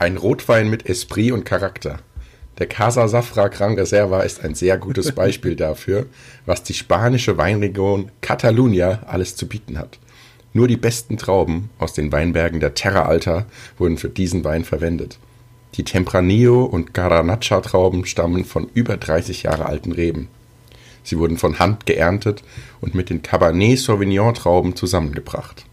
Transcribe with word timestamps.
Ein 0.00 0.16
Rotwein 0.16 0.70
mit 0.70 0.88
Esprit 0.88 1.32
und 1.32 1.44
Charakter. 1.44 1.98
Der 2.58 2.68
Casa 2.68 3.08
Safra 3.08 3.48
Gran 3.48 3.74
Reserva 3.74 4.20
ist 4.20 4.44
ein 4.44 4.54
sehr 4.54 4.78
gutes 4.78 5.10
Beispiel 5.10 5.56
dafür, 5.56 6.06
was 6.46 6.62
die 6.62 6.74
spanische 6.74 7.36
Weinregion 7.36 8.12
Catalunya 8.20 9.00
alles 9.08 9.34
zu 9.34 9.48
bieten 9.48 9.76
hat. 9.76 9.98
Nur 10.52 10.68
die 10.68 10.76
besten 10.76 11.16
Trauben 11.16 11.70
aus 11.80 11.94
den 11.94 12.12
Weinbergen 12.12 12.60
der 12.60 12.74
Terra 12.74 13.06
Alta 13.06 13.46
wurden 13.76 13.98
für 13.98 14.08
diesen 14.08 14.44
Wein 14.44 14.64
verwendet. 14.64 15.18
Die 15.74 15.82
Tempranillo 15.82 16.62
und 16.62 16.94
Garnacha 16.94 17.60
Trauben 17.60 18.06
stammen 18.06 18.44
von 18.44 18.68
über 18.74 18.98
30 18.98 19.42
Jahre 19.42 19.66
alten 19.66 19.90
Reben. 19.90 20.28
Sie 21.02 21.18
wurden 21.18 21.38
von 21.38 21.58
Hand 21.58 21.86
geerntet 21.86 22.44
und 22.80 22.94
mit 22.94 23.10
den 23.10 23.22
Cabernet 23.22 23.80
Sauvignon 23.80 24.32
Trauben 24.32 24.76
zusammengebracht. 24.76 25.64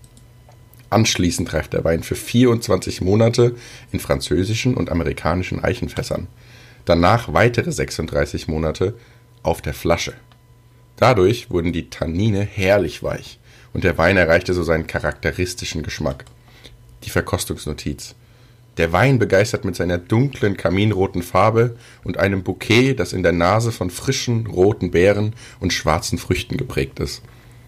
Anschließend 0.96 1.54
reift 1.54 1.74
der 1.74 1.84
Wein 1.84 2.04
für 2.04 2.16
24 2.16 3.02
Monate 3.02 3.56
in 3.92 4.00
französischen 4.00 4.76
und 4.76 4.90
amerikanischen 4.90 5.64
Eichenfässern 5.64 6.28
danach 6.86 7.34
weitere 7.34 7.72
36 7.72 8.48
Monate 8.48 8.94
auf 9.44 9.62
der 9.62 9.74
Flasche. 9.74 10.14
Dadurch 10.96 11.50
wurden 11.50 11.74
die 11.74 11.90
Tannine 11.90 12.42
herrlich 12.42 13.04
weich 13.04 13.40
und 13.74 13.84
der 13.84 13.98
Wein 13.98 14.16
erreichte 14.16 14.54
so 14.54 14.64
seinen 14.64 14.88
charakteristischen 14.88 15.84
Geschmack. 15.84 16.24
Die 17.04 17.10
Verkostungsnotiz. 17.10 18.16
Der 18.78 18.92
Wein 18.92 19.20
begeistert 19.20 19.66
mit 19.66 19.76
seiner 19.76 19.98
dunklen 19.98 20.58
kaminroten 20.58 21.24
Farbe 21.24 21.78
und 22.04 22.18
einem 22.18 22.44
Bouquet, 22.44 22.94
das 22.94 23.14
in 23.14 23.24
der 23.24 23.32
Nase 23.32 23.72
von 23.72 23.90
frischen 23.90 24.48
roten 24.48 24.92
Beeren 24.92 25.34
und 25.60 25.74
schwarzen 25.74 26.18
Früchten 26.18 26.58
geprägt 26.58 27.00
ist. 27.00 27.22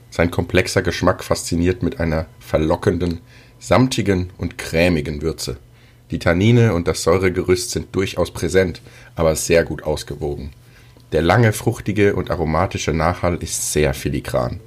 Sein 0.09 0.31
komplexer 0.31 0.81
Geschmack 0.81 1.23
fasziniert 1.23 1.83
mit 1.83 1.99
einer 1.99 2.27
verlockenden, 2.39 3.19
samtigen 3.59 4.31
und 4.37 4.57
cremigen 4.57 5.21
Würze. 5.21 5.57
Die 6.11 6.19
Tannine 6.19 6.73
und 6.73 6.87
das 6.87 7.03
Säuregerüst 7.03 7.71
sind 7.71 7.93
durchaus 7.95 8.31
präsent, 8.31 8.81
aber 9.15 9.35
sehr 9.35 9.65
gut 9.65 9.83
ausgewogen. 9.83 10.51
Der 11.11 11.21
lange, 11.21 11.53
fruchtige 11.53 12.15
und 12.15 12.31
aromatische 12.31 12.93
Nachhall 12.93 13.35
ist 13.41 13.73
sehr 13.73 13.93
filigran. 13.93 14.59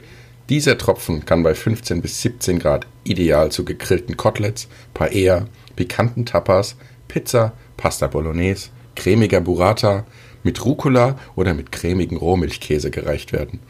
Dieser 0.48 0.77
Tropfen 0.77 1.25
kann 1.25 1.42
bei 1.42 1.55
15 1.55 2.03
bis 2.03 2.23
17 2.23 2.59
Grad 2.59 2.86
ideal 3.05 3.53
zu 3.53 3.64
gegrillten 3.64 4.17
Koteletts, 4.17 4.69
Paella, 4.95 5.47
pikanten 5.77 6.27
Tapas, 6.27 6.77
Pizza, 7.09 7.53
Pasta 7.77 8.09
Bolognese, 8.09 8.70
cremiger 8.97 9.41
Burrata, 9.41 10.05
mit 10.42 10.64
Rucola 10.64 11.19
oder 11.36 11.55
mit 11.55 11.73
cremigen 11.73 12.17
Rohmilchkäse 12.17 12.91
gereicht 12.91 13.33
werden. 13.33 13.61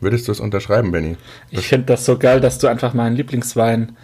Würdest 0.00 0.28
du 0.28 0.32
es 0.32 0.40
unterschreiben, 0.40 0.92
Benny? 0.92 1.16
Ich 1.50 1.68
finde 1.68 1.86
das 1.86 2.04
so 2.04 2.18
geil, 2.18 2.40
dass 2.40 2.58
du 2.58 2.66
einfach 2.68 2.94
meinen 2.94 3.16
Lieblingswein 3.16 3.96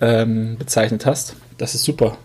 ähm, 0.00 0.56
bezeichnet 0.58 1.06
hast. 1.06 1.36
Das 1.58 1.74
ist 1.74 1.84
super. 1.84 2.16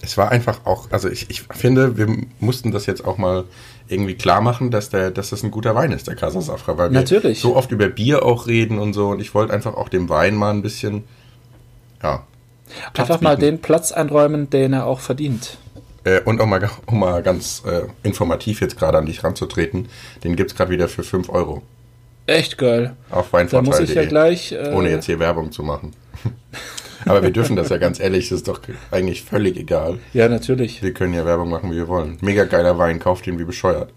Es 0.00 0.16
war 0.16 0.30
einfach 0.30 0.64
auch, 0.64 0.90
also 0.92 1.08
ich, 1.08 1.28
ich 1.28 1.42
finde, 1.42 1.96
wir 1.96 2.06
mussten 2.38 2.70
das 2.70 2.86
jetzt 2.86 3.04
auch 3.04 3.18
mal 3.18 3.44
irgendwie 3.88 4.14
klar 4.14 4.40
machen, 4.40 4.70
dass, 4.70 4.90
der, 4.90 5.10
dass 5.10 5.30
das 5.30 5.42
ein 5.42 5.50
guter 5.50 5.74
Wein 5.74 5.92
ist, 5.92 6.06
der 6.06 6.14
Casa 6.14 6.40
Safra, 6.40 6.78
weil 6.78 6.90
Natürlich. 6.90 7.42
wir 7.42 7.50
so 7.50 7.56
oft 7.56 7.72
über 7.72 7.88
Bier 7.88 8.24
auch 8.24 8.46
reden 8.46 8.78
und 8.78 8.92
so 8.92 9.08
und 9.08 9.20
ich 9.20 9.34
wollte 9.34 9.52
einfach 9.52 9.74
auch 9.74 9.88
dem 9.88 10.08
Wein 10.08 10.34
mal 10.36 10.50
ein 10.50 10.62
bisschen, 10.62 11.04
ja. 12.02 12.24
Platz 12.92 13.10
einfach 13.10 13.14
bieten. 13.16 13.24
mal 13.24 13.36
den 13.36 13.60
Platz 13.60 13.92
einräumen, 13.92 14.50
den 14.50 14.72
er 14.74 14.86
auch 14.86 15.00
verdient. 15.00 15.56
Äh, 16.04 16.20
und 16.20 16.40
auch 16.40 16.46
mal, 16.46 16.70
um 16.86 17.00
mal 17.00 17.22
ganz 17.22 17.62
äh, 17.66 17.82
informativ 18.02 18.60
jetzt 18.60 18.78
gerade 18.78 18.98
an 18.98 19.06
dich 19.06 19.24
ranzutreten, 19.24 19.88
den 20.22 20.36
gibt 20.36 20.50
es 20.50 20.56
gerade 20.56 20.70
wieder 20.70 20.88
für 20.88 21.02
5 21.02 21.28
Euro. 21.30 21.62
Echt 22.28 22.58
geil. 22.58 22.94
Auf 23.10 23.32
Weinvorteil.de. 23.32 23.72
Da 23.72 23.80
muss 23.80 23.88
ich 23.88 23.96
ja 23.96 24.04
gleich. 24.04 24.52
Äh, 24.52 24.72
ohne 24.74 24.90
jetzt 24.90 25.06
hier 25.06 25.18
Werbung 25.18 25.50
zu 25.50 25.62
machen. 25.62 25.94
Aber 27.06 27.22
wir 27.22 27.30
dürfen 27.30 27.56
das 27.56 27.70
ja 27.70 27.78
ganz 27.78 28.00
ehrlich, 28.00 28.28
das 28.28 28.40
ist 28.40 28.48
doch 28.48 28.60
eigentlich 28.90 29.22
völlig 29.22 29.56
egal. 29.56 29.98
Ja, 30.12 30.28
natürlich. 30.28 30.82
Wir 30.82 30.92
können 30.92 31.14
ja 31.14 31.24
Werbung 31.24 31.48
machen, 31.48 31.70
wie 31.70 31.76
wir 31.76 31.88
wollen. 31.88 32.18
Mega 32.20 32.44
geiler 32.44 32.76
Wein, 32.76 32.98
kauft 32.98 33.26
ihn 33.26 33.38
wie 33.38 33.44
bescheuert. 33.44 33.94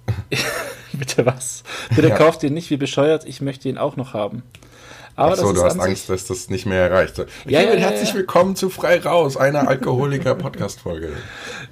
Bitte 0.94 1.26
was? 1.26 1.64
Bitte 1.94 2.08
ja. 2.08 2.16
kauft 2.16 2.42
ihn 2.44 2.54
nicht 2.54 2.70
wie 2.70 2.78
bescheuert, 2.78 3.26
ich 3.26 3.42
möchte 3.42 3.68
ihn 3.68 3.78
auch 3.78 3.98
noch 3.98 4.14
haben. 4.14 4.44
Aber 5.18 5.34
Ach 5.34 5.38
so, 5.38 5.52
du 5.52 5.64
hast 5.64 5.80
Angst, 5.80 6.10
dass 6.10 6.26
das 6.26 6.50
nicht 6.50 6.66
mehr 6.66 6.90
erreicht. 6.90 7.20
Okay, 7.20 7.30
ja, 7.48 7.62
ja, 7.62 7.72
herzlich 7.72 8.10
ja, 8.10 8.16
willkommen 8.16 8.56
zu 8.56 8.70
Frei 8.70 9.00
Raus, 9.00 9.36
einer 9.36 9.68
Alkoholiker-Podcast-Folge. 9.68 11.10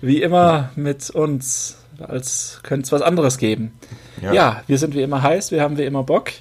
Wie 0.02 0.22
immer 0.22 0.72
mit 0.76 1.10
uns, 1.10 1.78
als 2.02 2.60
könnte 2.64 2.86
es 2.86 2.92
was 2.92 3.02
anderes 3.02 3.38
geben. 3.38 3.74
Ja. 4.22 4.34
ja, 4.34 4.64
wir 4.68 4.78
sind 4.78 4.96
wie 4.96 5.02
immer 5.02 5.22
heiß, 5.22 5.52
wir 5.52 5.62
haben 5.62 5.78
wie 5.78 5.84
immer 5.84 6.04
Bock. 6.04 6.32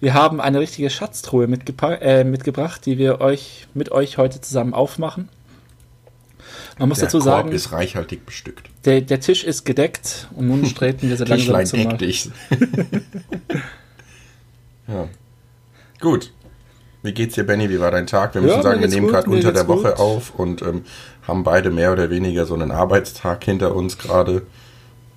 Wir 0.00 0.14
haben 0.14 0.40
eine 0.40 0.60
richtige 0.60 0.88
Schatztruhe 0.90 1.44
äh, 1.44 2.24
mitgebracht, 2.24 2.86
die 2.86 2.98
wir 2.98 3.20
euch 3.20 3.66
mit 3.74 3.92
euch 3.92 4.18
heute 4.18 4.40
zusammen 4.40 4.74
aufmachen. 4.74 5.28
Man 6.78 6.88
muss 6.88 6.98
der 6.98 7.08
dazu 7.08 7.20
sagen, 7.20 7.48
Korb 7.48 7.54
ist 7.54 7.72
reichhaltig 7.72 8.24
bestückt. 8.24 8.70
Der, 8.86 9.02
der 9.02 9.20
Tisch 9.20 9.44
ist 9.44 9.64
gedeckt 9.64 10.28
und 10.34 10.48
nun 10.48 10.64
treten 10.74 11.10
wir 11.10 11.16
so 11.18 11.24
langsam 11.24 11.66
zum 11.66 11.88
deck 11.90 11.98
dich. 11.98 12.30
ja. 14.88 15.08
Gut. 16.00 16.32
Wie 17.02 17.12
geht's 17.12 17.34
dir, 17.34 17.44
Benny? 17.44 17.68
Wie 17.68 17.80
war 17.80 17.90
dein 17.90 18.06
Tag? 18.06 18.34
Wir 18.34 18.40
müssen 18.40 18.56
ja, 18.56 18.62
sagen, 18.62 18.80
wir 18.80 18.88
nehmen 18.88 19.08
gerade 19.08 19.28
unter 19.28 19.52
der 19.52 19.68
Woche 19.68 19.90
gut. 19.90 19.98
auf 20.00 20.34
und 20.34 20.62
ähm, 20.62 20.84
haben 21.26 21.44
beide 21.44 21.70
mehr 21.70 21.92
oder 21.92 22.10
weniger 22.10 22.46
so 22.46 22.54
einen 22.54 22.70
Arbeitstag 22.70 23.44
hinter 23.44 23.74
uns 23.74 23.98
gerade. 23.98 24.42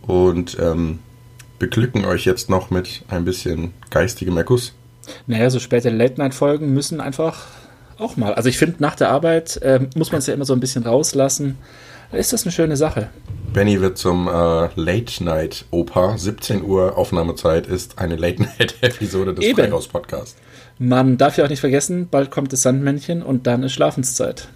Und 0.06 0.58
ähm, 0.60 1.00
beglücken 1.60 2.06
euch 2.06 2.26
jetzt 2.26 2.50
noch 2.50 2.70
mit 2.70 3.04
ein 3.08 3.26
bisschen 3.26 3.74
geistigem 3.90 4.38
Erguss. 4.38 4.74
Naja, 5.28 5.50
so 5.50 5.60
späte 5.60 5.90
Late-Night-Folgen 5.90 6.74
müssen 6.74 7.02
einfach 7.02 7.48
auch 7.98 8.18
mal. 8.18 8.34
Also 8.34 8.50
ich 8.50 8.58
finde, 8.58 8.78
nach 8.80 8.96
der 8.96 9.10
Arbeit 9.10 9.58
äh, 9.58 9.80
muss 9.96 10.12
man 10.12 10.20
es 10.20 10.28
ja 10.28 10.34
immer 10.34 10.46
so 10.46 10.54
ein 10.54 10.60
bisschen 10.60 10.84
rauslassen. 10.84 11.58
Ist 12.12 12.34
das 12.34 12.44
eine 12.44 12.52
schöne 12.52 12.78
Sache. 12.78 13.10
Benny 13.54 13.82
wird 13.82 13.98
zum 13.98 14.28
äh, 14.28 14.70
Late-Night-Opa. 14.76 16.18
17 16.18 16.64
Uhr 16.64 16.98
Aufnahmezeit 16.98 17.68
ist 17.68 17.98
eine 17.98 18.16
Late-Night-Episode 18.16 19.34
des 19.34 19.46
Freihaus-Podcasts. 19.48 20.36
Man 20.80 21.18
darf 21.18 21.38
ja 21.38 21.46
auch 21.46 21.50
nicht 21.50 21.60
vergessen, 21.60 22.08
bald 22.10 22.32
kommt 22.32 22.52
das 22.52 22.64
Sandmännchen 22.64 23.22
und 23.22 23.48
dann 23.48 23.64
ist 23.64 23.74
Schlafenszeit. 23.74 24.48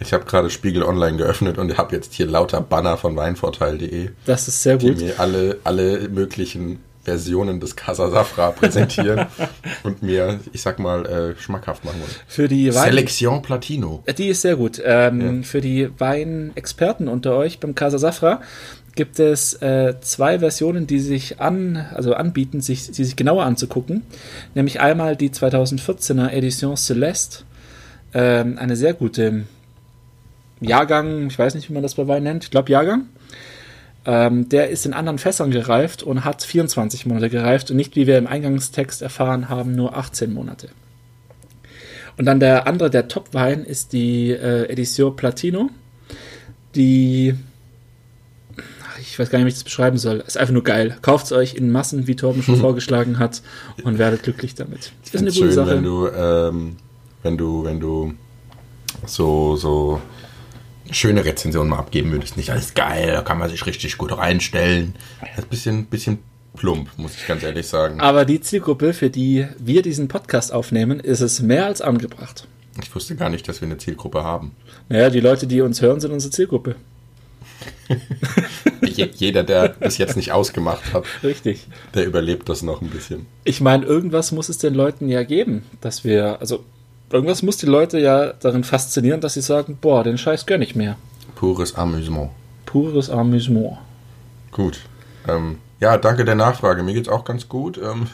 Ich 0.00 0.12
habe 0.12 0.24
gerade 0.24 0.50
Spiegel 0.50 0.82
Online 0.82 1.16
geöffnet 1.16 1.58
und 1.58 1.76
habe 1.78 1.94
jetzt 1.94 2.14
hier 2.14 2.26
lauter 2.26 2.60
Banner 2.60 2.96
von 2.96 3.16
weinvorteil.de. 3.16 4.10
Das 4.26 4.48
ist 4.48 4.62
sehr 4.62 4.78
gut. 4.78 5.00
Die 5.00 5.04
mir 5.04 5.20
alle, 5.20 5.58
alle 5.64 6.08
möglichen 6.08 6.80
Versionen 7.06 7.60
des 7.60 7.76
Casa 7.76 8.10
Safra 8.10 8.50
präsentieren 8.50 9.26
und 9.84 10.02
mir, 10.02 10.40
ich 10.52 10.60
sag 10.60 10.80
mal, 10.80 11.06
äh, 11.06 11.40
schmackhaft 11.40 11.84
machen 11.84 12.00
wollen. 12.00 12.10
Für 12.26 12.48
die 12.48 12.74
Wein 12.74 12.90
Selection 12.90 13.42
Platino. 13.42 14.02
Äh, 14.06 14.14
die 14.14 14.26
ist 14.28 14.42
sehr 14.42 14.56
gut. 14.56 14.82
Ähm, 14.84 15.38
ja. 15.38 15.42
Für 15.44 15.60
die 15.60 15.88
Weinexperten 15.98 17.06
unter 17.06 17.36
euch 17.36 17.60
beim 17.60 17.76
Casa 17.76 17.98
Safra 17.98 18.40
gibt 18.96 19.20
es 19.20 19.54
äh, 19.62 19.94
zwei 20.00 20.40
Versionen, 20.40 20.88
die 20.88 20.98
sich 20.98 21.38
an, 21.38 21.76
also 21.94 22.14
anbieten, 22.14 22.60
sich, 22.60 22.90
die 22.90 23.04
sich 23.04 23.14
genauer 23.14 23.44
anzugucken. 23.44 24.02
Nämlich 24.54 24.80
einmal 24.80 25.14
die 25.14 25.30
2014er 25.30 26.30
Edition 26.30 26.76
Celeste. 26.76 27.44
Ähm, 28.14 28.58
eine 28.58 28.74
sehr 28.74 28.94
gute 28.94 29.44
Jahrgang, 30.60 31.26
ich 31.26 31.38
weiß 31.38 31.54
nicht, 31.54 31.68
wie 31.68 31.74
man 31.74 31.82
das 31.82 31.94
bei 31.94 32.08
Wein 32.08 32.22
nennt, 32.22 32.44
ich 32.44 32.50
glaube 32.50 32.72
Jahrgang. 32.72 33.06
Ähm, 34.06 34.48
der 34.48 34.70
ist 34.70 34.86
in 34.86 34.92
anderen 34.92 35.18
Fässern 35.18 35.50
gereift 35.50 36.02
und 36.02 36.24
hat 36.24 36.44
24 36.44 37.06
Monate 37.06 37.28
gereift 37.28 37.70
und 37.70 37.76
nicht, 37.76 37.96
wie 37.96 38.06
wir 38.06 38.18
im 38.18 38.28
Eingangstext 38.28 39.02
erfahren 39.02 39.48
haben, 39.48 39.74
nur 39.74 39.96
18 39.96 40.32
Monate. 40.32 40.68
Und 42.16 42.24
dann 42.24 42.40
der 42.40 42.66
andere, 42.66 42.88
der 42.88 43.08
Top-Wein, 43.08 43.64
ist 43.64 43.92
die 43.92 44.30
äh, 44.30 44.70
Edition 44.70 45.16
Platino. 45.16 45.70
Die, 46.74 47.34
ich 49.00 49.18
weiß 49.18 49.28
gar 49.28 49.38
nicht, 49.38 49.46
wie 49.46 49.48
ich 49.48 49.54
das 49.54 49.64
beschreiben 49.64 49.98
soll. 49.98 50.22
Ist 50.26 50.38
einfach 50.38 50.54
nur 50.54 50.64
geil. 50.64 50.96
Kauft 51.02 51.26
es 51.26 51.32
euch 51.32 51.54
in 51.54 51.70
Massen, 51.70 52.06
wie 52.06 52.16
Torben 52.16 52.42
schon 52.42 52.56
vorgeschlagen 52.60 53.18
hat, 53.18 53.42
und 53.82 53.98
werdet 53.98 54.22
glücklich 54.22 54.54
damit. 54.54 54.92
Das 55.04 55.14
ist 55.14 55.20
eine 55.20 55.30
gute 55.30 55.46
schön, 55.46 55.52
Sache. 55.52 55.70
Wenn 55.72 55.82
du, 55.82 56.08
ähm, 56.08 56.76
wenn 57.22 57.36
du, 57.36 57.64
wenn 57.64 57.80
du 57.80 58.14
so, 59.04 59.56
so 59.56 60.00
schöne 60.90 61.24
Rezension 61.24 61.68
mal 61.68 61.78
abgeben 61.78 62.12
würdest. 62.12 62.36
Nicht 62.36 62.50
alles 62.50 62.74
geil, 62.74 63.12
da 63.12 63.22
kann 63.22 63.38
man 63.38 63.48
sich 63.50 63.66
richtig 63.66 63.98
gut 63.98 64.16
reinstellen. 64.16 64.94
Das 65.20 65.30
ist 65.30 65.44
ein 65.44 65.48
bisschen, 65.48 65.86
bisschen 65.86 66.18
plump, 66.56 66.88
muss 66.96 67.16
ich 67.16 67.26
ganz 67.26 67.42
ehrlich 67.42 67.66
sagen. 67.66 68.00
Aber 68.00 68.24
die 68.24 68.40
Zielgruppe, 68.40 68.92
für 68.92 69.10
die 69.10 69.46
wir 69.58 69.82
diesen 69.82 70.08
Podcast 70.08 70.52
aufnehmen, 70.52 71.00
ist 71.00 71.20
es 71.20 71.40
mehr 71.40 71.66
als 71.66 71.80
angebracht. 71.80 72.48
Ich 72.82 72.94
wusste 72.94 73.16
gar 73.16 73.30
nicht, 73.30 73.48
dass 73.48 73.60
wir 73.60 73.66
eine 73.66 73.78
Zielgruppe 73.78 74.22
haben. 74.22 74.52
Naja, 74.88 75.10
die 75.10 75.20
Leute, 75.20 75.46
die 75.46 75.60
uns 75.60 75.80
hören, 75.80 76.00
sind 76.00 76.12
unsere 76.12 76.32
Zielgruppe. 76.32 76.76
Jeder, 78.82 79.44
der 79.44 79.68
bis 79.68 79.98
jetzt 79.98 80.16
nicht 80.16 80.32
ausgemacht 80.32 80.92
hat, 80.92 81.04
Richtig. 81.22 81.66
der 81.94 82.06
überlebt 82.06 82.48
das 82.48 82.62
noch 82.62 82.82
ein 82.82 82.88
bisschen. 82.88 83.26
Ich 83.44 83.60
meine, 83.60 83.84
irgendwas 83.84 84.32
muss 84.32 84.48
es 84.48 84.58
den 84.58 84.74
Leuten 84.74 85.08
ja 85.08 85.22
geben, 85.22 85.62
dass 85.80 86.04
wir, 86.04 86.40
also 86.40 86.64
irgendwas 87.10 87.42
muss 87.42 87.56
die 87.56 87.66
Leute 87.66 87.98
ja 87.98 88.32
darin 88.32 88.64
faszinieren, 88.64 89.20
dass 89.20 89.34
sie 89.34 89.40
sagen, 89.42 89.78
boah, 89.80 90.04
den 90.04 90.18
Scheiß 90.18 90.46
gönn 90.46 90.62
ich 90.62 90.74
mir. 90.74 90.96
Pures 91.34 91.74
Amüsement. 91.74 92.30
Pures 92.64 93.10
Amüsement. 93.10 93.78
Gut. 94.52 94.80
Ähm, 95.28 95.58
ja, 95.80 95.98
danke 95.98 96.24
der 96.24 96.34
Nachfrage. 96.34 96.82
Mir 96.82 96.94
geht's 96.94 97.08
auch 97.08 97.24
ganz 97.24 97.48
gut. 97.48 97.78
Ähm, 97.78 98.06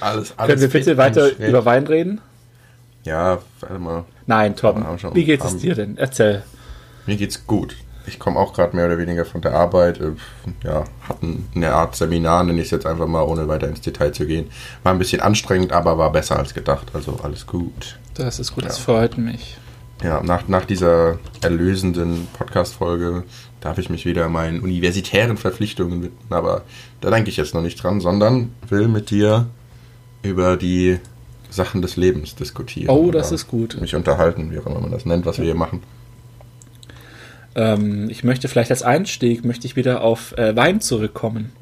alles, 0.00 0.34
alles 0.36 0.48
Können 0.48 0.60
wir 0.60 0.68
bitte 0.68 0.96
weiter 0.96 1.30
schräg. 1.30 1.48
über 1.48 1.64
Wein 1.64 1.86
reden? 1.86 2.20
Ja, 3.04 3.38
warte 3.60 3.78
mal. 3.78 4.04
Nein, 4.26 4.54
Tom. 4.54 4.84
Wie 5.14 5.24
geht 5.24 5.44
es 5.44 5.56
dir 5.56 5.74
denn? 5.74 5.96
Erzähl. 5.96 6.42
Mir 7.06 7.16
geht's 7.16 7.46
gut. 7.46 7.74
Ich 8.06 8.18
komme 8.18 8.38
auch 8.38 8.52
gerade 8.52 8.74
mehr 8.76 8.86
oder 8.86 8.98
weniger 8.98 9.24
von 9.24 9.40
der 9.40 9.54
Arbeit. 9.54 10.00
Äh, 10.00 10.12
ja, 10.64 10.84
hatten 11.08 11.48
eine 11.54 11.72
Art 11.72 11.96
Seminar, 11.96 12.44
nenne 12.44 12.60
ich 12.60 12.66
es 12.66 12.70
jetzt 12.70 12.86
einfach 12.86 13.06
mal, 13.06 13.22
ohne 13.22 13.48
weiter 13.48 13.68
ins 13.68 13.80
Detail 13.80 14.12
zu 14.12 14.26
gehen. 14.26 14.50
War 14.82 14.92
ein 14.92 14.98
bisschen 14.98 15.20
anstrengend, 15.20 15.72
aber 15.72 15.98
war 15.98 16.10
besser 16.12 16.38
als 16.38 16.54
gedacht. 16.54 16.88
Also 16.94 17.18
alles 17.22 17.46
gut. 17.46 17.98
Das 18.14 18.38
ist 18.38 18.54
gut, 18.54 18.64
ja. 18.64 18.68
das 18.68 18.78
freut 18.78 19.18
mich. 19.18 19.56
Ja, 20.02 20.22
nach, 20.22 20.48
nach 20.48 20.64
dieser 20.64 21.18
erlösenden 21.42 22.26
Podcast-Folge 22.32 23.22
darf 23.60 23.78
ich 23.78 23.88
mich 23.88 24.04
wieder 24.04 24.28
meinen 24.28 24.60
universitären 24.60 25.36
Verpflichtungen 25.36 26.02
widmen. 26.02 26.32
Aber 26.32 26.62
da 27.00 27.10
denke 27.10 27.30
ich 27.30 27.36
jetzt 27.36 27.54
noch 27.54 27.62
nicht 27.62 27.82
dran, 27.82 28.00
sondern 28.00 28.52
will 28.68 28.88
mit 28.88 29.10
dir 29.10 29.46
über 30.22 30.56
die 30.56 30.98
Sachen 31.50 31.82
des 31.82 31.96
Lebens 31.96 32.34
diskutieren. 32.34 32.90
Oh, 32.90 33.10
das 33.10 33.30
ist 33.30 33.46
gut. 33.46 33.80
Mich 33.80 33.94
unterhalten, 33.94 34.50
wie 34.50 34.58
auch 34.58 34.66
immer 34.66 34.80
man 34.80 34.90
das 34.90 35.06
nennt, 35.06 35.26
was 35.26 35.38
wir 35.38 35.44
hier 35.44 35.54
machen. 35.54 35.82
Ähm, 37.54 38.08
ich 38.10 38.24
möchte 38.24 38.48
vielleicht 38.48 38.70
als 38.70 38.82
Einstieg, 38.82 39.44
möchte 39.44 39.66
ich 39.66 39.76
wieder 39.76 40.02
auf 40.02 40.36
äh, 40.38 40.56
Wein 40.56 40.80
zurückkommen. 40.80 41.52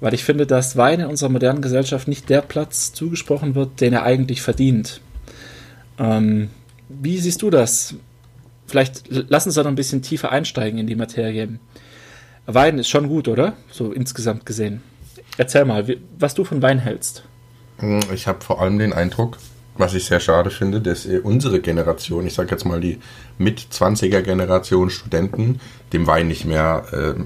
Weil 0.00 0.14
ich 0.14 0.24
finde, 0.24 0.46
dass 0.46 0.76
Wein 0.76 1.00
in 1.00 1.06
unserer 1.06 1.30
modernen 1.30 1.60
Gesellschaft 1.60 2.08
nicht 2.08 2.30
der 2.30 2.40
Platz 2.40 2.92
zugesprochen 2.92 3.54
wird, 3.54 3.80
den 3.80 3.92
er 3.92 4.02
eigentlich 4.02 4.40
verdient. 4.40 5.00
Ähm, 5.98 6.48
wie 6.88 7.18
siehst 7.18 7.42
du 7.42 7.50
das? 7.50 7.94
Vielleicht 8.66 9.04
lass 9.08 9.46
uns 9.46 9.56
da 9.56 9.62
noch 9.62 9.70
ein 9.70 9.76
bisschen 9.76 10.00
tiefer 10.00 10.30
einsteigen 10.30 10.78
in 10.78 10.86
die 10.86 10.96
Materie. 10.96 11.58
Wein 12.46 12.78
ist 12.78 12.88
schon 12.88 13.08
gut, 13.08 13.28
oder? 13.28 13.54
So 13.70 13.92
insgesamt 13.92 14.46
gesehen. 14.46 14.82
Erzähl 15.36 15.64
mal, 15.64 15.86
was 16.18 16.34
du 16.34 16.44
von 16.44 16.62
Wein 16.62 16.78
hältst. 16.78 17.24
Ich 18.12 18.26
habe 18.26 18.40
vor 18.42 18.60
allem 18.60 18.78
den 18.78 18.92
Eindruck, 18.92 19.38
was 19.80 19.94
ich 19.94 20.04
sehr 20.04 20.20
schade 20.20 20.50
finde, 20.50 20.80
dass 20.80 21.06
unsere 21.22 21.60
Generation, 21.60 22.26
ich 22.26 22.34
sage 22.34 22.50
jetzt 22.50 22.64
mal 22.64 22.80
die 22.80 22.98
Mit-20er-Generation 23.38 24.90
Studenten, 24.90 25.60
dem 25.92 26.06
Wein 26.06 26.28
nicht 26.28 26.44
mehr 26.44 26.84
äh, 26.92 27.20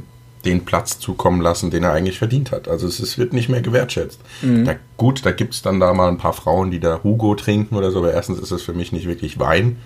den 0.45 0.65
Platz 0.65 0.99
zukommen 0.99 1.41
lassen, 1.41 1.71
den 1.71 1.85
er 1.85 1.93
eigentlich 1.93 2.19
verdient 2.19 2.53
hat. 2.53 2.69
Also 2.69 2.87
es, 2.87 3.01
es 3.01 3.19
wird 3.19 3.33
nicht 3.33 3.49
mehr 3.49 3.63
gewertschätzt. 3.63 4.21
Mhm. 4.43 4.65
Da, 4.65 4.77
gut, 4.97 5.25
da 5.25 5.33
gibt 5.33 5.55
es 5.55 5.63
dann 5.63 5.81
da 5.81 5.93
mal 5.95 6.09
ein 6.09 6.19
paar 6.19 6.33
Frauen, 6.33 6.71
die 6.71 6.81
da 6.81 7.01
Hugo 7.03 7.35
trinken 7.35 7.77
oder 7.77 7.91
so, 7.91 7.99
aber 7.99 8.13
erstens 8.13 8.39
ist 8.39 8.51
es 8.51 8.63
für 8.63 8.75
mich 8.75 8.93
nicht 8.93 9.07
wirklich 9.07 9.39
Wein 9.39 9.79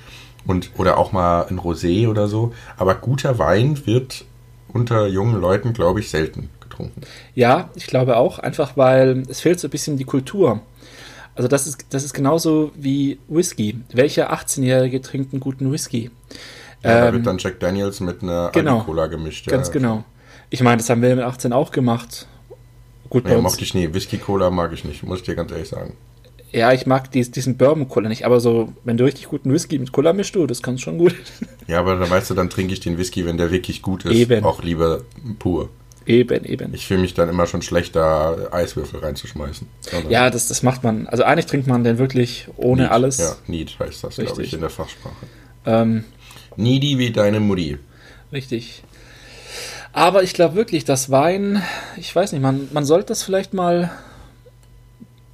und 0.47 0.71
oder 0.77 0.99
auch 0.99 1.13
mal 1.13 1.47
ein 1.49 1.59
Rosé 1.59 2.09
oder 2.09 2.29
so. 2.29 2.53
Aber 2.77 2.95
guter 2.95 3.39
Wein 3.39 3.87
wird 3.87 4.25
unter 4.73 5.07
jungen 5.07 5.41
Leuten, 5.41 5.73
glaube 5.73 6.01
ich, 6.01 6.11
selten 6.11 6.51
getrunken. 6.61 7.03
Ja, 7.35 7.71
ich 7.75 7.87
glaube 7.87 8.17
auch, 8.17 8.39
einfach 8.39 8.77
weil 8.77 9.23
es 9.29 9.41
fehlt 9.41 9.61
so 9.61 9.69
ein 9.69 9.71
bisschen 9.71 9.97
die 9.97 10.05
Kultur. 10.05 10.61
Also 11.39 11.47
das 11.47 11.69
ist, 11.69 11.87
das 11.91 12.03
ist 12.03 12.15
genauso 12.15 12.73
wie 12.75 13.21
Whisky. 13.29 13.79
Welcher 13.93 14.33
18-Jährige 14.33 15.01
trinkt 15.01 15.33
einen 15.33 15.39
guten 15.39 15.71
Whisky? 15.71 16.11
Ja, 16.83 16.99
ähm, 16.99 17.05
da 17.05 17.13
wird 17.13 17.27
dann 17.29 17.39
Jack 17.39 17.61
Daniels 17.61 18.01
mit 18.01 18.25
einer 18.25 18.51
genau, 18.53 18.81
Cola 18.81 19.07
gemischt. 19.07 19.47
Ja. 19.47 19.53
Ganz 19.53 19.71
genau. 19.71 20.03
Ich 20.51 20.65
meine, 20.65 20.79
das 20.79 20.91
haben 20.91 21.01
wir 21.01 21.15
mit 21.15 21.25
18 21.25 21.53
auch 21.53 21.71
gemacht. 21.71 22.27
Gut, 23.09 23.25
nee, 23.25 23.37
mochte 23.37 23.63
ich 23.63 23.73
nie. 23.73 23.95
Whisky-Cola 23.95 24.51
mag 24.51 24.73
ich 24.73 24.85
nicht, 24.85 25.05
muss 25.05 25.21
ich 25.21 25.27
dir 25.27 25.37
ganz 25.37 25.53
ehrlich 25.53 25.69
sagen. 25.69 25.97
Ja, 26.51 26.73
ich 26.73 26.87
mag 26.87 27.13
dies, 27.13 27.31
diesen 27.31 27.57
Bourbon-Cola 27.57 28.09
nicht, 28.09 28.27
aber 28.27 28.41
so, 28.41 28.73
wenn 28.83 28.97
du 28.97 29.05
richtig 29.05 29.29
guten 29.29 29.53
Whisky 29.53 29.79
mit 29.79 29.93
Cola 29.93 30.13
mischst, 30.13 30.35
du, 30.35 30.45
das 30.45 30.61
kannst 30.61 30.83
schon 30.83 30.99
gut. 30.99 31.15
Ja, 31.69 31.79
aber 31.79 31.97
dann 31.97 32.11
weißt 32.11 32.31
du, 32.31 32.35
dann 32.35 32.51
trinke 32.51 32.73
ich 32.73 32.81
den 32.81 32.99
Whisky, 32.99 33.27
wenn 33.27 33.37
der 33.37 33.53
wirklich 33.53 33.83
gut 33.83 34.07
ist, 34.07 34.13
eben. 34.13 34.45
auch 34.45 34.63
lieber 34.63 35.03
pur. 35.39 35.69
Eben, 36.09 36.47
eben. 36.47 36.73
Ich 36.73 36.87
fühle 36.87 37.03
mich 37.03 37.13
dann 37.13 37.29
immer 37.29 37.47
schon 37.47 37.61
schlecht, 37.61 37.95
da 37.95 38.35
Eiswürfel 38.51 39.01
reinzuschmeißen. 39.01 39.69
Oder? 40.01 40.11
Ja, 40.11 40.31
das, 40.31 40.49
das 40.49 40.63
macht 40.63 40.83
man. 40.83 41.07
Also 41.07 41.23
eigentlich 41.23 41.45
trinkt 41.45 41.67
man 41.67 41.85
den 41.85 41.99
wirklich 41.99 42.49
ohne 42.57 42.85
Need. 42.85 42.91
alles. 42.91 43.19
Ja, 43.19 43.37
Need 43.47 43.79
heißt 43.79 44.05
das, 44.05 44.17
glaube 44.17 44.43
ich, 44.43 44.55
in 44.55 44.61
der 44.61 44.71
Fachsprache. 44.71 45.15
Ähm, 45.67 46.05
Needy 46.57 46.97
wie 46.97 47.11
deine 47.11 47.41
Mutti. 47.41 47.77
Richtig. 48.33 48.83
Aber 49.93 50.23
ich 50.23 50.33
glaube 50.33 50.55
wirklich, 50.55 50.87
dass 50.87 51.11
Wein, 51.11 51.63
ich 51.99 52.17
weiß 52.17 52.33
nicht, 52.33 52.41
man, 52.41 52.69
man 52.73 52.87
sollte 52.87 53.09
das 53.09 53.23
vielleicht 53.23 53.53
mal 53.53 53.91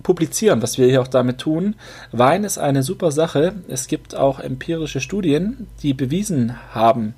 publizieren, 0.02 0.60
was 0.60 0.76
wir 0.76 0.88
hier 0.88 1.02
auch 1.02 1.08
damit 1.08 1.38
tun. 1.38 1.76
Wein 2.10 2.42
ist 2.42 2.58
eine 2.58 2.82
super 2.82 3.12
Sache. 3.12 3.54
Es 3.68 3.86
gibt 3.86 4.16
auch 4.16 4.40
empirische 4.40 5.00
Studien, 5.00 5.68
die 5.84 5.94
bewiesen 5.94 6.56
haben, 6.72 7.14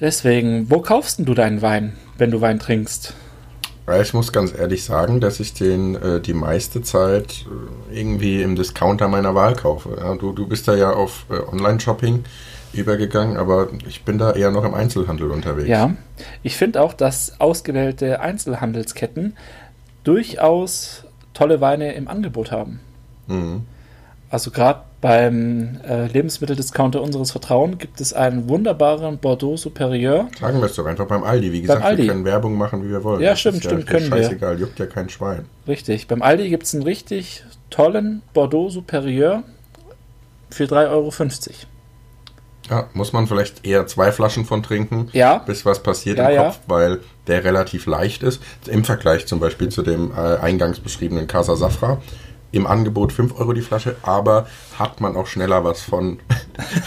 Deswegen, 0.00 0.70
wo 0.70 0.80
kaufst 0.80 1.18
denn 1.18 1.26
du 1.26 1.34
deinen 1.34 1.62
Wein, 1.62 1.96
wenn 2.16 2.30
du 2.30 2.40
Wein 2.40 2.58
trinkst? 2.58 3.14
Ich 4.02 4.12
muss 4.12 4.32
ganz 4.32 4.54
ehrlich 4.54 4.84
sagen, 4.84 5.20
dass 5.20 5.40
ich 5.40 5.54
den 5.54 5.94
äh, 5.94 6.20
die 6.20 6.34
meiste 6.34 6.82
Zeit 6.82 7.46
äh, 7.90 7.98
irgendwie 7.98 8.42
im 8.42 8.54
Discounter 8.54 9.08
meiner 9.08 9.34
Wahl 9.34 9.56
kaufe. 9.56 9.96
Ja, 9.98 10.14
du, 10.14 10.32
du 10.32 10.46
bist 10.46 10.68
da 10.68 10.74
ja 10.74 10.92
auf 10.92 11.24
äh, 11.30 11.38
Online-Shopping 11.38 12.24
übergegangen, 12.74 13.38
aber 13.38 13.68
ich 13.88 14.04
bin 14.04 14.18
da 14.18 14.32
eher 14.32 14.50
noch 14.50 14.64
im 14.64 14.74
Einzelhandel 14.74 15.30
unterwegs. 15.30 15.68
Ja, 15.68 15.94
ich 16.42 16.56
finde 16.56 16.82
auch, 16.82 16.92
dass 16.92 17.40
ausgewählte 17.40 18.20
Einzelhandelsketten 18.20 19.36
durchaus 20.04 21.04
tolle 21.32 21.62
Weine 21.62 21.94
im 21.94 22.08
Angebot 22.08 22.52
haben. 22.52 22.80
Mhm. 23.26 23.62
Also 24.30 24.50
gerade 24.50 24.80
beim 25.00 25.80
äh, 25.88 26.06
Lebensmitteldiscounter 26.06 27.00
unseres 27.00 27.30
Vertrauens 27.30 27.78
gibt 27.78 28.00
es 28.00 28.12
einen 28.12 28.48
wunderbaren 28.48 29.18
Bordeaux 29.18 29.56
Superieur. 29.56 30.28
Sagen 30.38 30.58
wir 30.58 30.66
es 30.66 30.74
doch 30.74 30.86
einfach 30.86 31.06
beim 31.06 31.24
Aldi. 31.24 31.52
Wie 31.52 31.62
gesagt, 31.62 31.82
Aldi. 31.82 32.02
wir 32.02 32.08
können 32.10 32.24
Werbung 32.24 32.56
machen, 32.56 32.84
wie 32.84 32.90
wir 32.90 33.02
wollen. 33.04 33.22
Ja, 33.22 33.30
das 33.30 33.40
stimmt, 33.40 33.64
stimmt, 33.64 33.84
ja 33.84 33.90
können 33.90 34.10
scheißegal, 34.10 34.58
wir. 34.58 34.66
juckt 34.66 34.78
ja 34.78 34.86
kein 34.86 35.08
Schwein. 35.08 35.46
Richtig. 35.66 36.08
Beim 36.08 36.20
Aldi 36.20 36.50
gibt 36.50 36.64
es 36.64 36.74
einen 36.74 36.82
richtig 36.82 37.44
tollen 37.70 38.22
Bordeaux 38.34 38.70
Superieur 38.70 39.44
für 40.50 40.64
3,50 40.64 40.90
Euro. 40.90 41.12
Ja, 42.70 42.88
muss 42.92 43.14
man 43.14 43.26
vielleicht 43.26 43.66
eher 43.66 43.86
zwei 43.86 44.12
Flaschen 44.12 44.44
von 44.44 44.62
trinken, 44.62 45.08
ja. 45.12 45.38
bis 45.38 45.64
was 45.64 45.82
passiert 45.82 46.18
ja, 46.18 46.28
im 46.28 46.36
Kopf, 46.36 46.56
ja. 46.56 46.60
weil 46.66 47.00
der 47.26 47.44
relativ 47.44 47.86
leicht 47.86 48.22
ist. 48.22 48.42
Im 48.66 48.84
Vergleich 48.84 49.26
zum 49.26 49.40
Beispiel 49.40 49.70
zu 49.70 49.82
dem 49.82 50.10
äh, 50.10 50.36
eingangs 50.36 50.80
beschriebenen 50.80 51.26
Casa 51.26 51.56
Safra. 51.56 51.98
Im 52.50 52.66
Angebot 52.66 53.12
5 53.12 53.38
Euro 53.38 53.52
die 53.52 53.60
Flasche, 53.60 53.96
aber 54.02 54.46
hat 54.78 55.00
man 55.00 55.16
auch 55.16 55.26
schneller 55.26 55.64
was 55.64 55.82
von, 55.82 56.18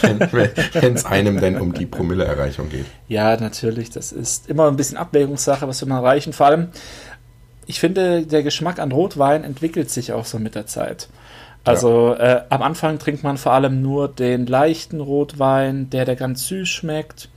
wenn 0.02 0.94
es 0.94 1.04
einem 1.04 1.40
denn 1.40 1.60
um 1.60 1.72
die 1.72 1.86
Promilleerreichung 1.86 2.68
geht. 2.68 2.86
Ja, 3.08 3.36
natürlich. 3.36 3.90
Das 3.90 4.10
ist 4.10 4.48
immer 4.48 4.66
ein 4.68 4.76
bisschen 4.76 4.96
Abwägungssache, 4.96 5.68
was 5.68 5.80
wir 5.80 5.88
mal 5.88 5.98
erreichen. 5.98 6.32
Vor 6.32 6.46
allem, 6.46 6.68
ich 7.66 7.78
finde, 7.78 8.26
der 8.26 8.42
Geschmack 8.42 8.78
an 8.80 8.90
Rotwein 8.90 9.44
entwickelt 9.44 9.90
sich 9.90 10.12
auch 10.12 10.24
so 10.24 10.38
mit 10.38 10.54
der 10.54 10.66
Zeit. 10.66 11.08
Also 11.64 12.14
ja. 12.18 12.38
äh, 12.38 12.42
am 12.48 12.62
Anfang 12.62 12.98
trinkt 12.98 13.22
man 13.22 13.36
vor 13.36 13.52
allem 13.52 13.82
nur 13.82 14.08
den 14.08 14.46
leichten 14.46 15.00
Rotwein, 15.00 15.90
der, 15.90 16.04
der 16.04 16.16
ganz 16.16 16.46
süß 16.48 16.68
schmeckt. 16.68 17.28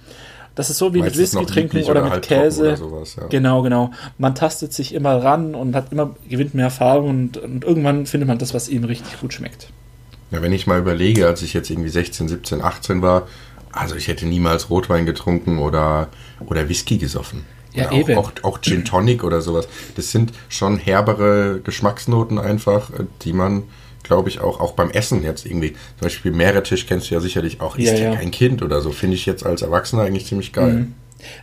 Das 0.55 0.69
ist 0.69 0.77
so 0.77 0.93
wie 0.93 0.99
Meistens 0.99 1.33
mit 1.33 1.41
Whisky 1.41 1.53
trinken 1.53 1.83
oder, 1.83 2.05
oder 2.05 2.15
mit 2.15 2.23
Käse. 2.23 2.63
Oder 2.63 2.77
sowas, 2.77 3.15
ja. 3.17 3.27
Genau, 3.27 3.61
genau. 3.61 3.91
Man 4.17 4.35
tastet 4.35 4.73
sich 4.73 4.93
immer 4.93 5.21
ran 5.21 5.53
und 5.53 5.75
hat 5.75 5.91
immer, 5.91 6.15
gewinnt 6.29 6.53
mehr 6.53 6.65
Erfahrung 6.65 7.09
und, 7.09 7.37
und 7.37 7.63
irgendwann 7.65 8.05
findet 8.05 8.27
man 8.27 8.37
das, 8.37 8.53
was 8.53 8.69
ihm 8.69 8.85
richtig 8.85 9.19
gut 9.19 9.33
schmeckt. 9.33 9.69
Ja, 10.31 10.41
wenn 10.41 10.53
ich 10.53 10.65
mal 10.65 10.79
überlege, 10.79 11.27
als 11.27 11.41
ich 11.41 11.53
jetzt 11.53 11.69
irgendwie 11.69 11.89
16, 11.89 12.29
17, 12.29 12.61
18 12.61 13.01
war, 13.01 13.27
also 13.71 13.95
ich 13.95 14.07
hätte 14.07 14.25
niemals 14.25 14.69
Rotwein 14.69 15.05
getrunken 15.05 15.59
oder, 15.59 16.07
oder 16.45 16.69
Whisky 16.69 16.97
gesoffen. 16.97 17.43
Ja, 17.73 17.89
auch, 17.89 17.93
eben. 17.93 18.17
Auch, 18.17 18.31
auch 18.43 18.61
Gin 18.61 18.85
Tonic 18.85 19.23
oder 19.23 19.41
sowas. 19.41 19.67
Das 19.97 20.11
sind 20.11 20.31
schon 20.47 20.77
herbere 20.77 21.59
Geschmacksnoten 21.61 22.39
einfach, 22.39 22.89
die 23.23 23.33
man 23.33 23.63
glaube 24.05 24.29
ich, 24.29 24.39
auch, 24.39 24.59
auch 24.59 24.73
beim 24.73 24.91
Essen 24.91 25.23
jetzt 25.23 25.45
irgendwie. 25.45 25.71
Zum 25.71 26.01
Beispiel 26.01 26.31
Meerrettich 26.31 26.87
kennst 26.87 27.09
du 27.09 27.15
ja 27.15 27.21
sicherlich 27.21 27.59
auch, 27.59 27.77
ist 27.77 27.91
ja, 27.91 28.11
ja. 28.11 28.15
kein 28.15 28.31
Kind 28.31 28.61
oder 28.61 28.81
so. 28.81 28.91
Finde 28.91 29.15
ich 29.15 29.25
jetzt 29.25 29.45
als 29.45 29.61
Erwachsener 29.61 30.03
eigentlich 30.03 30.27
ziemlich 30.27 30.53
geil. 30.53 30.73
Mhm. 30.73 30.93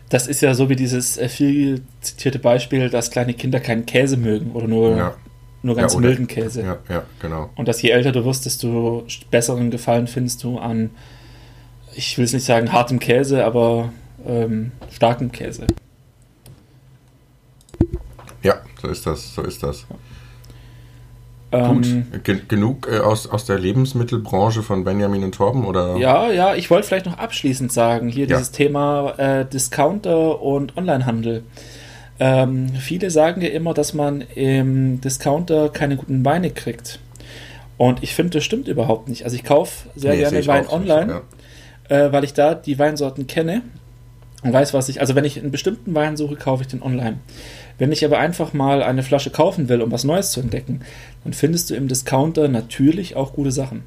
Das 0.09 0.27
ist 0.27 0.43
ja 0.43 0.55
so 0.55 0.69
wie 0.69 0.77
dieses 0.77 1.17
äh, 1.19 1.29
viel 1.29 1.83
zitierte 2.01 2.39
Beispiel, 2.39 2.89
dass 2.89 3.11
kleine 3.11 3.35
Kinder 3.35 3.59
keinen 3.59 3.85
Käse 3.85 4.17
mögen 4.17 4.53
oder 4.53 4.69
nur, 4.69 4.97
ja. 4.97 5.15
nur 5.63 5.75
ganz 5.75 5.93
ja, 5.93 5.99
oder, 5.99 6.09
milden 6.09 6.27
Käse. 6.29 6.63
Ja, 6.63 6.79
ja, 6.89 7.03
genau. 7.21 7.51
Und 7.57 7.67
dass 7.67 7.83
je 7.83 7.91
älter 7.91 8.13
du 8.13 8.25
wirst, 8.25 8.47
desto 8.47 9.07
besseren 9.31 9.71
Gefallen 9.71 10.07
findest 10.07 10.45
du 10.45 10.59
an, 10.59 10.91
ich 11.95 12.17
will 12.17 12.25
es 12.25 12.33
nicht 12.33 12.45
sagen 12.45 12.73
hartem 12.73 13.01
Käse, 13.01 13.45
aber 13.45 13.93
ähm, 14.25 14.73
starkem 14.91 15.33
Käse. 15.33 15.67
Ja, 18.43 18.63
so 18.81 18.89
ist 18.89 19.07
das, 19.07 19.35
so 19.35 19.43
ist 19.43 19.63
das. 19.63 19.85
Gut, 21.53 21.87
ähm, 21.87 22.07
genug 22.49 22.89
äh, 22.91 23.01
aus, 23.01 23.29
aus 23.29 23.45
der 23.45 23.59
Lebensmittelbranche 23.59 24.63
von 24.63 24.85
Benjamin 24.85 25.23
und 25.23 25.35
Torben, 25.35 25.67
oder? 25.67 25.99
Ja, 25.99 26.33
ja, 26.33 26.55
ich 26.55 26.71
wollte 26.71 26.89
vielleicht 26.89 27.05
noch 27.05 27.19
abschließend 27.19 27.71
sagen, 27.71 28.09
hier 28.09 28.27
ja. 28.27 28.37
dieses 28.37 28.53
Thema 28.53 29.11
äh, 29.19 29.45
Discounter 29.45 30.41
und 30.41 30.79
Onlinehandel. 30.79 31.45
Ähm, 32.19 32.71
viele 32.71 33.11
sagen 33.11 33.43
ja 33.43 33.49
immer, 33.49 33.75
dass 33.75 33.93
man 33.93 34.23
im 34.35 35.03
Discounter 35.03 35.69
keine 35.69 35.97
guten 35.97 36.25
Weine 36.25 36.51
kriegt. 36.51 37.01
Und 37.77 38.03
ich 38.03 38.15
finde, 38.15 38.39
das 38.39 38.45
stimmt 38.45 38.67
überhaupt 38.67 39.09
nicht. 39.09 39.25
Also 39.25 39.37
ich 39.37 39.45
kaufe 39.45 39.91
sehr 39.95 40.15
nee, 40.15 40.21
gerne 40.21 40.47
Wein 40.47 40.69
online, 40.69 41.07
nicht, 41.07 41.23
ja. 41.91 42.07
äh, 42.07 42.13
weil 42.13 42.25
ich 42.25 42.33
da 42.33 42.55
die 42.55 42.79
Weinsorten 42.79 43.27
kenne 43.27 43.61
und 44.43 44.55
weiß, 44.55 44.73
was 44.73 44.89
ich. 44.89 45.01
Also 45.01 45.15
wenn 45.15 45.25
ich 45.27 45.39
einen 45.39 45.51
bestimmten 45.51 45.95
Wein 45.95 46.17
suche, 46.17 46.37
kaufe 46.37 46.63
ich 46.63 46.69
den 46.69 46.83
online. 46.83 47.19
Wenn 47.83 47.91
ich 47.91 48.05
aber 48.05 48.21
einfach 48.21 48.53
mal 48.53 48.81
eine 48.81 49.03
Flasche 49.03 49.31
kaufen 49.31 49.69
will, 49.69 49.83
um 49.83 49.91
was 49.91 50.05
Neues 50.05 50.31
zu 50.31 50.39
entdecken, 50.39 50.83
dann 51.25 51.33
findest 51.33 51.69
du 51.69 51.75
im 51.75 51.89
Discounter 51.89 52.47
natürlich 52.47 53.17
auch 53.17 53.33
gute 53.33 53.51
Sachen. 53.51 53.83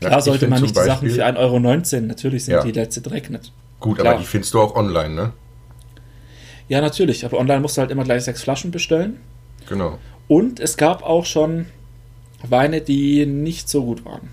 Klar 0.00 0.14
ja, 0.14 0.20
sollte 0.20 0.48
man 0.48 0.60
nicht 0.60 0.76
die 0.76 0.82
Sachen 0.82 1.08
für 1.08 1.24
1,19 1.24 1.38
Euro, 1.38 1.60
natürlich 2.08 2.44
sind 2.46 2.54
ja. 2.54 2.64
die 2.64 2.72
letzte 2.72 3.02
Dreck 3.02 3.30
nicht. 3.30 3.52
Gut, 3.78 3.98
Klar. 3.98 4.14
aber 4.14 4.20
die 4.20 4.26
findest 4.26 4.52
du 4.52 4.60
auch 4.60 4.74
online, 4.74 5.14
ne? 5.14 5.32
Ja, 6.66 6.80
natürlich, 6.80 7.24
aber 7.24 7.38
online 7.38 7.60
musst 7.60 7.76
du 7.76 7.82
halt 7.82 7.92
immer 7.92 8.02
gleich 8.02 8.24
sechs 8.24 8.42
Flaschen 8.42 8.72
bestellen. 8.72 9.20
Genau. 9.68 10.00
Und 10.26 10.58
es 10.58 10.76
gab 10.76 11.04
auch 11.04 11.24
schon 11.24 11.66
Weine, 12.42 12.80
die 12.80 13.26
nicht 13.26 13.68
so 13.68 13.84
gut 13.84 14.04
waren. 14.04 14.30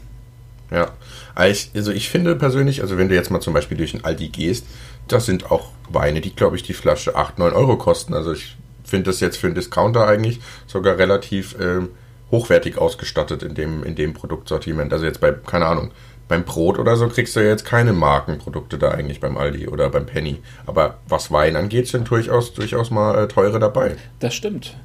Ja, 0.71 0.89
also 1.35 1.91
ich 1.91 2.09
finde 2.09 2.35
persönlich, 2.35 2.81
also 2.81 2.97
wenn 2.97 3.09
du 3.09 3.13
jetzt 3.13 3.29
mal 3.29 3.41
zum 3.41 3.53
Beispiel 3.53 3.77
durch 3.77 3.93
ein 3.93 4.03
Aldi 4.03 4.29
gehst, 4.29 4.65
das 5.07 5.27
sind 5.27 5.51
auch 5.51 5.67
Weine, 5.87 6.19
die, 6.21 6.33
glaube 6.33 6.55
ich, 6.55 6.63
die 6.63 6.73
Flasche 6.73 7.15
8, 7.15 7.37
9 7.37 7.53
Euro 7.53 7.77
kosten. 7.77 8.15
Also 8.15 8.33
ich 8.33 8.55
finde 8.83 9.05
das 9.05 9.19
jetzt 9.19 9.37
für 9.37 9.47
einen 9.47 9.55
Discounter 9.55 10.07
eigentlich 10.07 10.39
sogar 10.67 10.97
relativ 10.97 11.55
ähm, 11.59 11.89
hochwertig 12.31 12.77
ausgestattet 12.77 13.43
in 13.43 13.55
dem, 13.55 13.83
in 13.83 13.95
dem 13.95 14.13
Produktsortiment. 14.13 14.93
Also 14.93 15.05
jetzt 15.05 15.21
bei, 15.21 15.31
keine 15.31 15.65
Ahnung, 15.65 15.91
beim 16.27 16.45
Brot 16.45 16.79
oder 16.79 16.95
so 16.95 17.09
kriegst 17.09 17.35
du 17.35 17.41
jetzt 17.41 17.65
keine 17.65 17.91
Markenprodukte 17.91 18.77
da 18.77 18.91
eigentlich 18.91 19.19
beim 19.19 19.37
Aldi 19.37 19.67
oder 19.67 19.89
beim 19.89 20.05
Penny. 20.05 20.39
Aber 20.65 20.99
was 21.07 21.29
Wein 21.31 21.57
angeht, 21.57 21.89
sind 21.89 22.09
durchaus, 22.09 22.53
durchaus 22.53 22.89
mal 22.89 23.23
äh, 23.23 23.27
teure 23.27 23.59
dabei. 23.59 23.97
Das 24.19 24.33
stimmt. 24.33 24.77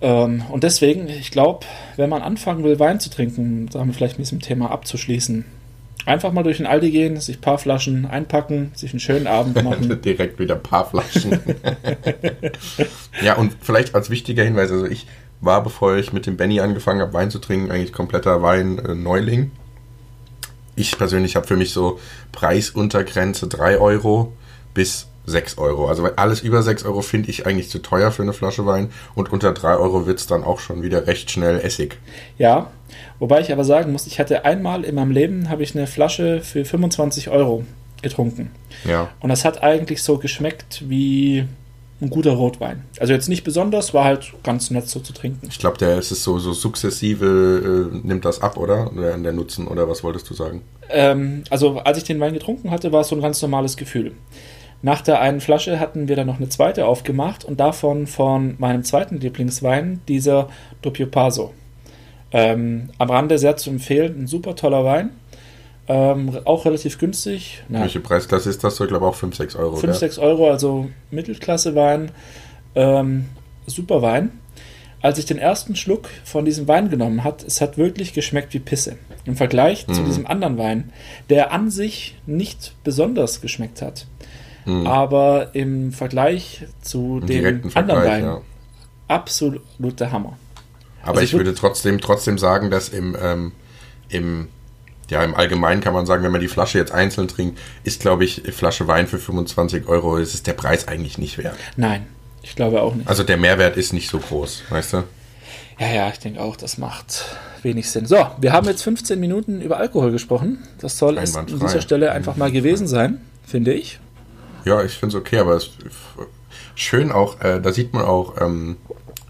Ähm, 0.00 0.42
und 0.50 0.64
deswegen, 0.64 1.08
ich 1.08 1.30
glaube, 1.30 1.66
wenn 1.96 2.08
man 2.08 2.22
anfangen 2.22 2.64
will, 2.64 2.78
Wein 2.78 3.00
zu 3.00 3.10
trinken, 3.10 3.68
da 3.70 3.80
haben 3.80 3.88
wir 3.88 3.94
vielleicht 3.94 4.18
mit 4.18 4.26
diesem 4.26 4.40
Thema 4.40 4.70
abzuschließen, 4.70 5.44
Einfach 6.06 6.32
mal 6.32 6.42
durch 6.42 6.58
den 6.58 6.66
Aldi 6.66 6.90
gehen, 6.90 7.18
sich 7.18 7.38
ein 7.38 7.40
paar 7.40 7.58
Flaschen 7.58 8.04
einpacken, 8.04 8.72
sich 8.74 8.92
einen 8.92 9.00
schönen 9.00 9.26
Abend 9.26 9.62
machen. 9.62 10.02
Direkt 10.04 10.38
wieder 10.38 10.56
ein 10.56 10.62
paar 10.62 10.88
Flaschen. 10.88 11.38
ja, 13.22 13.36
und 13.36 13.56
vielleicht 13.60 13.94
als 13.94 14.10
wichtiger 14.10 14.44
Hinweis, 14.44 14.70
also 14.70 14.84
ich 14.84 15.06
war, 15.40 15.62
bevor 15.62 15.96
ich 15.96 16.12
mit 16.12 16.26
dem 16.26 16.36
Benny 16.36 16.60
angefangen 16.60 17.00
habe, 17.00 17.12
Wein 17.14 17.30
zu 17.30 17.38
trinken, 17.38 17.70
eigentlich 17.70 17.92
kompletter 17.92 18.42
Wein-Neuling. 18.42 19.50
ich 20.76 20.98
persönlich 20.98 21.36
habe 21.36 21.46
für 21.46 21.56
mich 21.56 21.72
so 21.72 21.98
Preisuntergrenze 22.32 23.46
3 23.46 23.78
Euro 23.78 24.32
bis 24.74 25.06
6 25.26 25.58
Euro. 25.58 25.88
Also 25.88 26.04
alles 26.16 26.40
über 26.42 26.62
6 26.62 26.84
Euro 26.84 27.02
finde 27.02 27.30
ich 27.30 27.46
eigentlich 27.46 27.70
zu 27.70 27.80
teuer 27.80 28.10
für 28.10 28.22
eine 28.22 28.32
Flasche 28.32 28.66
Wein 28.66 28.90
und 29.14 29.32
unter 29.32 29.52
3 29.52 29.76
Euro 29.76 30.06
wird 30.06 30.18
es 30.18 30.26
dann 30.26 30.44
auch 30.44 30.60
schon 30.60 30.82
wieder 30.82 31.06
recht 31.06 31.30
schnell 31.30 31.60
Essig. 31.60 31.98
Ja, 32.38 32.70
Wobei 33.18 33.40
ich 33.40 33.52
aber 33.52 33.64
sagen 33.64 33.92
muss, 33.92 34.06
ich 34.06 34.18
hatte 34.18 34.44
einmal 34.44 34.84
in 34.84 34.94
meinem 34.94 35.10
Leben 35.10 35.48
habe 35.48 35.62
ich 35.62 35.74
eine 35.74 35.86
Flasche 35.86 36.40
für 36.40 36.64
25 36.64 37.28
Euro 37.30 37.64
getrunken. 38.02 38.50
Ja. 38.84 39.08
Und 39.20 39.30
das 39.30 39.44
hat 39.44 39.62
eigentlich 39.62 40.02
so 40.02 40.18
geschmeckt 40.18 40.84
wie 40.88 41.46
ein 42.00 42.10
guter 42.10 42.32
Rotwein. 42.32 42.84
Also 42.98 43.12
jetzt 43.12 43.28
nicht 43.28 43.44
besonders, 43.44 43.94
war 43.94 44.04
halt 44.04 44.34
ganz 44.42 44.70
nett 44.70 44.88
so 44.88 45.00
zu 45.00 45.12
trinken. 45.12 45.46
Ich 45.48 45.58
glaube, 45.58 45.78
der 45.78 45.96
ist 45.96 46.10
es 46.10 46.22
so, 46.22 46.38
so 46.38 46.52
sukzessive, 46.52 47.90
äh, 47.92 48.06
nimmt 48.06 48.24
das 48.24 48.42
ab, 48.42 48.56
oder? 48.56 48.90
Der, 48.94 49.16
der 49.16 49.32
Nutzen, 49.32 49.68
oder 49.68 49.88
was 49.88 50.02
wolltest 50.02 50.28
du 50.28 50.34
sagen? 50.34 50.62
Ähm, 50.90 51.44
also 51.50 51.78
als 51.78 51.96
ich 51.98 52.04
den 52.04 52.20
Wein 52.20 52.34
getrunken 52.34 52.70
hatte, 52.70 52.92
war 52.92 53.02
es 53.02 53.08
so 53.08 53.16
ein 53.16 53.22
ganz 53.22 53.40
normales 53.40 53.76
Gefühl. 53.76 54.12
Nach 54.82 55.00
der 55.00 55.20
einen 55.20 55.40
Flasche 55.40 55.80
hatten 55.80 56.08
wir 56.08 56.16
dann 56.16 56.26
noch 56.26 56.38
eine 56.38 56.48
zweite 56.48 56.86
aufgemacht 56.86 57.44
und 57.44 57.58
davon 57.60 58.06
von 58.06 58.54
meinem 58.58 58.84
zweiten 58.84 59.18
Lieblingswein, 59.18 60.00
dieser 60.08 60.48
Doppio 60.82 61.06
Paso. 61.06 61.54
Ähm, 62.32 62.90
am 62.98 63.10
Rande 63.10 63.38
sehr 63.38 63.56
zu 63.56 63.70
empfehlen, 63.70 64.22
ein 64.22 64.26
super 64.26 64.56
toller 64.56 64.84
Wein. 64.84 65.10
Ähm, 65.86 66.38
auch 66.44 66.64
relativ 66.64 66.98
günstig. 66.98 67.62
Na, 67.68 67.82
Welche 67.82 68.00
Preisklasse 68.00 68.48
ist 68.50 68.64
das? 68.64 68.80
Ich 68.80 68.88
glaube 68.88 69.06
auch 69.06 69.14
5, 69.14 69.36
6 69.36 69.56
Euro. 69.56 69.76
5, 69.76 69.96
6 69.96 70.18
Euro, 70.18 70.50
also 70.50 70.88
Mittelklasse 71.10 71.74
Wein. 71.74 72.10
Ähm, 72.74 73.26
super 73.66 74.02
Wein. 74.02 74.32
Als 75.02 75.18
ich 75.18 75.26
den 75.26 75.36
ersten 75.36 75.76
Schluck 75.76 76.08
von 76.24 76.46
diesem 76.46 76.66
Wein 76.66 76.88
genommen 76.88 77.24
hat, 77.24 77.44
es 77.44 77.60
hat 77.60 77.76
wirklich 77.76 78.14
geschmeckt 78.14 78.54
wie 78.54 78.58
Pisse. 78.58 78.96
Im 79.26 79.36
Vergleich 79.36 79.86
mhm. 79.86 79.92
zu 79.92 80.02
diesem 80.02 80.26
anderen 80.26 80.56
Wein, 80.56 80.92
der 81.28 81.52
an 81.52 81.70
sich 81.70 82.16
nicht 82.24 82.74
besonders 82.84 83.42
geschmeckt 83.42 83.82
hat. 83.82 84.06
Mhm. 84.64 84.86
Aber 84.86 85.54
im 85.54 85.92
Vergleich 85.92 86.64
zu 86.80 87.18
Im 87.20 87.26
dem 87.26 87.70
anderen 87.74 88.04
Wein 88.04 88.24
ja. 88.24 88.40
absoluter 89.08 90.10
Hammer. 90.10 90.38
Aber 91.02 91.18
also 91.18 91.22
ich 91.22 91.32
würde 91.34 91.54
trotzdem, 91.54 92.00
trotzdem 92.00 92.38
sagen, 92.38 92.70
dass 92.70 92.88
im, 92.88 93.16
ähm, 93.20 93.52
im, 94.08 94.48
ja, 95.10 95.22
im 95.22 95.34
Allgemeinen 95.34 95.82
kann 95.82 95.92
man 95.92 96.06
sagen, 96.06 96.24
wenn 96.24 96.32
man 96.32 96.40
die 96.40 96.48
Flasche 96.48 96.78
jetzt 96.78 96.92
einzeln 96.92 97.28
trinkt, 97.28 97.58
ist, 97.84 98.00
glaube 98.00 98.24
ich, 98.24 98.42
Flasche 98.52 98.88
Wein 98.88 99.06
für 99.06 99.18
25 99.18 99.86
Euro, 99.86 100.16
ist 100.16 100.34
es 100.34 100.42
der 100.42 100.54
Preis 100.54 100.88
eigentlich 100.88 101.18
nicht 101.18 101.36
wert. 101.36 101.56
Nein, 101.76 102.06
ich 102.42 102.56
glaube 102.56 102.80
auch 102.80 102.94
nicht. 102.94 103.08
Also 103.08 103.22
der 103.22 103.36
Mehrwert 103.36 103.76
ist 103.76 103.92
nicht 103.92 104.08
so 104.08 104.18
groß, 104.18 104.62
weißt 104.70 104.94
du? 104.94 105.04
Ja, 105.78 105.88
ja, 105.88 106.08
ich 106.08 106.20
denke 106.20 106.40
auch, 106.40 106.56
das 106.56 106.78
macht 106.78 107.36
wenig 107.62 107.90
Sinn. 107.90 108.06
So, 108.06 108.26
wir 108.38 108.52
haben 108.52 108.66
jetzt 108.66 108.82
15 108.82 109.18
Minuten 109.18 109.60
über 109.60 109.78
Alkohol 109.78 110.12
gesprochen. 110.12 110.58
Das 110.78 110.98
soll 110.98 111.18
es 111.18 111.36
an 111.36 111.46
dieser 111.46 111.80
Stelle 111.80 112.12
einfach 112.12 112.36
mal 112.36 112.52
gewesen 112.52 112.86
sein, 112.86 113.20
finde 113.44 113.74
ich. 113.74 113.98
Ja, 114.64 114.82
ich 114.82 114.92
finde 114.92 115.16
es 115.16 115.20
okay, 115.20 115.38
aber 115.38 115.54
es 115.54 115.64
ist 115.64 115.96
schön 116.74 117.12
auch, 117.12 117.40
äh, 117.40 117.60
da 117.60 117.72
sieht 117.72 117.92
man 117.92 118.04
auch, 118.04 118.40
ähm, 118.40 118.76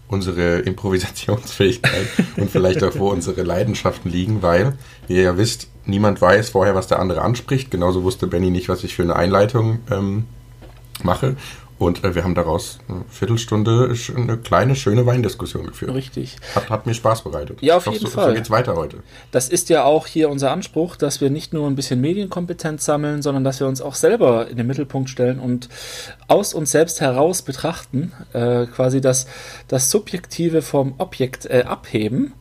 unsere 0.07 0.59
Improvisationsfähigkeit 0.59 2.07
und 2.37 2.49
vielleicht 2.49 2.83
auch, 2.83 2.97
wo 2.97 3.09
unsere 3.09 3.43
Leidenschaften 3.43 4.09
liegen, 4.11 4.41
weil, 4.41 4.77
wie 5.07 5.15
ihr 5.15 5.23
ja 5.23 5.37
wisst, 5.37 5.67
niemand 5.85 6.21
weiß 6.21 6.49
vorher, 6.49 6.75
was 6.75 6.87
der 6.87 6.99
andere 6.99 7.21
anspricht. 7.21 7.71
Genauso 7.71 8.03
wusste 8.03 8.27
Benny 8.27 8.51
nicht, 8.51 8.69
was 8.69 8.83
ich 8.83 8.95
für 8.95 9.03
eine 9.03 9.15
Einleitung 9.15 9.79
ähm, 9.91 10.25
mache. 11.03 11.35
Und 11.77 12.03
äh, 12.03 12.15
wir 12.15 12.23
haben 12.23 12.35
daraus 12.35 12.79
eine 12.87 13.03
Viertelstunde 13.09 13.93
eine 14.15 14.37
kleine, 14.37 14.75
schöne 14.75 15.05
Weindiskussion 15.05 15.67
geführt. 15.67 15.93
Richtig. 15.93 16.37
Hat, 16.55 16.69
hat 16.69 16.85
mir 16.85 16.93
Spaß 16.93 17.23
bereitet. 17.23 17.61
Ja, 17.61 17.77
auf 17.77 17.85
jeden 17.87 17.99
so, 17.99 18.07
Fall. 18.07 18.29
So 18.29 18.35
geht's 18.35 18.49
weiter 18.49 18.75
heute. 18.75 18.97
Das 19.31 19.49
ist 19.49 19.69
ja 19.69 19.83
auch 19.83 20.07
hier 20.07 20.29
unser 20.29 20.51
Anspruch, 20.51 20.95
dass 20.95 21.19
wir 21.19 21.29
nicht 21.29 21.53
nur 21.53 21.67
ein 21.67 21.75
bisschen 21.75 21.99
Medienkompetenz 21.99 22.85
sammeln, 22.85 23.21
sondern 23.21 23.43
dass 23.43 23.59
wir 23.59 23.67
uns 23.67 23.81
auch 23.81 23.95
selber 23.95 24.47
in 24.47 24.55
den 24.57 24.67
Mittelpunkt 24.67 25.09
stellen 25.09 25.39
und 25.39 25.67
aus 26.27 26.53
uns 26.53 26.71
selbst 26.71 27.01
heraus 27.01 27.41
betrachten, 27.41 28.13
äh, 28.31 28.67
quasi 28.67 29.01
das, 29.01 29.27
das 29.67 29.91
Subjektive 29.91 30.61
vom 30.61 30.95
Objekt 30.97 31.45
äh, 31.45 31.63
abheben 31.67 32.33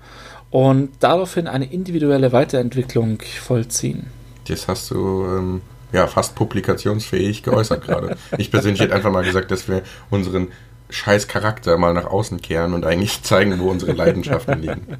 und 0.51 0.91
daraufhin 1.01 1.49
eine 1.49 1.73
individuelle 1.73 2.31
Weiterentwicklung 2.31 3.19
vollziehen. 3.41 4.07
Das 4.47 4.69
hast 4.69 4.93
du 4.93 5.25
ähm, 5.25 5.63
ja 5.95 6.07
fast 6.07 6.35
publikationsfähig 6.35 7.43
geäußert 7.43 7.85
gerade. 7.85 8.17
Ich 8.37 8.51
persönlich 8.51 8.81
hätte 8.81 8.95
einfach 8.95 9.13
mal 9.13 9.25
gesagt, 9.25 9.51
dass 9.51 9.69
wir 9.69 9.83
unseren 10.11 10.49
scheiß 10.91 11.29
Charakter 11.29 11.79
mal 11.79 11.95
nach 11.95 12.07
außen 12.07 12.43
kehren 12.43 12.75
und 12.75 12.85
eigentlich 12.85 13.23
zeigen, 13.23 13.59
wo 13.59 13.71
unsere 13.71 13.93
Leidenschaften 13.93 14.61
liegen. 14.61 14.99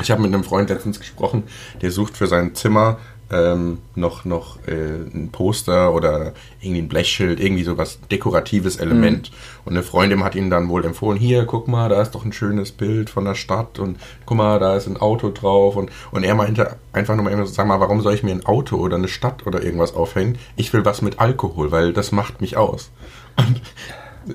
Ich 0.00 0.10
habe 0.10 0.22
mit 0.22 0.32
einem 0.32 0.44
Freund 0.44 0.70
letztens 0.70 1.00
gesprochen, 1.00 1.44
der 1.82 1.90
sucht 1.90 2.16
für 2.16 2.26
sein 2.26 2.54
Zimmer 2.54 2.98
ähm, 3.30 3.78
noch, 3.94 4.24
noch 4.24 4.58
äh, 4.66 4.72
ein 5.14 5.28
Poster 5.30 5.92
oder 5.92 6.32
irgendwie 6.60 6.82
ein 6.82 6.88
Blechschild, 6.88 7.40
irgendwie 7.40 7.62
sowas 7.62 7.98
dekoratives 8.10 8.76
Element. 8.76 9.30
Mhm. 9.30 9.36
Und 9.66 9.72
eine 9.74 9.82
Freundin 9.82 10.24
hat 10.24 10.34
ihm 10.34 10.50
dann 10.50 10.68
wohl 10.68 10.84
empfohlen, 10.84 11.18
hier, 11.18 11.44
guck 11.44 11.68
mal, 11.68 11.88
da 11.88 12.00
ist 12.00 12.14
doch 12.14 12.24
ein 12.24 12.32
schönes 12.32 12.72
Bild 12.72 13.10
von 13.10 13.24
der 13.24 13.34
Stadt 13.34 13.78
und 13.78 13.98
guck 14.24 14.36
mal, 14.36 14.58
da 14.58 14.76
ist 14.76 14.86
ein 14.86 14.96
Auto 14.96 15.30
drauf. 15.30 15.76
Und, 15.76 15.90
und 16.10 16.24
er 16.24 16.34
meinte 16.34 16.76
einfach 16.92 17.16
nur 17.16 17.24
mal, 17.24 17.46
sag 17.46 17.66
mal, 17.66 17.80
warum 17.80 18.00
soll 18.00 18.14
ich 18.14 18.22
mir 18.22 18.32
ein 18.32 18.46
Auto 18.46 18.76
oder 18.76 18.96
eine 18.96 19.08
Stadt 19.08 19.46
oder 19.46 19.62
irgendwas 19.62 19.94
aufhängen? 19.94 20.38
Ich 20.56 20.72
will 20.72 20.84
was 20.84 21.02
mit 21.02 21.20
Alkohol, 21.20 21.70
weil 21.70 21.92
das 21.92 22.12
macht 22.12 22.40
mich 22.40 22.56
aus. 22.56 22.90
Und 23.36 23.60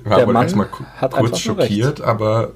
war 0.04 0.18
Der 0.18 0.26
wohl 0.26 0.34
Mann 0.34 0.44
erstmal 0.44 0.68
hat 0.96 1.12
kurz 1.12 1.38
schockiert, 1.38 2.00
aber 2.00 2.52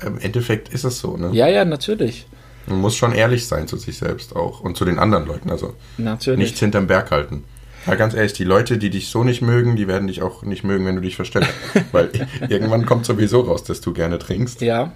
im 0.00 0.18
Endeffekt 0.18 0.68
ist 0.68 0.84
es 0.84 0.98
so, 0.98 1.16
ne? 1.16 1.30
Ja, 1.32 1.48
ja, 1.48 1.64
natürlich. 1.64 2.26
Man 2.66 2.80
muss 2.80 2.96
schon 2.96 3.12
ehrlich 3.12 3.46
sein 3.46 3.68
zu 3.68 3.76
sich 3.76 3.98
selbst 3.98 4.34
auch 4.34 4.60
und 4.60 4.76
zu 4.76 4.84
den 4.84 4.98
anderen 4.98 5.26
Leuten. 5.26 5.50
Also 5.50 5.74
Natürlich. 5.98 6.38
nichts 6.38 6.60
hinterm 6.60 6.86
Berg 6.86 7.10
halten. 7.10 7.44
Ja, 7.86 7.96
ganz 7.96 8.14
ehrlich, 8.14 8.32
die 8.32 8.44
Leute, 8.44 8.78
die 8.78 8.90
dich 8.90 9.08
so 9.08 9.24
nicht 9.24 9.42
mögen, 9.42 9.76
die 9.76 9.86
werden 9.86 10.08
dich 10.08 10.22
auch 10.22 10.42
nicht 10.42 10.64
mögen, 10.64 10.86
wenn 10.86 10.94
du 10.94 11.02
dich 11.02 11.16
verstellst. 11.16 11.50
Weil 11.92 12.10
irgendwann 12.48 12.86
kommt 12.86 13.04
sowieso 13.04 13.40
raus, 13.40 13.64
dass 13.64 13.80
du 13.80 13.92
gerne 13.92 14.18
trinkst. 14.18 14.62
Ja. 14.62 14.92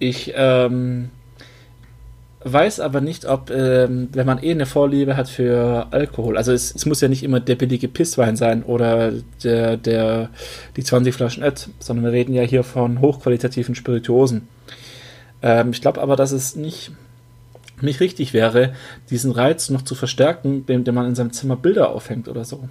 Ich 0.00 0.32
ähm, 0.34 1.10
weiß 2.42 2.80
aber 2.80 3.00
nicht, 3.00 3.26
ob, 3.26 3.50
ähm, 3.50 4.08
wenn 4.12 4.26
man 4.26 4.42
eh 4.42 4.50
eine 4.50 4.66
Vorliebe 4.66 5.16
hat 5.16 5.28
für 5.28 5.88
Alkohol, 5.90 6.36
also 6.36 6.52
es, 6.52 6.74
es 6.74 6.86
muss 6.86 7.00
ja 7.00 7.08
nicht 7.08 7.22
immer 7.22 7.38
der 7.38 7.54
billige 7.54 7.86
Pisswein 7.86 8.36
sein 8.36 8.62
oder 8.62 9.12
der, 9.44 9.76
der, 9.76 10.30
die 10.76 10.82
20 10.82 11.14
Flaschen 11.14 11.42
Ed, 11.42 11.68
sondern 11.78 12.06
wir 12.06 12.12
reden 12.12 12.34
ja 12.34 12.42
hier 12.42 12.64
von 12.64 13.00
hochqualitativen 13.00 13.74
Spirituosen. 13.74 14.48
Ähm, 15.42 15.70
ich 15.70 15.80
glaube 15.80 16.00
aber, 16.00 16.16
dass 16.16 16.32
es 16.32 16.56
nicht, 16.56 16.90
nicht 17.80 18.00
richtig 18.00 18.32
wäre, 18.34 18.74
diesen 19.10 19.32
Reiz 19.32 19.70
noch 19.70 19.82
zu 19.82 19.94
verstärken, 19.94 20.64
indem 20.66 20.94
man 20.94 21.06
in 21.06 21.14
seinem 21.14 21.32
Zimmer 21.32 21.56
Bilder 21.56 21.90
aufhängt 21.90 22.28
oder 22.28 22.44
so. 22.44 22.68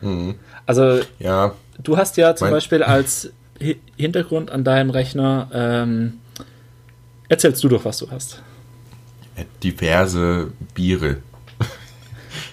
Mhm. 0.00 0.34
Also, 0.66 1.00
Ja, 1.18 1.54
du 1.82 1.96
hast 1.96 2.16
ja 2.16 2.34
zum 2.36 2.50
Beispiel 2.50 2.82
als 2.82 3.30
Hi- 3.60 3.78
Hintergrund 3.96 4.50
an 4.50 4.64
deinem 4.64 4.90
Rechner, 4.90 5.48
ähm, 5.54 6.14
erzählst 7.28 7.62
du 7.64 7.68
doch, 7.68 7.84
was 7.84 7.98
du 7.98 8.10
hast. 8.10 8.42
diverse 9.62 10.52
Biere 10.74 11.16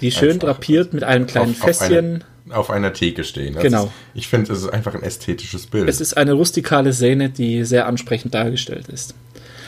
Die 0.01 0.11
schön 0.11 0.33
Einfach. 0.33 0.47
drapiert 0.49 0.93
mit 0.93 1.03
einem 1.03 1.25
kleinen 1.27 1.51
Auf- 1.51 1.61
auf 1.69 1.77
Fässchen. 1.77 2.23
auf 2.49 2.69
einer 2.69 2.93
Theke 2.93 3.23
stehen. 3.23 3.53
Das 3.53 3.63
Genau. 3.63 3.85
Ist, 3.85 3.91
ich 4.13 4.27
finde, 4.27 4.51
es 4.53 4.59
ist 4.63 4.69
einfach 4.69 4.95
ein 4.95 5.03
ästhetisches 5.03 5.67
Bild. 5.67 5.87
Es 5.89 5.99
ist 6.01 6.15
eine 6.17 6.33
rustikale 6.33 6.93
Szene, 6.93 7.29
die 7.29 7.63
sehr 7.65 7.85
ansprechend 7.87 8.33
dargestellt 8.33 8.87
ist. 8.87 9.13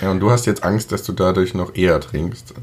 Ja, 0.02 0.12
und 0.12 0.20
du 0.20 0.32
hast 0.32 0.46
jetzt 0.46 0.64
Angst, 0.64 0.92
dass 0.92 1.04
du 1.04 1.14
dadurch 1.14 1.54
noch 1.54 1.76
eher 1.76 2.00
trinkst. 2.02 2.54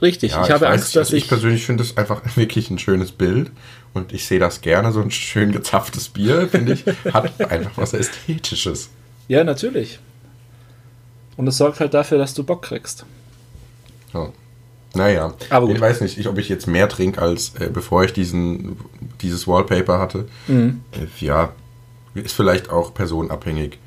Richtig, 0.00 0.32
Ja, 0.32 0.44
ich 0.44 0.50
habe 0.50 0.62
weiß 0.66 0.72
Angst, 0.72 0.96
dass 0.96 1.08
also 1.08 1.16
ich 1.16 1.24
ich. 1.24 1.28
persönlich 1.28 1.64
finde 1.64 1.84
es 1.84 1.96
einfach 1.96 2.20
wirklich 2.36 2.70
ein 2.70 2.78
schönes 2.78 3.12
Bild 3.12 3.50
und 3.94 4.12
ich 4.12 4.26
sehe 4.26 4.40
das 4.40 4.60
gerne. 4.60 4.90
So 4.92 5.00
ein 5.00 5.10
schön 5.10 5.52
gezapftes 5.52 6.08
Bier, 6.08 6.48
finde 6.48 6.72
ich, 6.72 6.84
hat 7.12 7.40
einfach 7.50 7.72
was 7.76 7.92
Ästhetisches. 7.94 8.90
Ja, 9.28 9.44
natürlich. 9.44 10.00
Und 11.36 11.46
es 11.46 11.56
sorgt 11.56 11.80
halt 11.80 11.94
dafür, 11.94 12.18
dass 12.18 12.34
du 12.34 12.42
Bock 12.44 12.62
kriegst. 12.62 13.06
Ja. 14.12 14.30
Naja, 14.94 15.32
Aber 15.48 15.66
gut. 15.68 15.76
ich 15.76 15.80
weiß 15.80 16.02
nicht, 16.02 16.18
ich, 16.18 16.28
ob 16.28 16.36
ich 16.36 16.50
jetzt 16.50 16.66
mehr 16.66 16.86
trinke, 16.88 17.22
als 17.22 17.54
äh, 17.54 17.70
bevor 17.72 18.04
ich 18.04 18.12
diesen, 18.12 18.76
dieses 19.22 19.46
Wallpaper 19.48 19.98
hatte. 19.98 20.26
Mhm. 20.48 20.82
Äh, 20.92 21.06
ja, 21.24 21.52
ist 22.14 22.34
vielleicht 22.34 22.68
auch 22.68 22.92
personenabhängig. 22.92 23.78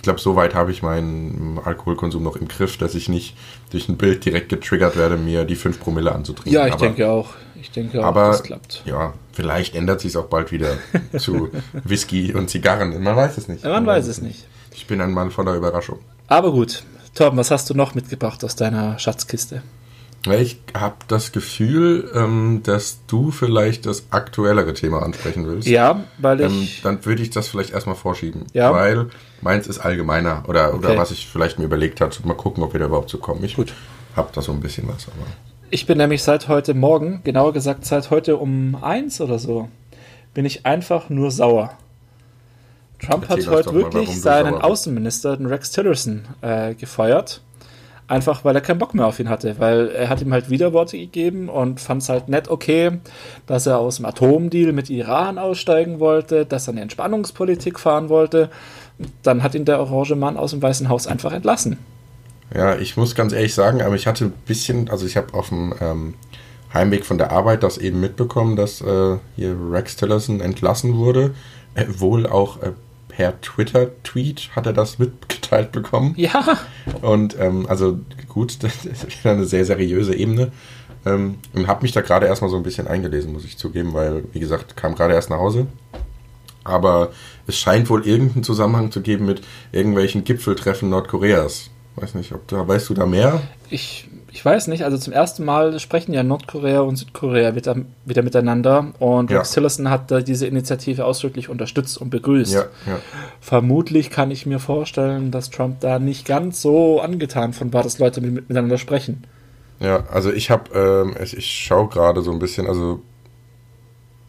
Ich 0.00 0.02
glaube, 0.02 0.18
so 0.18 0.34
weit 0.34 0.54
habe 0.54 0.70
ich 0.70 0.82
meinen 0.82 1.60
Alkoholkonsum 1.62 2.22
noch 2.22 2.36
im 2.36 2.48
Griff, 2.48 2.78
dass 2.78 2.94
ich 2.94 3.10
nicht 3.10 3.36
durch 3.70 3.86
ein 3.90 3.98
Bild 3.98 4.24
direkt 4.24 4.48
getriggert 4.48 4.96
werde, 4.96 5.18
mir 5.18 5.44
die 5.44 5.56
5 5.56 5.78
Promille 5.78 6.10
anzutrinken. 6.12 6.54
Ja, 6.54 6.66
ich 6.66 6.72
aber, 6.72 6.86
denke 6.86 7.10
auch. 7.10 7.34
Ich 7.60 7.70
denke 7.70 8.00
auch, 8.00 8.06
aber 8.06 8.28
das 8.28 8.42
klappt. 8.42 8.82
ja, 8.86 9.12
vielleicht 9.32 9.74
ändert 9.74 10.00
sich 10.00 10.12
es 10.12 10.16
auch 10.16 10.24
bald 10.24 10.52
wieder 10.52 10.78
zu 11.18 11.50
Whisky 11.84 12.32
und 12.32 12.48
Zigarren. 12.48 13.02
Man 13.02 13.14
weiß 13.14 13.36
es 13.36 13.48
nicht. 13.48 13.62
Man 13.62 13.84
weiß 13.84 14.06
es 14.06 14.22
nicht. 14.22 14.46
Ich 14.72 14.86
bin 14.86 15.02
ein 15.02 15.12
Mann 15.12 15.30
voller 15.30 15.54
Überraschung. 15.54 15.98
Aber 16.28 16.50
gut. 16.50 16.82
Torben, 17.14 17.36
was 17.38 17.50
hast 17.50 17.68
du 17.68 17.74
noch 17.74 17.94
mitgebracht 17.94 18.42
aus 18.42 18.56
deiner 18.56 18.98
Schatzkiste? 18.98 19.60
Ich 20.26 20.60
habe 20.74 20.96
das 21.08 21.32
Gefühl, 21.32 22.10
ähm, 22.14 22.60
dass 22.62 23.00
du 23.06 23.30
vielleicht 23.30 23.86
das 23.86 24.04
aktuellere 24.10 24.74
Thema 24.74 25.02
ansprechen 25.02 25.46
willst. 25.46 25.66
Ja, 25.66 26.04
weil 26.18 26.40
Ähm, 26.42 26.60
ich. 26.62 26.82
dann 26.82 27.04
würde 27.06 27.22
ich 27.22 27.30
das 27.30 27.48
vielleicht 27.48 27.70
erstmal 27.72 27.94
vorschieben. 27.96 28.44
Ja. 28.52 28.70
Weil 28.72 29.08
meins 29.40 29.66
ist 29.66 29.78
allgemeiner. 29.78 30.42
Oder, 30.46 30.74
oder 30.74 30.90
Okay. 30.90 30.98
was 30.98 31.10
ich 31.10 31.26
vielleicht 31.26 31.58
mir 31.58 31.64
überlegt 31.64 32.02
habe. 32.02 32.14
Mal 32.24 32.34
gucken, 32.34 32.62
ob 32.62 32.74
wir 32.74 32.80
da 32.80 32.86
überhaupt 32.86 33.08
zu 33.08 33.16
kommen. 33.18 33.42
Ich 33.44 33.56
habe 34.14 34.28
da 34.34 34.42
so 34.42 34.52
ein 34.52 34.60
bisschen 34.60 34.86
was. 34.88 35.06
Aber 35.06 35.26
Ich 35.70 35.86
bin 35.86 35.96
nämlich 35.96 36.22
seit 36.22 36.48
heute 36.48 36.74
Morgen, 36.74 37.22
genauer 37.24 37.54
gesagt 37.54 37.86
seit 37.86 38.10
heute 38.10 38.36
um 38.36 38.76
eins 38.82 39.22
oder 39.22 39.38
so, 39.38 39.68
bin 40.34 40.44
ich 40.44 40.66
einfach 40.66 41.08
nur 41.08 41.30
sauer. 41.30 41.72
Trump 43.02 43.24
Erzähl 43.30 43.46
hat 43.46 43.52
heute 43.54 43.72
mal, 43.72 43.82
wirklich 43.84 44.20
seinen. 44.20 44.54
Außenminister, 44.56 45.34
den 45.38 45.46
Rex 45.46 45.70
Tillerson, 45.70 46.26
äh, 46.42 46.74
gefeuert. 46.74 47.40
Einfach 48.10 48.44
weil 48.44 48.56
er 48.56 48.60
keinen 48.60 48.80
Bock 48.80 48.92
mehr 48.92 49.06
auf 49.06 49.20
ihn 49.20 49.28
hatte. 49.28 49.54
Weil 49.60 49.88
er 49.90 50.08
hat 50.08 50.20
ihm 50.20 50.32
halt 50.32 50.50
Widerworte 50.50 50.98
gegeben 50.98 51.48
und 51.48 51.78
fand 51.78 52.02
es 52.02 52.08
halt 52.08 52.28
nett 52.28 52.50
okay, 52.50 52.98
dass 53.46 53.66
er 53.66 53.78
aus 53.78 53.96
dem 53.98 54.04
Atomdeal 54.04 54.72
mit 54.72 54.90
Iran 54.90 55.38
aussteigen 55.38 56.00
wollte, 56.00 56.44
dass 56.44 56.66
er 56.66 56.72
eine 56.72 56.80
Entspannungspolitik 56.80 57.78
fahren 57.78 58.08
wollte. 58.08 58.50
Dann 59.22 59.44
hat 59.44 59.54
ihn 59.54 59.64
der 59.64 59.78
orange 59.78 60.16
Mann 60.16 60.36
aus 60.36 60.50
dem 60.50 60.60
Weißen 60.60 60.88
Haus 60.88 61.06
einfach 61.06 61.32
entlassen. 61.32 61.78
ja, 62.52 62.76
ich 62.76 62.96
muss 62.96 63.14
ganz 63.14 63.32
ehrlich 63.32 63.54
sagen, 63.54 63.80
aber 63.80 63.94
ich 63.94 64.08
hatte 64.08 64.24
ein 64.24 64.32
bisschen, 64.44 64.90
also 64.90 65.06
ich 65.06 65.16
habe 65.16 65.32
auf 65.32 65.50
dem 65.50 65.72
ähm, 65.80 66.14
Heimweg 66.74 67.06
von 67.06 67.16
der 67.16 67.30
Arbeit 67.30 67.62
das 67.62 67.78
eben 67.78 68.00
mitbekommen, 68.00 68.56
dass 68.56 68.80
äh, 68.80 69.18
hier 69.36 69.56
Rex 69.70 69.94
Tillerson 69.94 70.40
entlassen 70.40 70.96
wurde. 70.96 71.32
Äh, 71.74 71.84
wohl 71.98 72.26
auch 72.26 72.60
äh, 72.60 72.72
per 73.20 73.38
Twitter-Tweet 73.42 74.56
hat 74.56 74.64
er 74.64 74.72
das 74.72 74.98
mitgeteilt 74.98 75.72
bekommen. 75.72 76.14
Ja, 76.16 76.56
Und 77.02 77.38
ähm, 77.38 77.66
also 77.68 78.00
gut, 78.30 78.56
das 78.62 78.86
ist 78.86 79.06
wieder 79.06 79.32
eine 79.32 79.44
sehr 79.44 79.66
seriöse 79.66 80.14
Ebene. 80.14 80.52
Ähm, 81.04 81.34
und 81.52 81.66
habe 81.66 81.82
mich 81.82 81.92
da 81.92 82.00
gerade 82.00 82.24
erstmal 82.24 82.50
so 82.50 82.56
ein 82.56 82.62
bisschen 82.62 82.86
eingelesen, 82.86 83.34
muss 83.34 83.44
ich 83.44 83.58
zugeben, 83.58 83.92
weil, 83.92 84.24
wie 84.32 84.40
gesagt, 84.40 84.74
kam 84.74 84.94
gerade 84.94 85.12
erst 85.12 85.28
nach 85.28 85.36
Hause. 85.36 85.66
Aber 86.64 87.12
es 87.46 87.58
scheint 87.58 87.90
wohl 87.90 88.06
irgendeinen 88.06 88.42
Zusammenhang 88.42 88.90
zu 88.90 89.02
geben 89.02 89.26
mit 89.26 89.42
irgendwelchen 89.70 90.24
Gipfeltreffen 90.24 90.88
Nordkoreas. 90.88 91.68
Weiß 91.96 92.14
nicht, 92.14 92.32
ob 92.32 92.48
da, 92.48 92.66
weißt 92.66 92.88
du 92.88 92.94
da 92.94 93.04
mehr? 93.04 93.42
Ich, 93.68 94.08
ich 94.32 94.44
weiß 94.44 94.68
nicht, 94.68 94.84
also 94.84 94.96
zum 94.96 95.12
ersten 95.12 95.44
Mal 95.44 95.78
sprechen 95.80 96.12
ja 96.12 96.22
Nordkorea 96.22 96.80
und 96.80 96.96
Südkorea 96.96 97.54
wieder, 97.54 97.76
wieder 98.04 98.22
miteinander 98.22 98.92
und 98.98 99.30
Ja. 99.30 99.38
Rex 99.38 99.52
Tillerson 99.52 99.90
hat 99.90 100.10
da 100.10 100.20
diese 100.20 100.46
Initiative 100.46 101.04
ausdrücklich 101.04 101.48
unterstützt 101.48 101.98
und 101.98 102.10
begrüßt. 102.10 102.54
Ja, 102.54 102.66
ja. 102.86 103.00
Vermutlich 103.40 104.10
kann 104.10 104.30
ich 104.30 104.46
mir 104.46 104.60
vorstellen, 104.60 105.30
dass 105.30 105.50
Trump 105.50 105.80
da 105.80 105.98
nicht 105.98 106.26
ganz 106.26 106.62
so 106.62 107.00
angetan 107.00 107.52
von 107.52 107.72
war, 107.72 107.82
dass 107.82 107.98
Leute 107.98 108.20
mit, 108.20 108.34
miteinander 108.48 108.78
sprechen. 108.78 109.24
Ja, 109.80 110.04
also 110.12 110.32
ich 110.32 110.50
habe, 110.50 110.70
ähm, 110.78 111.16
ich, 111.22 111.36
ich 111.36 111.50
schaue 111.50 111.88
gerade 111.88 112.22
so 112.22 112.30
ein 112.30 112.38
bisschen, 112.38 112.66
also, 112.66 113.02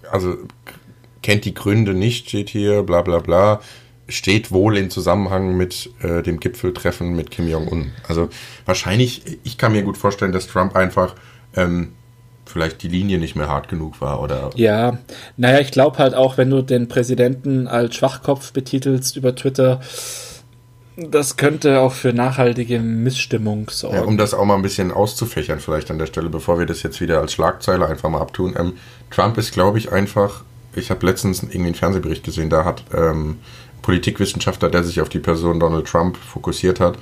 also 0.09 0.35
kennt 1.21 1.45
die 1.45 1.53
Gründe 1.53 1.93
nicht, 1.93 2.29
steht 2.29 2.49
hier, 2.49 2.83
bla 2.83 3.01
bla 3.01 3.19
bla, 3.19 3.59
steht 4.11 4.51
wohl 4.51 4.77
in 4.77 4.89
Zusammenhang 4.89 5.57
mit 5.57 5.89
äh, 6.01 6.21
dem 6.21 6.39
Gipfeltreffen 6.39 7.15
mit 7.15 7.31
Kim 7.31 7.47
Jong-un. 7.47 7.91
Also 8.07 8.29
wahrscheinlich, 8.65 9.39
ich 9.43 9.57
kann 9.57 9.71
mir 9.71 9.83
gut 9.83 9.97
vorstellen, 9.97 10.31
dass 10.31 10.47
Trump 10.47 10.75
einfach 10.75 11.15
ähm, 11.55 11.93
vielleicht 12.45 12.83
die 12.83 12.87
Linie 12.87 13.17
nicht 13.17 13.35
mehr 13.35 13.47
hart 13.47 13.69
genug 13.69 14.01
war 14.01 14.21
oder 14.21 14.51
Ja, 14.55 14.99
naja, 15.37 15.59
ich 15.59 15.71
glaube 15.71 15.97
halt 15.97 16.13
auch, 16.13 16.37
wenn 16.37 16.49
du 16.49 16.61
den 16.61 16.87
Präsidenten 16.87 17.67
als 17.67 17.95
Schwachkopf 17.95 18.51
betitelst 18.51 19.15
über 19.15 19.35
Twitter, 19.35 19.79
das 20.97 21.37
könnte 21.37 21.79
auch 21.79 21.93
für 21.93 22.13
nachhaltige 22.13 22.79
Missstimmung 22.79 23.69
sorgen. 23.69 23.95
Ja, 23.95 24.03
um 24.03 24.17
das 24.17 24.33
auch 24.33 24.43
mal 24.43 24.55
ein 24.55 24.61
bisschen 24.61 24.91
auszufächern, 24.91 25.59
vielleicht 25.59 25.89
an 25.89 25.97
der 25.97 26.05
Stelle, 26.05 26.29
bevor 26.29 26.59
wir 26.59 26.65
das 26.65 26.83
jetzt 26.83 26.99
wieder 26.99 27.19
als 27.21 27.33
Schlagzeile 27.33 27.87
einfach 27.87 28.09
mal 28.09 28.19
abtun. 28.19 28.55
Ähm, 28.59 28.73
Trump 29.09 29.37
ist, 29.37 29.53
glaube 29.53 29.77
ich, 29.77 29.91
einfach 29.91 30.43
ich 30.75 30.89
habe 30.89 31.05
letztens 31.05 31.43
irgendwie 31.43 31.67
einen 31.67 31.75
Fernsehbericht 31.75 32.23
gesehen, 32.23 32.49
da 32.49 32.65
hat 32.65 32.83
ähm, 32.93 33.39
Politikwissenschaftler, 33.81 34.69
der 34.69 34.83
sich 34.83 35.01
auf 35.01 35.09
die 35.09 35.19
Person 35.19 35.59
Donald 35.59 35.87
Trump 35.87 36.17
fokussiert 36.17 36.79
hat, 36.79 36.97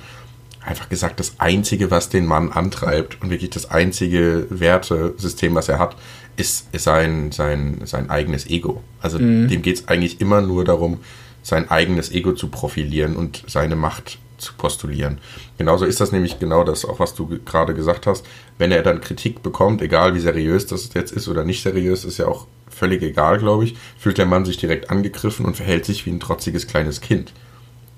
einfach 0.64 0.88
gesagt, 0.88 1.20
das 1.20 1.34
Einzige, 1.38 1.90
was 1.90 2.08
den 2.08 2.26
Mann 2.26 2.52
antreibt 2.52 3.20
und 3.22 3.30
wirklich 3.30 3.50
das 3.50 3.70
einzige 3.70 4.46
Wertesystem, 4.50 5.54
was 5.54 5.68
er 5.68 5.78
hat, 5.78 5.96
ist, 6.36 6.68
ist 6.72 6.84
sein, 6.84 7.32
sein, 7.32 7.82
sein 7.84 8.10
eigenes 8.10 8.46
Ego. 8.46 8.82
Also 9.00 9.18
mhm. 9.18 9.48
dem 9.48 9.62
geht 9.62 9.76
es 9.76 9.88
eigentlich 9.88 10.20
immer 10.20 10.40
nur 10.40 10.64
darum, 10.64 11.00
sein 11.42 11.70
eigenes 11.70 12.10
Ego 12.12 12.32
zu 12.32 12.48
profilieren 12.48 13.16
und 13.16 13.44
seine 13.46 13.76
Macht 13.76 14.18
zu 14.40 14.54
postulieren. 14.54 15.18
Genauso 15.58 15.84
ist 15.84 16.00
das 16.00 16.12
nämlich 16.12 16.38
genau 16.38 16.64
das, 16.64 16.84
auch 16.84 16.98
was 16.98 17.14
du 17.14 17.38
gerade 17.44 17.74
gesagt 17.74 18.06
hast. 18.06 18.26
Wenn 18.58 18.72
er 18.72 18.82
dann 18.82 19.00
Kritik 19.00 19.42
bekommt, 19.42 19.82
egal 19.82 20.14
wie 20.14 20.20
seriös 20.20 20.66
das 20.66 20.90
jetzt 20.94 21.12
ist 21.12 21.28
oder 21.28 21.44
nicht 21.44 21.62
seriös, 21.62 22.04
ist 22.04 22.18
ja 22.18 22.26
auch 22.26 22.46
völlig 22.68 23.02
egal, 23.02 23.38
glaube 23.38 23.64
ich, 23.64 23.76
fühlt 23.98 24.18
der 24.18 24.26
Mann 24.26 24.44
sich 24.44 24.56
direkt 24.56 24.90
angegriffen 24.90 25.44
und 25.44 25.56
verhält 25.56 25.84
sich 25.84 26.06
wie 26.06 26.10
ein 26.10 26.20
trotziges 26.20 26.66
kleines 26.66 27.00
Kind. 27.00 27.32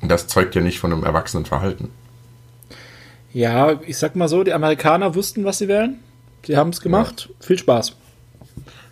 Und 0.00 0.08
das 0.08 0.26
zeugt 0.26 0.54
ja 0.54 0.60
nicht 0.60 0.80
von 0.80 0.92
einem 0.92 1.04
erwachsenen 1.04 1.46
Verhalten. 1.46 1.90
Ja, 3.32 3.80
ich 3.86 3.96
sag 3.96 4.16
mal 4.16 4.28
so, 4.28 4.44
die 4.44 4.52
Amerikaner 4.52 5.14
wussten, 5.14 5.44
was 5.44 5.58
sie 5.58 5.68
wählen. 5.68 6.00
Sie 6.44 6.56
haben 6.56 6.70
es 6.70 6.80
gemacht. 6.80 7.28
Ja. 7.28 7.46
Viel 7.46 7.58
Spaß. 7.58 7.96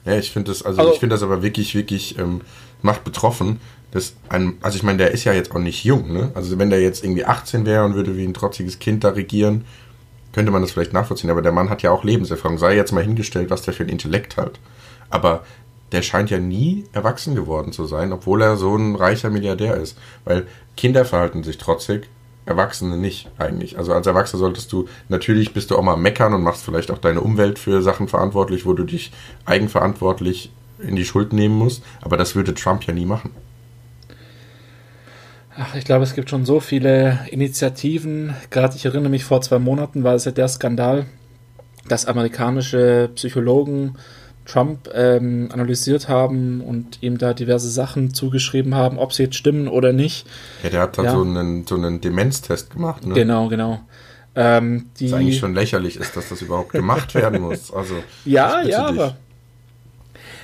Ja, 0.04 0.16
ich 0.16 0.30
finde 0.30 0.50
das, 0.50 0.62
also, 0.62 0.80
also 0.80 0.92
ich 0.92 1.00
finde 1.00 1.14
das 1.14 1.22
aber 1.22 1.42
wirklich, 1.42 1.74
wirklich 1.74 2.18
ähm, 2.18 2.40
macht 2.82 3.04
betroffen. 3.04 3.60
Das 3.92 4.14
ein, 4.28 4.54
also 4.60 4.76
ich 4.76 4.82
meine, 4.82 4.98
der 4.98 5.10
ist 5.10 5.24
ja 5.24 5.32
jetzt 5.32 5.52
auch 5.52 5.58
nicht 5.58 5.84
jung, 5.84 6.12
ne? 6.12 6.30
Also 6.34 6.58
wenn 6.58 6.70
der 6.70 6.80
jetzt 6.80 7.02
irgendwie 7.02 7.24
18 7.24 7.66
wäre 7.66 7.84
und 7.84 7.94
würde 7.94 8.16
wie 8.16 8.24
ein 8.24 8.34
trotziges 8.34 8.78
Kind 8.78 9.04
da 9.04 9.10
regieren, 9.10 9.64
könnte 10.32 10.52
man 10.52 10.62
das 10.62 10.72
vielleicht 10.72 10.92
nachvollziehen. 10.92 11.30
Aber 11.30 11.42
der 11.42 11.52
Mann 11.52 11.70
hat 11.70 11.82
ja 11.82 11.90
auch 11.90 12.04
Lebenserfahrung. 12.04 12.58
Sei 12.58 12.76
jetzt 12.76 12.92
mal 12.92 13.02
hingestellt, 13.02 13.50
was 13.50 13.62
der 13.62 13.74
für 13.74 13.82
ein 13.82 13.88
Intellekt 13.88 14.36
hat. 14.36 14.60
Aber 15.08 15.44
der 15.92 16.02
scheint 16.02 16.30
ja 16.30 16.38
nie 16.38 16.84
erwachsen 16.92 17.34
geworden 17.34 17.72
zu 17.72 17.84
sein, 17.84 18.12
obwohl 18.12 18.42
er 18.42 18.56
so 18.56 18.76
ein 18.76 18.94
reicher 18.94 19.30
Milliardär 19.30 19.76
ist. 19.76 19.98
Weil 20.24 20.46
Kinder 20.76 21.04
verhalten 21.04 21.42
sich 21.42 21.58
trotzig, 21.58 22.08
Erwachsene 22.46 22.96
nicht 22.96 23.28
eigentlich. 23.38 23.76
Also 23.76 23.92
als 23.92 24.06
Erwachsener 24.06 24.40
solltest 24.40 24.72
du, 24.72 24.88
natürlich 25.08 25.52
bist 25.52 25.70
du 25.70 25.76
auch 25.76 25.82
mal 25.82 25.96
meckern 25.96 26.34
und 26.34 26.42
machst 26.42 26.64
vielleicht 26.64 26.90
auch 26.90 26.98
deine 26.98 27.20
Umwelt 27.20 27.58
für 27.58 27.82
Sachen 27.82 28.08
verantwortlich, 28.08 28.66
wo 28.66 28.72
du 28.72 28.84
dich 28.84 29.12
eigenverantwortlich 29.44 30.52
in 30.78 30.96
die 30.96 31.04
Schuld 31.04 31.32
nehmen 31.32 31.56
musst, 31.56 31.82
aber 32.00 32.16
das 32.16 32.34
würde 32.34 32.54
Trump 32.54 32.84
ja 32.84 32.94
nie 32.94 33.04
machen. 33.04 33.30
Ach, 35.56 35.74
ich 35.74 35.84
glaube, 35.84 36.04
es 36.04 36.14
gibt 36.14 36.30
schon 36.30 36.44
so 36.46 36.60
viele 36.60 37.20
Initiativen. 37.30 38.34
Gerade 38.50 38.76
ich 38.76 38.84
erinnere 38.84 39.10
mich, 39.10 39.24
vor 39.24 39.40
zwei 39.40 39.58
Monaten 39.58 40.04
war 40.04 40.14
es 40.14 40.24
ja 40.24 40.30
der 40.32 40.48
Skandal, 40.48 41.06
dass 41.88 42.06
amerikanische 42.06 43.10
Psychologen 43.14 43.96
Trump 44.46 44.88
ähm, 44.94 45.48
analysiert 45.52 46.08
haben 46.08 46.60
und 46.60 47.02
ihm 47.02 47.18
da 47.18 47.34
diverse 47.34 47.70
Sachen 47.70 48.14
zugeschrieben 48.14 48.74
haben, 48.74 48.98
ob 48.98 49.12
sie 49.12 49.24
jetzt 49.24 49.36
stimmen 49.36 49.68
oder 49.68 49.92
nicht. 49.92 50.26
Ja, 50.62 50.70
der 50.70 50.80
hat 50.82 50.98
halt 50.98 51.06
ja. 51.06 51.12
so, 51.12 51.22
einen, 51.22 51.66
so 51.66 51.76
einen 51.76 52.00
Demenztest 52.00 52.70
gemacht. 52.70 53.06
Ne? 53.06 53.14
Genau, 53.14 53.48
genau. 53.48 53.80
Ähm, 54.34 54.86
die 54.98 55.06
ist 55.06 55.12
eigentlich 55.12 55.38
schon 55.38 55.54
lächerlich 55.54 55.96
ist, 55.96 56.16
dass 56.16 56.28
das 56.28 56.40
überhaupt 56.42 56.72
gemacht 56.72 57.14
werden 57.14 57.42
muss. 57.42 57.72
Also, 57.72 57.96
ja, 58.24 58.62
ja, 58.62 58.86
aber 58.86 59.16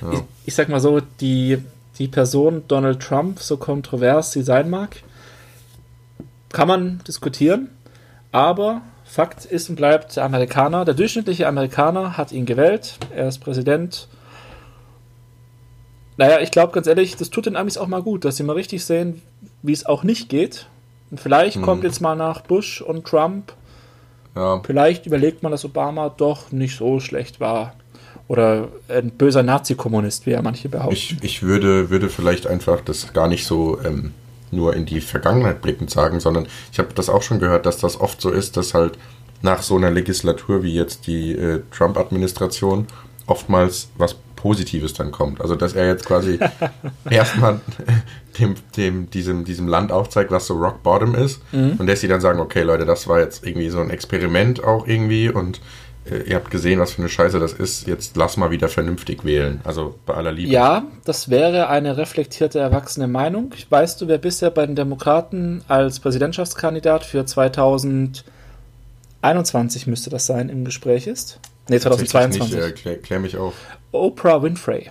ja. 0.01 0.11
Ich, 0.11 0.19
ich 0.45 0.55
sag 0.55 0.69
mal 0.69 0.79
so, 0.79 1.01
die, 1.19 1.57
die 1.99 2.07
Person 2.07 2.63
Donald 2.67 3.01
Trump, 3.01 3.39
so 3.39 3.57
kontrovers 3.57 4.31
sie 4.31 4.41
sein 4.41 4.69
mag, 4.69 5.03
kann 6.49 6.67
man 6.67 7.01
diskutieren, 7.07 7.69
aber 8.31 8.81
Fakt 9.03 9.45
ist 9.45 9.69
und 9.69 9.77
bleibt, 9.77 10.15
der 10.17 10.25
Amerikaner, 10.25 10.83
der 10.83 10.93
durchschnittliche 10.93 11.47
Amerikaner 11.47 12.17
hat 12.17 12.33
ihn 12.33 12.45
gewählt. 12.45 12.97
Er 13.15 13.29
ist 13.29 13.39
Präsident. 13.39 14.07
Naja, 16.17 16.39
ich 16.41 16.51
glaube 16.51 16.73
ganz 16.73 16.87
ehrlich, 16.87 17.15
das 17.15 17.29
tut 17.29 17.45
den 17.45 17.55
Amis 17.55 17.77
auch 17.77 17.87
mal 17.87 18.01
gut, 18.01 18.25
dass 18.25 18.35
sie 18.35 18.43
mal 18.43 18.53
richtig 18.53 18.83
sehen, 18.83 19.21
wie 19.61 19.71
es 19.71 19.85
auch 19.85 20.03
nicht 20.03 20.27
geht. 20.29 20.67
Und 21.09 21.21
vielleicht 21.21 21.55
hm. 21.55 21.61
kommt 21.61 21.83
jetzt 21.83 22.01
mal 22.01 22.15
nach 22.15 22.41
Bush 22.41 22.81
und 22.81 23.05
Trump. 23.05 23.53
Ja. 24.35 24.61
Vielleicht 24.63 25.05
überlegt 25.05 25.41
man, 25.41 25.51
dass 25.51 25.63
Obama 25.63 26.09
doch 26.09 26.51
nicht 26.51 26.75
so 26.75 26.99
schlecht 26.99 27.39
war. 27.39 27.73
Oder 28.27 28.67
ein 28.89 29.11
böser 29.11 29.41
Nazi-Kommunist, 29.41 30.25
wie 30.25 30.31
ja 30.31 30.41
manche 30.41 30.67
behaupten. 30.67 30.93
Ich, 30.93 31.17
ich 31.21 31.43
würde, 31.43 31.89
würde 31.89 32.09
vielleicht 32.09 32.45
einfach 32.45 32.81
das 32.81 33.13
gar 33.13 33.27
nicht 33.27 33.45
so 33.45 33.79
ähm, 33.85 34.11
nur 34.51 34.75
in 34.75 34.85
die 34.85 35.01
Vergangenheit 35.01 35.61
blickend 35.61 35.89
sagen, 35.89 36.19
sondern 36.19 36.47
ich 36.71 36.79
habe 36.79 36.89
das 36.93 37.09
auch 37.09 37.21
schon 37.21 37.39
gehört, 37.39 37.65
dass 37.65 37.77
das 37.77 37.99
oft 37.99 38.19
so 38.19 38.29
ist, 38.29 38.57
dass 38.57 38.73
halt 38.73 38.97
nach 39.41 39.61
so 39.61 39.77
einer 39.77 39.91
Legislatur 39.91 40.63
wie 40.63 40.73
jetzt 40.73 41.07
die 41.07 41.31
äh, 41.33 41.61
Trump-Administration 41.71 42.87
oftmals 43.27 43.89
was 43.97 44.15
Positives 44.35 44.93
dann 44.93 45.11
kommt. 45.11 45.41
Also 45.41 45.55
dass 45.55 45.73
er 45.73 45.87
jetzt 45.87 46.05
quasi 46.05 46.39
erstmal 47.09 47.59
dem, 48.39 48.55
dem, 48.77 49.09
diesem, 49.09 49.43
diesem 49.43 49.67
Land 49.67 49.91
aufzeigt, 49.91 50.31
was 50.31 50.47
so 50.47 50.55
Rock 50.55 50.83
Bottom 50.83 51.15
ist 51.15 51.41
mhm. 51.51 51.73
und 51.77 51.87
dass 51.87 52.01
sie 52.01 52.07
dann 52.07 52.21
sagen, 52.21 52.39
okay 52.39 52.63
Leute, 52.63 52.85
das 52.85 53.07
war 53.07 53.19
jetzt 53.19 53.45
irgendwie 53.45 53.69
so 53.69 53.79
ein 53.79 53.89
Experiment 53.89 54.63
auch 54.63 54.87
irgendwie 54.87 55.29
und 55.29 55.59
ihr 56.27 56.35
habt 56.35 56.51
gesehen, 56.51 56.79
was 56.79 56.93
für 56.93 57.01
eine 57.01 57.09
Scheiße 57.09 57.39
das 57.39 57.53
ist, 57.53 57.87
jetzt 57.87 58.17
lass 58.17 58.37
mal 58.37 58.51
wieder 58.51 58.69
vernünftig 58.69 59.25
wählen. 59.25 59.61
Also 59.63 59.95
bei 60.05 60.13
aller 60.13 60.31
Liebe. 60.31 60.51
Ja, 60.51 60.83
das 61.05 61.29
wäre 61.29 61.69
eine 61.69 61.97
reflektierte, 61.97 62.59
erwachsene 62.59 63.07
Meinung. 63.07 63.51
Weißt 63.69 63.99
du, 64.01 64.07
wer 64.07 64.17
bisher 64.17 64.51
bei 64.51 64.65
den 64.65 64.75
Demokraten 64.75 65.63
als 65.67 65.99
Präsidentschaftskandidat 65.99 67.05
für 67.05 67.25
2021 67.25 69.87
müsste 69.87 70.09
das 70.09 70.25
sein 70.25 70.49
im 70.49 70.65
Gespräch 70.65 71.07
ist? 71.07 71.39
Nee, 71.69 71.79
2022. 71.79 72.55
Nicht, 72.55 72.65
äh, 72.65 72.71
klär, 72.71 72.97
klär 72.97 73.19
mich 73.19 73.37
auf. 73.37 73.53
Oprah 73.91 74.41
Winfrey. 74.41 74.89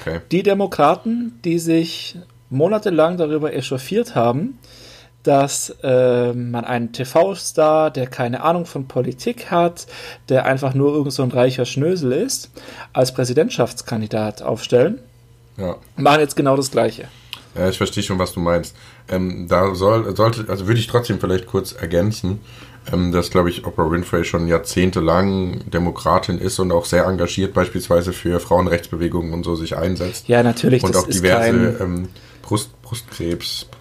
Okay. 0.00 0.20
Die 0.30 0.42
Demokraten, 0.42 1.38
die 1.44 1.58
sich 1.58 2.16
monatelang 2.50 3.16
darüber 3.16 3.52
echauffiert 3.52 4.14
haben, 4.14 4.58
dass 5.24 5.74
äh, 5.82 6.32
man 6.32 6.64
einen 6.64 6.92
TV-Star, 6.92 7.90
der 7.90 8.06
keine 8.06 8.42
Ahnung 8.42 8.66
von 8.66 8.86
Politik 8.86 9.50
hat, 9.50 9.86
der 10.28 10.46
einfach 10.46 10.74
nur 10.74 10.94
irgend 10.94 11.12
so 11.12 11.22
ein 11.22 11.32
reicher 11.32 11.64
Schnösel 11.64 12.12
ist, 12.12 12.50
als 12.92 13.12
Präsidentschaftskandidat 13.12 14.42
aufstellen. 14.42 15.00
Ja. 15.56 15.76
Machen 15.96 16.20
jetzt 16.20 16.36
genau 16.36 16.56
das 16.56 16.70
Gleiche. 16.70 17.08
Ja, 17.56 17.68
ich 17.68 17.76
verstehe 17.76 18.02
schon, 18.02 18.18
was 18.18 18.32
du 18.32 18.40
meinst. 18.40 18.76
Ähm, 19.08 19.46
da 19.48 19.74
soll, 19.74 20.14
sollte, 20.16 20.46
also 20.48 20.66
würde 20.66 20.80
ich 20.80 20.86
trotzdem 20.86 21.20
vielleicht 21.20 21.46
kurz 21.46 21.72
ergänzen, 21.72 22.40
ähm, 22.92 23.12
dass, 23.12 23.30
glaube 23.30 23.48
ich, 23.48 23.66
Oprah 23.66 23.90
Winfrey 23.90 24.24
schon 24.24 24.48
jahrzehntelang 24.48 25.70
Demokratin 25.70 26.38
ist 26.38 26.58
und 26.58 26.72
auch 26.72 26.84
sehr 26.84 27.06
engagiert 27.06 27.54
beispielsweise 27.54 28.12
für 28.12 28.40
Frauenrechtsbewegungen 28.40 29.32
und 29.32 29.44
so 29.44 29.54
sich 29.54 29.76
einsetzt. 29.76 30.28
Ja, 30.28 30.42
natürlich. 30.42 30.82
Und 30.82 30.96
auch 30.96 31.06
diverse 31.06 31.78
ähm, 31.80 32.08
Brust, 32.42 32.70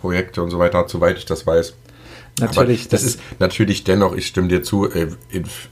Brustkrebsprojekte 0.03 0.43
und 0.43 0.51
so 0.51 0.59
weiter, 0.59 0.85
soweit 0.87 1.17
ich 1.17 1.25
das 1.25 1.47
weiß. 1.47 1.73
Natürlich. 2.39 2.57
Aber 2.57 2.73
das, 2.73 2.87
das 2.89 3.03
ist 3.03 3.19
natürlich 3.39 3.83
dennoch, 3.83 4.15
ich 4.15 4.27
stimme 4.27 4.47
dir 4.47 4.63
zu, 4.63 4.89
äh, 4.91 5.07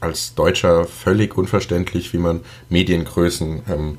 als 0.00 0.34
Deutscher 0.34 0.84
völlig 0.84 1.36
unverständlich, 1.36 2.12
wie 2.12 2.18
man 2.18 2.40
Mediengrößen 2.68 3.62
ähm, 3.68 3.98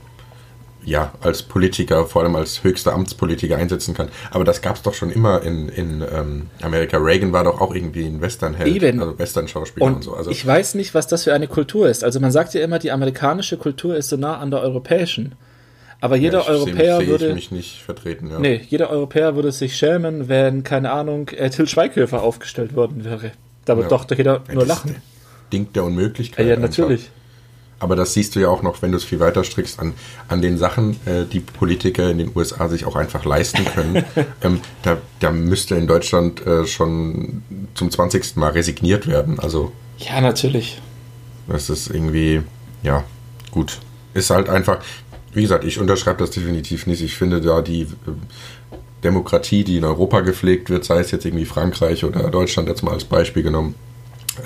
ja, 0.86 1.14
als 1.22 1.44
Politiker, 1.44 2.06
vor 2.06 2.24
allem 2.24 2.36
als 2.36 2.64
höchster 2.64 2.94
Amtspolitiker 2.94 3.58
einsetzen 3.58 3.94
kann. 3.94 4.10
Aber 4.32 4.44
das 4.44 4.62
gab 4.62 4.76
es 4.76 4.82
doch 4.82 4.94
schon 4.94 5.12
immer 5.12 5.42
in, 5.42 5.70
in 5.70 6.02
ähm, 6.02 6.50
Amerika. 6.62 6.98
Reagan 6.98 7.32
war 7.32 7.46
doch 7.46 7.62
auch 7.62 7.74
irgendwie 7.74 8.06
ein 8.06 8.22
Western-Held, 8.22 8.84
also 9.00 9.18
Western-Schauspieler 9.18 9.86
und, 9.86 9.96
und, 9.96 10.04
so. 10.04 10.14
Also, 10.14 10.32
ich 10.32 10.46
weiß 10.46 10.76
nicht, 10.76 10.94
was 10.94 11.08
das 11.08 11.24
für 11.24 11.34
eine 11.34 11.48
Kultur 11.48 11.88
ist. 11.88 12.04
Also 12.04 12.20
man 12.20 12.32
sagt 12.32 12.54
ja 12.54 12.62
immer, 12.62 12.80
die 12.80 12.92
amerikanische 12.92 13.58
Kultur 13.58 13.96
ist 13.96 14.10
so 14.10 14.18
nah 14.18 14.38
an 14.38 14.52
der 14.52 14.62
europäischen. 14.62 15.36
Aber 16.04 16.18
jeder 16.18 16.40
ja, 16.40 16.48
Europäer 16.50 16.98
seh, 16.98 17.08
würde. 17.08 17.34
mich 17.34 17.50
nicht 17.50 17.82
vertreten, 17.82 18.30
ja. 18.30 18.38
Nee, 18.38 18.60
jeder 18.70 18.90
Europäer 18.90 19.38
würde 19.38 19.54
sich 19.54 19.78
schämen, 19.78 20.28
wenn, 20.28 20.66
keine 20.66 20.92
Ahnung, 20.92 21.30
äh, 21.30 21.50
Till 21.50 21.66
Schweighöfer 21.66 22.22
aufgestellt 22.22 22.76
worden 22.76 23.06
wäre. 23.06 23.32
Da 23.64 23.78
wird 23.78 23.90
ja. 23.90 23.98
doch 23.98 24.18
jeder 24.18 24.42
ja, 24.50 24.54
nur 24.54 24.66
lachen. 24.66 24.98
Ding 25.54 25.72
der 25.72 25.86
Unmöglichkeit. 25.86 26.46
Ja, 26.46 26.58
natürlich. 26.58 27.04
Einfach. 27.04 27.14
Aber 27.80 27.96
das 27.96 28.14
siehst 28.14 28.36
du 28.36 28.42
ja 28.42 28.50
auch 28.50 28.62
noch, 28.62 28.82
wenn 28.82 28.92
du 28.92 28.98
es 28.98 29.06
viel 29.06 29.22
weiter 29.22 29.46
strickst, 29.46 29.80
an, 29.80 29.94
an 30.28 30.42
den 30.42 30.58
Sachen, 30.58 30.98
äh, 31.06 31.24
die 31.24 31.40
Politiker 31.40 32.12
in 32.12 32.18
den 32.18 32.32
USA 32.36 32.68
sich 32.68 32.84
auch 32.84 32.98
einfach 32.98 33.24
leisten 33.24 33.64
können. 33.64 34.04
ähm, 34.44 34.60
da, 34.82 34.98
da 35.22 35.32
müsste 35.32 35.76
in 35.76 35.88
Deutschland 35.88 36.46
äh, 36.46 36.68
schon 36.68 37.44
zum 37.76 37.90
20. 37.90 38.36
Mal 38.36 38.52
resigniert 38.52 39.08
werden. 39.08 39.40
Also. 39.40 39.72
Ja, 40.00 40.20
natürlich. 40.20 40.82
Das 41.48 41.70
ist 41.70 41.90
irgendwie, 41.90 42.42
ja, 42.84 43.06
gut. 43.52 43.80
Ist 44.14 44.32
halt 44.32 44.50
einfach, 44.50 44.80
wie 45.34 45.42
gesagt, 45.42 45.64
ich 45.64 45.80
unterschreibe 45.80 46.20
das 46.20 46.32
definitiv 46.32 46.88
nicht. 46.88 47.02
Ich 47.02 47.16
finde 47.16 47.42
da 47.42 47.62
die 47.62 47.82
äh, 47.82 47.88
Demokratie, 49.04 49.64
die 49.64 49.78
in 49.78 49.84
Europa 49.84 50.22
gepflegt 50.22 50.70
wird, 50.70 50.86
sei 50.86 51.00
es 51.00 51.12
jetzt 51.12 51.26
irgendwie 51.26 51.46
Frankreich 51.46 52.04
oder 52.04 52.30
Deutschland 52.30 52.70
jetzt 52.70 52.84
mal 52.84 52.94
als 52.94 53.04
Beispiel 53.04 53.44
genommen, 53.44 53.76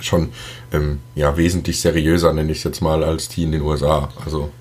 schon 0.02 0.30
ähm, 0.74 1.00
ja, 1.16 1.38
wesentlich 1.38 1.80
seriöser, 1.80 2.34
nenne 2.34 2.52
ich 2.52 2.60
es 2.60 2.64
jetzt 2.64 2.82
mal, 2.82 3.04
als 3.04 3.30
die 3.30 3.44
in 3.44 3.52
den 3.52 3.62
USA. 3.62 4.10
Also 4.24 4.52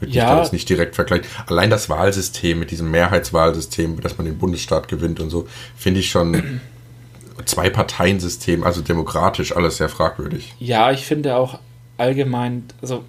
würde 0.00 0.14
ja. 0.14 0.24
ich 0.24 0.30
da 0.30 0.38
jetzt 0.38 0.52
nicht 0.52 0.68
direkt 0.68 0.94
vergleichen. 0.94 1.26
Allein 1.46 1.70
das 1.70 1.88
Wahlsystem 1.88 2.58
mit 2.58 2.70
diesem 2.70 2.90
Mehrheitswahlsystem, 2.90 4.00
dass 4.00 4.16
man 4.18 4.24
den 4.24 4.38
Bundesstaat 4.38 4.88
gewinnt 4.88 5.20
und 5.20 5.30
so, 5.30 5.46
finde 5.76 6.00
ich 6.00 6.10
schon 6.10 6.60
Zwei-Parteien-System, 7.44 8.64
also 8.64 8.80
demokratisch, 8.80 9.54
alles 9.56 9.76
sehr 9.76 9.88
fragwürdig. 9.88 10.54
Ja, 10.58 10.90
ich 10.90 11.06
finde 11.06 11.36
auch 11.36 11.58
allgemein, 11.96 12.64
also 12.82 13.04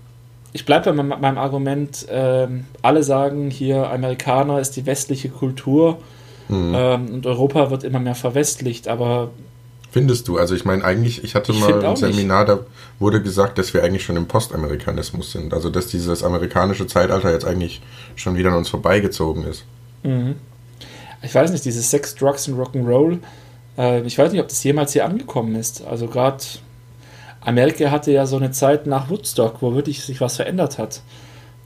ich 0.53 0.65
bleibe 0.65 0.93
bei 0.93 1.03
meinem 1.03 1.37
Argument, 1.37 2.07
äh, 2.09 2.47
alle 2.81 3.03
sagen 3.03 3.49
hier, 3.49 3.89
Amerikaner 3.89 4.59
ist 4.59 4.75
die 4.75 4.85
westliche 4.85 5.29
Kultur 5.29 5.99
mhm. 6.49 6.73
ähm, 6.75 7.13
und 7.13 7.25
Europa 7.25 7.71
wird 7.71 7.83
immer 7.83 7.99
mehr 7.99 8.15
verwestlicht, 8.15 8.87
aber 8.87 9.31
Findest 9.91 10.29
du? 10.29 10.37
Also 10.37 10.55
ich 10.55 10.63
meine 10.63 10.85
eigentlich, 10.85 11.21
ich 11.21 11.35
hatte 11.35 11.51
ich 11.51 11.59
mal 11.59 11.83
ein 11.83 11.95
Seminar, 11.97 12.45
da 12.45 12.59
wurde 12.97 13.21
gesagt, 13.21 13.57
dass 13.57 13.73
wir 13.73 13.83
eigentlich 13.83 14.05
schon 14.05 14.15
im 14.15 14.25
Postamerikanismus 14.25 15.33
sind. 15.33 15.53
Also 15.53 15.69
dass 15.69 15.87
dieses 15.87 16.23
amerikanische 16.23 16.87
Zeitalter 16.87 17.29
jetzt 17.29 17.43
eigentlich 17.43 17.81
schon 18.15 18.37
wieder 18.37 18.51
an 18.51 18.57
uns 18.57 18.69
vorbeigezogen 18.69 19.43
ist. 19.43 19.65
Mhm. 20.03 20.35
Ich 21.21 21.35
weiß 21.35 21.51
nicht, 21.51 21.65
dieses 21.65 21.91
Sex, 21.91 22.15
Drugs 22.15 22.47
und 22.47 22.57
Rock'n'Roll, 22.57 23.19
äh, 23.77 24.01
ich 24.03 24.17
weiß 24.17 24.31
nicht, 24.31 24.41
ob 24.41 24.47
das 24.47 24.63
jemals 24.63 24.93
hier 24.93 25.03
angekommen 25.03 25.55
ist. 25.55 25.83
Also 25.85 26.07
gerade 26.07 26.41
Amerika 27.41 27.91
hatte 27.91 28.11
ja 28.11 28.25
so 28.25 28.37
eine 28.37 28.51
Zeit 28.51 28.85
nach 28.85 29.09
Woodstock, 29.09 29.61
wo 29.61 29.73
wirklich 29.73 30.03
sich 30.03 30.21
was 30.21 30.35
verändert 30.35 30.77
hat. 30.77 31.01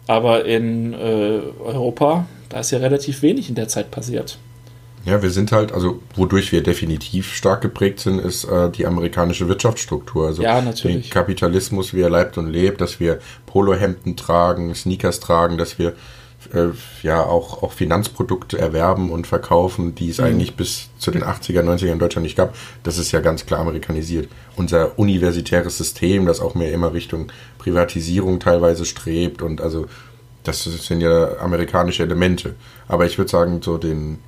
Aber 0.08 0.46
in 0.46 0.94
äh, 0.94 1.42
Europa, 1.64 2.26
da 2.50 2.60
ist 2.60 2.72
ja 2.72 2.80
relativ 2.80 3.22
wenig 3.22 3.50
in 3.50 3.56
der 3.56 3.68
Zeit 3.68 3.92
passiert. 3.92 4.38
Ja, 5.06 5.22
wir 5.22 5.30
sind 5.30 5.52
halt, 5.52 5.72
also 5.72 6.02
wodurch 6.16 6.52
wir 6.52 6.64
definitiv 6.64 7.34
stark 7.34 7.62
geprägt 7.62 8.00
sind, 8.00 8.20
ist 8.20 8.44
äh, 8.46 8.72
die 8.72 8.88
amerikanische 8.88 9.48
Wirtschaftsstruktur. 9.48 10.28
Also 10.28 10.42
ja, 10.42 10.62
natürlich. 10.62 11.06
den 11.06 11.10
Kapitalismus, 11.12 11.94
wie 11.94 12.02
er 12.02 12.10
leibt 12.10 12.40
und 12.40 12.48
lebt, 12.48 12.82
dass 12.82 13.00
wir 13.00 13.20
Polohemden 13.46 14.18
tragen, 14.18 14.74
Sneakers 14.74 15.20
tragen, 15.20 15.60
dass 15.60 15.78
wir 15.78 15.94
äh, 16.54 16.70
ja 17.04 17.24
auch, 17.24 17.64
auch 17.64 17.74
Finanzprodukte 17.74 18.58
erwerben 18.58 19.12
und 19.12 19.28
verkaufen, 19.28 19.96
die 19.96 20.10
es 20.10 20.20
mhm. 20.20 20.26
eigentlich 20.26 20.56
bis 20.56 20.90
zu 20.98 21.12
den 21.12 21.24
80er, 21.24 21.62
90er 21.62 21.92
in 21.92 22.00
Deutschland 22.00 22.24
nicht 22.24 22.38
gab. 22.38 22.56
Das 22.84 22.98
ist 22.98 23.12
ja 23.12 23.20
ganz 23.20 23.46
klar 23.46 23.60
amerikanisiert. 23.60 24.30
Unser 24.56 24.98
universitäres 24.98 25.78
System, 25.78 26.26
das 26.26 26.40
auch 26.40 26.56
mehr 26.56 26.72
immer 26.72 26.94
Richtung 26.94 27.32
Privatisierung 27.58 28.40
teilweise 28.40 28.86
strebt 28.86 29.42
und 29.42 29.62
also 29.62 29.88
das 30.44 30.64
sind 30.64 31.02
ja 31.02 31.38
amerikanische 31.40 32.04
Elemente. 32.04 32.56
Aber 32.88 33.06
ich 33.06 33.18
würde 33.18 33.32
sagen, 33.32 33.62
so 33.64 33.78
den 33.78 34.20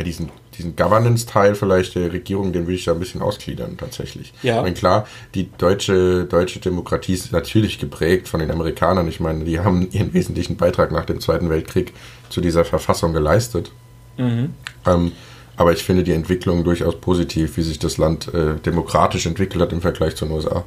ja, 0.00 0.04
diesen, 0.04 0.30
diesen 0.60 0.76
Governance-Teil 0.76 1.54
vielleicht 1.54 1.94
der 1.94 2.12
Regierung, 2.12 2.52
den 2.52 2.66
würde 2.66 2.74
ich 2.74 2.84
da 2.84 2.92
ein 2.92 2.98
bisschen 2.98 3.22
ausgliedern 3.22 3.78
tatsächlich. 3.78 4.34
Ja. 4.42 4.56
Ich 4.56 4.62
meine, 4.62 4.74
klar, 4.74 5.06
die 5.34 5.48
deutsche, 5.56 6.26
deutsche 6.26 6.60
Demokratie 6.60 7.14
ist 7.14 7.32
natürlich 7.32 7.78
geprägt 7.78 8.28
von 8.28 8.40
den 8.40 8.50
Amerikanern. 8.50 9.08
Ich 9.08 9.20
meine, 9.20 9.44
die 9.44 9.58
haben 9.60 9.88
ihren 9.90 10.12
wesentlichen 10.12 10.56
Beitrag 10.56 10.92
nach 10.92 11.06
dem 11.06 11.20
Zweiten 11.20 11.48
Weltkrieg 11.48 11.94
zu 12.28 12.40
dieser 12.40 12.64
Verfassung 12.64 13.12
geleistet. 13.14 13.72
Mhm. 14.18 14.50
Ähm, 14.86 15.12
aber 15.56 15.72
ich 15.72 15.82
finde 15.82 16.04
die 16.04 16.12
Entwicklung 16.12 16.62
durchaus 16.62 17.00
positiv, 17.00 17.56
wie 17.56 17.62
sich 17.62 17.78
das 17.78 17.96
Land 17.96 18.32
äh, 18.32 18.56
demokratisch 18.64 19.26
entwickelt 19.26 19.62
hat 19.62 19.72
im 19.72 19.80
Vergleich 19.80 20.16
zu 20.16 20.26
den 20.26 20.34
USA. 20.34 20.64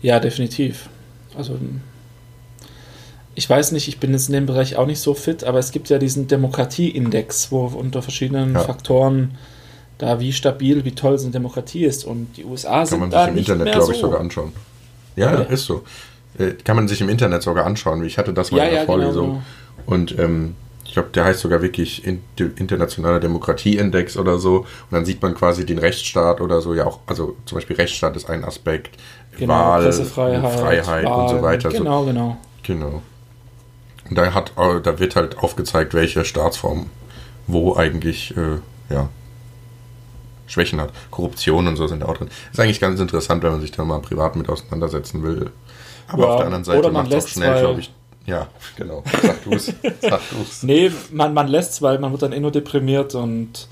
Ja, 0.00 0.20
definitiv. 0.20 0.88
Also 1.36 1.58
ich 3.38 3.48
weiß 3.48 3.70
nicht, 3.70 3.86
ich 3.86 4.00
bin 4.00 4.10
jetzt 4.10 4.28
in 4.28 4.32
dem 4.32 4.46
Bereich 4.46 4.74
auch 4.74 4.86
nicht 4.86 4.98
so 4.98 5.14
fit, 5.14 5.44
aber 5.44 5.60
es 5.60 5.70
gibt 5.70 5.88
ja 5.90 5.98
diesen 5.98 6.26
Demokratieindex, 6.26 7.52
wo 7.52 7.66
unter 7.66 8.02
verschiedenen 8.02 8.54
ja. 8.54 8.58
Faktoren 8.58 9.38
da 9.96 10.18
wie 10.18 10.32
stabil, 10.32 10.84
wie 10.84 10.90
toll 10.90 11.16
so 11.18 11.26
eine 11.26 11.32
Demokratie 11.32 11.84
ist. 11.84 12.04
Und 12.04 12.36
die 12.36 12.44
USA 12.44 12.78
Kann 12.78 12.86
sind 12.86 12.98
man 12.98 13.10
sich 13.12 13.28
im 13.28 13.36
Internet, 13.36 13.72
glaube 13.72 13.92
ich, 13.92 13.98
so. 14.00 14.06
sogar 14.06 14.20
anschauen. 14.20 14.52
Ja, 15.14 15.34
ja, 15.34 15.40
ist 15.42 15.66
so. 15.66 15.84
Äh, 16.36 16.54
kann 16.64 16.74
man 16.74 16.88
sich 16.88 17.00
im 17.00 17.08
Internet 17.08 17.42
sogar 17.42 17.64
anschauen. 17.64 18.04
Ich 18.04 18.18
hatte 18.18 18.32
das 18.32 18.50
mal 18.50 18.58
ja, 18.58 18.64
in 18.64 18.70
der 18.70 18.80
genau, 18.80 18.92
Vorlesung. 18.92 19.26
Genau, 19.26 19.42
genau. 19.76 19.94
Und 19.94 20.18
ähm, 20.18 20.54
ich 20.84 20.94
glaube, 20.94 21.10
der 21.14 21.24
heißt 21.24 21.38
sogar 21.38 21.62
wirklich 21.62 22.04
Internationaler 22.04 23.20
Demokratieindex 23.20 24.16
oder 24.16 24.40
so. 24.40 24.58
Und 24.58 24.66
dann 24.90 25.04
sieht 25.04 25.22
man 25.22 25.36
quasi 25.36 25.64
den 25.64 25.78
Rechtsstaat 25.78 26.40
oder 26.40 26.60
so. 26.60 26.74
Ja, 26.74 26.86
auch, 26.86 26.98
also 27.06 27.36
zum 27.44 27.58
Beispiel 27.58 27.76
Rechtsstaat 27.76 28.16
ist 28.16 28.28
ein 28.28 28.42
Aspekt. 28.42 28.98
Genau, 29.38 29.54
Wahl, 29.54 29.84
Pressefreiheit, 29.84 30.58
Freiheit 30.58 31.04
Wahl, 31.04 31.22
und 31.22 31.28
so 31.28 31.40
weiter. 31.40 31.68
Genau, 31.68 32.04
genau. 32.04 32.36
Genau. 32.64 33.00
Und 34.08 34.16
da, 34.16 34.32
hat, 34.32 34.52
äh, 34.56 34.80
da 34.80 34.98
wird 34.98 35.16
halt 35.16 35.38
aufgezeigt, 35.38 35.94
welche 35.94 36.24
Staatsform 36.24 36.86
wo 37.48 37.76
eigentlich 37.76 38.36
äh, 38.36 38.58
ja, 38.92 39.08
Schwächen 40.46 40.80
hat. 40.80 40.92
Korruption 41.10 41.66
und 41.66 41.76
so 41.76 41.86
sind 41.86 42.00
da 42.00 42.06
auch 42.06 42.16
drin. 42.16 42.28
Ist 42.52 42.60
eigentlich 42.60 42.80
ganz 42.80 43.00
interessant, 43.00 43.42
wenn 43.42 43.52
man 43.52 43.60
sich 43.60 43.72
da 43.72 43.84
mal 43.84 44.00
privat 44.00 44.36
mit 44.36 44.48
auseinandersetzen 44.48 45.22
will. 45.22 45.50
Aber 46.08 46.22
ja, 46.22 46.28
auf 46.28 46.36
der 46.36 46.46
anderen 46.46 46.64
Seite 46.64 46.90
macht 46.90 47.12
es 47.12 47.24
auch 47.24 47.28
schnell, 47.28 47.60
glaube 47.60 47.80
ich. 47.80 47.92
Ja, 48.26 48.46
genau. 48.76 49.02
Sag 49.22 49.44
du 49.44 49.52
es. 49.52 49.66
Sag 50.02 50.20
du's. 50.30 50.62
nee, 50.62 50.92
man, 51.10 51.32
man 51.32 51.48
lässt 51.48 51.72
es, 51.72 51.82
weil 51.82 51.98
man 51.98 52.12
wird 52.12 52.22
dann 52.22 52.32
eh 52.32 52.40
nur 52.40 52.50
deprimiert 52.50 53.14
und 53.14 53.68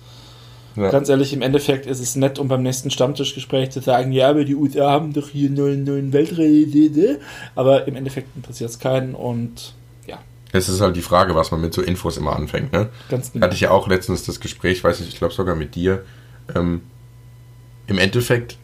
ja. 0.76 0.90
ganz 0.90 1.10
ehrlich, 1.10 1.34
im 1.34 1.42
Endeffekt 1.42 1.84
ist 1.86 2.00
es 2.00 2.16
nett, 2.16 2.38
um 2.38 2.48
beim 2.48 2.62
nächsten 2.62 2.90
Stammtischgespräch 2.90 3.70
zu 3.70 3.80
sagen, 3.80 4.12
ja, 4.12 4.30
aber 4.30 4.44
die 4.44 4.54
USA 4.54 4.90
haben 4.90 5.12
doch 5.12 5.28
hier 5.28 5.50
neuen, 5.50 5.84
neuen 5.84 6.12
Weltrechte. 6.14 7.20
Aber 7.54 7.86
im 7.86 7.96
Endeffekt 7.96 8.34
interessiert 8.34 8.70
es 8.70 8.78
keinen 8.78 9.14
und 9.14 9.74
es 10.56 10.68
ist 10.68 10.80
halt 10.80 10.96
die 10.96 11.02
Frage, 11.02 11.34
was 11.34 11.50
man 11.50 11.60
mit 11.60 11.74
so 11.74 11.82
Infos 11.82 12.16
immer 12.16 12.34
anfängt. 12.34 12.72
Ne? 12.72 12.88
Ganz 13.08 13.32
genau. 13.32 13.44
Hatte 13.44 13.54
ich 13.54 13.62
ja 13.62 13.70
auch 13.70 13.88
letztens 13.88 14.24
das 14.24 14.40
Gespräch, 14.40 14.82
weiß 14.82 15.00
nicht, 15.00 15.12
ich 15.12 15.18
glaube 15.18 15.34
sogar 15.34 15.54
mit 15.54 15.74
dir. 15.74 16.04
Ähm, 16.54 16.82
Im 17.86 17.98
Endeffekt, 17.98 18.58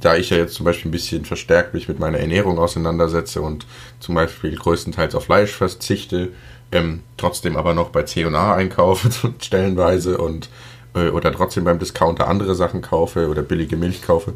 da 0.00 0.16
ich 0.16 0.30
ja 0.30 0.36
jetzt 0.36 0.54
zum 0.54 0.64
Beispiel 0.64 0.88
ein 0.88 0.92
bisschen 0.92 1.24
verstärkt 1.24 1.74
mich 1.74 1.88
mit 1.88 1.98
meiner 1.98 2.18
Ernährung 2.18 2.58
auseinandersetze 2.58 3.40
und 3.40 3.66
zum 4.00 4.14
Beispiel 4.14 4.54
größtenteils 4.56 5.14
auf 5.14 5.24
Fleisch 5.24 5.52
verzichte, 5.52 6.30
ähm, 6.72 7.00
trotzdem 7.16 7.56
aber 7.56 7.74
noch 7.74 7.90
bei 7.90 8.02
C&A 8.02 8.54
einkaufe 8.54 9.10
stellenweise 9.40 10.18
und 10.18 10.48
oder 10.94 11.32
trotzdem 11.32 11.64
beim 11.64 11.78
Discounter 11.78 12.28
andere 12.28 12.54
Sachen 12.54 12.82
kaufe 12.82 13.28
oder 13.28 13.42
billige 13.42 13.76
Milch 13.76 14.02
kaufe. 14.02 14.34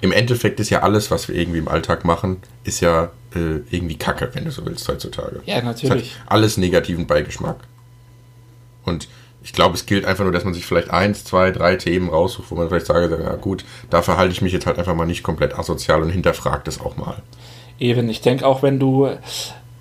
Im 0.00 0.12
Endeffekt 0.12 0.60
ist 0.60 0.70
ja 0.70 0.80
alles, 0.80 1.10
was 1.10 1.28
wir 1.28 1.34
irgendwie 1.34 1.58
im 1.58 1.68
Alltag 1.68 2.04
machen, 2.04 2.38
ist 2.64 2.80
ja 2.80 3.10
äh, 3.34 3.60
irgendwie 3.70 3.96
Kacke, 3.96 4.30
wenn 4.34 4.44
du 4.44 4.50
so 4.50 4.64
willst 4.64 4.88
heutzutage. 4.88 5.40
Ja, 5.46 5.60
natürlich. 5.62 6.16
alles 6.26 6.56
negativen 6.56 7.06
Beigeschmack. 7.06 7.56
Und 8.84 9.08
ich 9.42 9.52
glaube, 9.52 9.74
es 9.74 9.86
gilt 9.86 10.04
einfach 10.04 10.24
nur, 10.24 10.32
dass 10.32 10.44
man 10.44 10.54
sich 10.54 10.66
vielleicht 10.66 10.90
eins, 10.90 11.24
zwei, 11.24 11.50
drei 11.50 11.76
Themen 11.76 12.10
raussucht, 12.10 12.50
wo 12.50 12.56
man 12.56 12.68
vielleicht 12.68 12.86
sagt, 12.86 13.10
ja 13.10 13.34
gut, 13.36 13.64
da 13.88 14.02
verhalte 14.02 14.32
ich 14.32 14.42
mich 14.42 14.52
jetzt 14.52 14.66
halt 14.66 14.78
einfach 14.78 14.94
mal 14.94 15.06
nicht 15.06 15.22
komplett 15.22 15.58
asozial 15.58 16.02
und 16.02 16.10
hinterfragt 16.10 16.68
es 16.68 16.80
auch 16.80 16.96
mal. 16.96 17.22
Eben, 17.78 18.10
ich 18.10 18.20
denke 18.20 18.46
auch, 18.46 18.62
wenn 18.62 18.78
du 18.78 19.08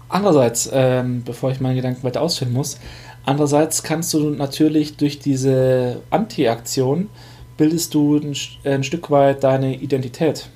andererseits, 0.07 0.69
ähm, 0.71 1.23
bevor 1.23 1.51
ich 1.51 1.59
meinen 1.59 1.75
Gedanken 1.75 2.03
weiter 2.03 2.21
ausführen 2.21 2.53
muss, 2.53 2.79
Andererseits 3.25 3.83
kannst 3.83 4.13
du 4.13 4.29
natürlich 4.31 4.97
durch 4.97 5.19
diese 5.19 6.01
Anti-Aktion 6.09 7.09
bildest 7.57 7.93
du 7.93 8.17
ein, 8.17 8.35
ein, 8.63 8.83
Stück 8.83 9.11
weit 9.11 9.43
deine 9.43 9.75
Identität. 9.75 10.49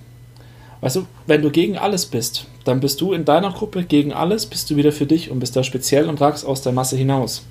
Weißt 0.82 0.96
du, 0.96 1.06
wenn 1.28 1.42
du 1.42 1.52
gegen 1.52 1.78
alles 1.78 2.06
bist, 2.06 2.48
dann 2.64 2.80
bist 2.80 3.02
du 3.02 3.14
in 3.14 3.26
deiner 3.26 3.52
Gruppe 3.52 3.84
gegen 3.84 4.14
alles, 4.14 4.46
bist 4.46 4.70
du 4.70 4.78
wieder 4.78 4.92
für 4.92 5.06
dich 5.06 5.30
und 5.30 5.40
bist 5.40 5.56
da 5.56 5.64
speziell 5.64 6.08
und 6.08 6.22
ragst 6.22 6.46
aus 6.46 6.62
der 6.62 6.72
Masse 6.72 6.96
hinaus. 6.96 7.46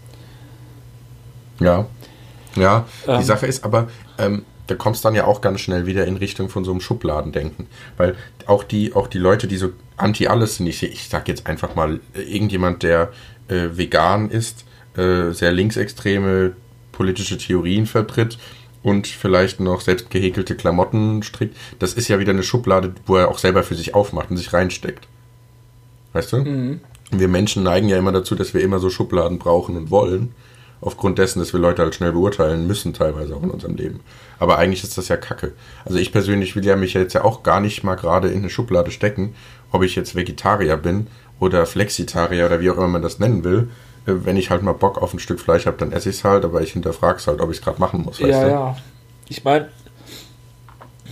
Ja. 1.61 1.87
Ja, 2.57 2.87
ähm, 3.07 3.19
die 3.19 3.25
Sache 3.25 3.47
ist 3.47 3.65
aber, 3.65 3.89
ähm, 4.19 4.45
da 4.67 4.75
kommst 4.75 5.05
dann 5.05 5.15
ja 5.15 5.27
auch 5.27 5.41
ganz 5.41 5.61
schnell 5.61 5.87
wieder 5.87 6.07
in 6.07 6.17
Richtung 6.17 6.49
von 6.49 6.65
so 6.65 6.71
einem 6.71 6.81
Schubladendenken. 6.81 7.67
Weil 7.97 8.17
auch 8.47 8.65
die, 8.65 8.95
auch 8.95 9.07
die 9.07 9.19
Leute, 9.19 9.47
die 9.47 9.57
so 9.57 9.71
anti 9.97 10.27
alles 10.27 10.57
sind, 10.57 10.67
ich, 10.67 10.83
ich 10.83 11.09
sag 11.09 11.29
jetzt 11.29 11.47
einfach 11.47 11.75
mal, 11.75 12.01
irgendjemand, 12.15 12.83
der 12.83 13.13
äh, 13.49 13.69
vegan 13.77 14.31
ist, 14.31 14.65
äh, 14.97 15.33
sehr 15.33 15.53
linksextreme 15.53 16.53
politische 16.93 17.39
Theorien 17.39 17.87
vertritt 17.87 18.39
und 18.83 19.07
vielleicht 19.07 19.61
noch 19.61 19.81
selbst 19.81 20.11
gehäkelte 20.11 20.55
Klamotten 20.57 21.23
strickt, 21.23 21.57
das 21.79 21.95
ist 21.95 22.09
ja 22.09 22.19
wieder 22.19 22.33
eine 22.33 22.43
Schublade, 22.43 22.93
wo 23.07 23.17
er 23.17 23.29
auch 23.29 23.39
selber 23.39 23.63
für 23.63 23.75
sich 23.75 23.95
aufmacht 23.95 24.31
und 24.31 24.37
sich 24.37 24.53
reinsteckt. 24.53 25.09
Weißt 26.13 26.33
du? 26.33 26.39
Mhm. 26.39 26.81
Wir 27.11 27.29
Menschen 27.29 27.63
neigen 27.63 27.89
ja 27.89 27.99
immer 27.99 28.13
dazu, 28.13 28.35
dass 28.35 28.55
wir 28.55 28.63
immer 28.63 28.79
so 28.79 28.91
Schubladen 28.91 29.39
brauchen 29.39 29.77
und 29.77 29.91
wollen. 29.91 30.35
Aufgrund 30.81 31.19
dessen, 31.19 31.39
dass 31.39 31.53
wir 31.53 31.61
Leute 31.61 31.83
halt 31.83 31.95
schnell 31.95 32.11
beurteilen 32.11 32.67
müssen, 32.67 32.93
teilweise 32.93 33.37
auch 33.37 33.43
in 33.43 33.51
unserem 33.51 33.77
Leben. 33.77 34.01
Aber 34.41 34.59
eigentlich 34.59 34.83
ist 34.83 34.99
das 34.99 35.07
ja 35.07 35.17
Kacke. 35.17 35.53
Also 35.85 35.99
ich 35.99 36.11
persönlich 36.11 36.57
will 36.57 36.65
ja 36.65 36.75
mich 36.75 36.95
jetzt 36.95 37.13
ja 37.13 37.23
auch 37.23 37.45
gar 37.45 37.61
nicht 37.61 37.85
mal 37.85 37.95
gerade 37.95 38.29
in 38.29 38.39
eine 38.39 38.51
Schublade 38.51 38.91
stecken, 38.91 39.35
ob 39.71 39.85
ich 39.85 39.95
jetzt 39.95 40.17
Vegetarier 40.17 40.77
bin 40.77 41.07
oder 41.39 41.67
Flexitarier 41.67 42.47
oder 42.47 42.61
wie 42.61 42.71
auch 42.71 42.77
immer 42.79 42.89
man 42.89 43.03
das 43.03 43.21
nennen 43.21 43.45
will 43.45 43.69
wenn 44.05 44.37
ich 44.37 44.51
halt 44.51 44.63
mal 44.63 44.73
Bock 44.73 45.01
auf 45.01 45.13
ein 45.13 45.19
Stück 45.19 45.41
Fleisch 45.41 45.67
habe, 45.67 45.77
dann 45.77 45.93
esse 45.93 46.11
ich 46.11 46.17
es 46.17 46.25
halt, 46.25 46.45
aber 46.45 46.61
ich 46.61 46.73
hinterfrage 46.73 47.19
es 47.19 47.27
halt, 47.27 47.41
ob 47.41 47.51
ich 47.51 47.59
es 47.59 47.63
gerade 47.63 47.81
machen 47.81 48.03
muss. 48.03 48.19
ja, 48.19 48.27
du? 48.45 48.51
ja. 48.51 48.77
Ich 49.29 49.45
meine, 49.45 49.69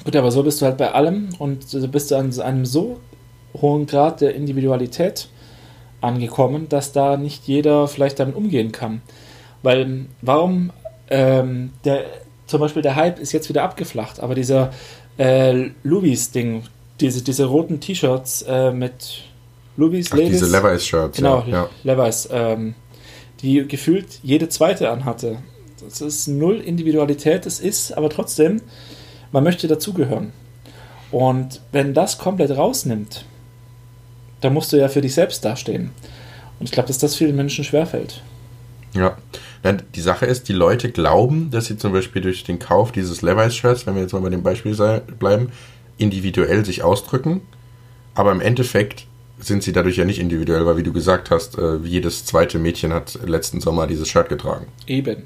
gut, 0.05 0.17
aber 0.17 0.31
so 0.31 0.43
bist 0.43 0.61
du 0.61 0.67
halt 0.67 0.77
bei 0.77 0.93
allem 0.93 1.31
und 1.39 1.73
du 1.73 1.89
bist 1.89 2.13
an 2.13 2.33
einem 2.41 2.67
so 2.67 3.01
hohen 3.61 3.87
Grad 3.87 4.21
der 4.21 4.35
Individualität 4.35 5.29
angekommen, 6.01 6.69
dass 6.69 6.93
da 6.93 7.17
nicht 7.17 7.47
jeder 7.47 7.89
vielleicht 7.89 8.19
damit 8.19 8.35
umgehen 8.35 8.73
kann. 8.73 9.03
Weil 9.63 10.07
warum 10.23 10.73
ähm, 11.09 11.73
der 11.85 12.05
zum 12.47 12.61
Beispiel 12.61 12.83
der 12.83 12.97
Hype 12.97 13.21
ist 13.21 13.33
jetzt 13.33 13.49
wieder 13.49 13.63
abgeflacht, 13.63 14.21
aber 14.21 14.35
dieser 14.35 14.71
äh, 15.19 15.71
Louis-Ding, 15.85 16.65
diese, 16.99 17.23
diese 17.23 17.45
roten 17.45 17.79
T-Shirts 17.81 18.43
äh, 18.43 18.73
mit 18.73 19.23
Louis, 19.81 20.09
Ach. 20.13 20.17
Diese 20.17 20.47
Levi's-Shirts. 20.47 21.17
Genau, 21.17 21.45
ja. 21.47 21.69
Levi's. 21.83 22.29
Ähm, 22.31 22.75
die 23.43 23.67
gefühlt 23.67 24.21
jede 24.23 24.49
zweite 24.49 24.91
anhatte. 24.91 25.39
Das 25.83 26.01
ist 26.03 26.29
null 26.29 26.61
Individualität, 26.61 27.47
es 27.47 27.59
ist, 27.59 27.97
aber 27.97 28.11
trotzdem, 28.11 28.61
man 29.33 29.43
möchte 29.43 29.67
dazugehören. 29.67 30.33
Und 31.11 31.63
wenn 31.73 31.95
das 31.95 32.19
komplett 32.19 32.51
rausnimmt, 32.51 33.25
Da 34.41 34.51
musst 34.51 34.73
du 34.73 34.79
ja 34.79 34.89
für 34.89 35.01
dich 35.01 35.15
selbst 35.15 35.45
dastehen. 35.45 35.91
Und 36.59 36.65
ich 36.65 36.73
glaube, 36.73 36.87
dass 36.89 36.99
das 36.99 37.15
vielen 37.15 37.37
Menschen 37.37 37.65
schwerfällt. 37.65 38.23
Ja, 38.95 39.17
die 39.95 40.01
Sache 40.01 40.27
ist, 40.27 40.49
die 40.49 40.53
Leute 40.53 40.91
glauben, 40.91 41.51
dass 41.51 41.67
sie 41.67 41.77
zum 41.77 41.93
Beispiel 41.93 42.23
durch 42.23 42.45
den 42.45 42.59
Kauf 42.59 42.91
dieses 42.93 43.23
Levi's-Shirts, 43.23 43.87
wenn 43.87 43.95
wir 43.95 44.03
jetzt 44.03 44.13
mal 44.13 44.23
bei 44.23 44.31
dem 44.31 44.43
Beispiel 44.43 44.75
bleiben, 45.19 45.53
individuell 45.99 46.65
sich 46.65 46.83
ausdrücken. 46.83 47.43
Aber 48.15 48.33
im 48.33 48.41
Endeffekt 48.41 49.07
sind 49.41 49.63
sie 49.63 49.73
dadurch 49.73 49.97
ja 49.97 50.05
nicht 50.05 50.19
individuell, 50.19 50.67
weil 50.67 50.77
wie 50.77 50.83
du 50.83 50.93
gesagt 50.93 51.31
hast, 51.31 51.59
äh, 51.59 51.77
jedes 51.83 52.25
zweite 52.25 52.59
Mädchen 52.59 52.93
hat 52.93 53.19
letzten 53.27 53.61
Sommer 53.61 53.87
dieses 53.87 54.09
Shirt 54.09 54.29
getragen. 54.29 54.67
Eben. 54.87 55.25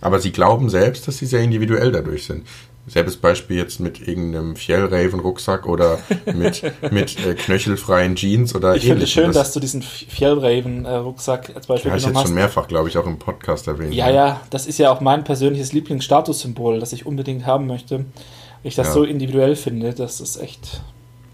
Aber 0.00 0.18
sie 0.18 0.32
glauben 0.32 0.68
selbst, 0.68 1.06
dass 1.06 1.18
sie 1.18 1.26
sehr 1.26 1.40
individuell 1.40 1.92
dadurch 1.92 2.24
sind. 2.24 2.46
Selbes 2.88 3.16
Beispiel 3.16 3.58
jetzt 3.58 3.78
mit 3.78 4.08
irgendeinem 4.08 4.56
Fjellraven-Rucksack 4.56 5.66
oder 5.66 6.00
mit, 6.34 6.62
mit 6.90 7.24
äh, 7.24 7.34
knöchelfreien 7.34 8.16
Jeans 8.16 8.56
oder 8.56 8.74
Ich 8.74 8.84
finde 8.84 9.04
es 9.04 9.10
schön, 9.10 9.26
das, 9.26 9.34
dass 9.36 9.52
du 9.52 9.60
diesen 9.60 9.82
Fjellraven-Rucksack 9.82 11.52
als 11.54 11.68
Beispiel 11.68 11.92
genommen 11.92 12.06
hast. 12.06 12.14
jetzt 12.14 12.26
schon 12.26 12.34
mehrfach, 12.34 12.66
glaube 12.66 12.88
ich, 12.88 12.98
auch 12.98 13.06
im 13.06 13.20
Podcast 13.20 13.68
erwähnt. 13.68 13.94
Ja, 13.94 14.10
ja, 14.10 14.40
das 14.50 14.66
ist 14.66 14.78
ja 14.80 14.90
auch 14.90 15.00
mein 15.00 15.22
persönliches 15.22 15.72
Lieblingsstatussymbol, 15.72 16.80
das 16.80 16.92
ich 16.92 17.06
unbedingt 17.06 17.46
haben 17.46 17.68
möchte. 17.68 18.04
Ich 18.64 18.74
das 18.74 18.88
ja. 18.88 18.92
so 18.94 19.04
individuell 19.04 19.54
finde, 19.54 19.94
das 19.94 20.20
ist 20.20 20.36
echt 20.36 20.82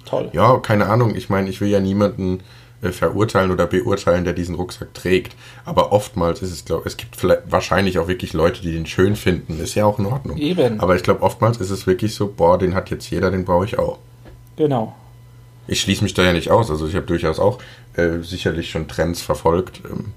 toll. 0.09 0.31
Ja, 0.33 0.59
keine 0.59 0.87
Ahnung. 0.87 1.15
Ich 1.15 1.29
meine, 1.29 1.49
ich 1.49 1.61
will 1.61 1.69
ja 1.69 1.81
niemanden 1.81 2.41
äh, 2.81 2.93
verurteilen 2.93 3.51
oder 3.51 3.67
beurteilen, 3.67 4.25
der 4.25 4.33
diesen 4.33 4.55
Rucksack 4.55 4.95
trägt. 4.95 5.35
Aber 5.65 5.93
oftmals 5.93 6.43
ist 6.43 6.53
es, 6.53 6.65
glaube 6.65 6.85
es 6.87 6.97
gibt 6.97 7.17
wahrscheinlich 7.51 7.99
auch 7.99 8.09
wirklich 8.09 8.33
Leute, 8.33 8.63
die 8.63 8.73
den 8.73 8.87
schön 8.87 9.17
finden. 9.17 9.61
Ist 9.61 9.75
ja 9.75 9.85
auch 9.85 9.99
in 9.99 10.07
Ordnung. 10.07 10.37
Eben. 10.39 10.81
Aber 10.81 10.95
ich 10.95 11.03
glaube, 11.03 11.23
oftmals 11.23 11.59
ist 11.59 11.71
es 11.71 11.87
wirklich 11.87 12.15
so, 12.15 12.33
boah, 12.35 12.57
den 12.57 12.75
hat 12.75 12.91
jetzt 12.91 13.11
jeder, 13.11 13.31
den 13.31 13.45
brauche 13.45 13.65
ich 13.65 13.79
auch. 13.79 13.99
Genau. 14.57 14.95
Ich 15.67 15.81
schließe 15.81 16.03
mich 16.03 16.15
da 16.15 16.23
ja 16.23 16.33
nicht 16.33 16.51
aus. 16.51 16.71
Also 16.71 16.87
ich 16.87 16.95
habe 16.95 17.07
durchaus 17.07 17.39
auch 17.39 17.59
äh, 17.95 18.21
sicherlich 18.23 18.71
schon 18.71 18.89
Trends 18.89 19.23
verfolgt. 19.23 19.83
Ähm, 19.85 20.13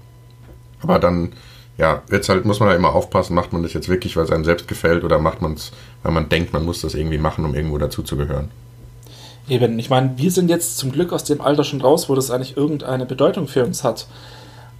aber 0.80 0.98
dann, 0.98 1.32
ja, 1.78 2.02
jetzt 2.10 2.28
halt 2.28 2.44
muss 2.44 2.60
man 2.60 2.68
da 2.68 2.74
immer 2.74 2.94
aufpassen, 2.94 3.34
macht 3.34 3.52
man 3.52 3.62
das 3.62 3.72
jetzt 3.72 3.88
wirklich, 3.88 4.16
weil 4.16 4.24
es 4.24 4.30
einem 4.30 4.44
selbst 4.44 4.68
gefällt 4.68 5.04
oder 5.04 5.18
macht 5.18 5.42
man 5.42 5.54
es, 5.54 5.72
weil 6.02 6.12
man 6.12 6.28
denkt, 6.28 6.52
man 6.52 6.64
muss 6.64 6.80
das 6.80 6.94
irgendwie 6.94 7.18
machen, 7.18 7.44
um 7.44 7.54
irgendwo 7.54 7.78
dazuzugehören. 7.78 8.50
Eben, 9.48 9.78
ich 9.78 9.90
meine, 9.90 10.12
wir 10.16 10.30
sind 10.30 10.48
jetzt 10.48 10.78
zum 10.78 10.92
Glück 10.92 11.12
aus 11.12 11.24
dem 11.24 11.40
Alter 11.40 11.64
schon 11.64 11.80
raus, 11.80 12.08
wo 12.08 12.14
das 12.14 12.30
eigentlich 12.30 12.56
irgendeine 12.56 13.06
Bedeutung 13.06 13.48
für 13.48 13.64
uns 13.64 13.82
hat. 13.82 14.06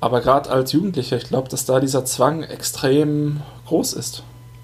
Aber 0.01 0.21
gerade 0.21 0.51
als 0.51 0.73
Jugendlicher, 0.73 1.17
ich 1.17 1.25
glaube, 1.25 1.49
dass 1.49 1.65
da 1.65 1.81
dieser 1.81 2.05
Zwang 2.05 2.43
extrem 2.43 3.41
groß 3.67 3.93
ist. 3.93 4.23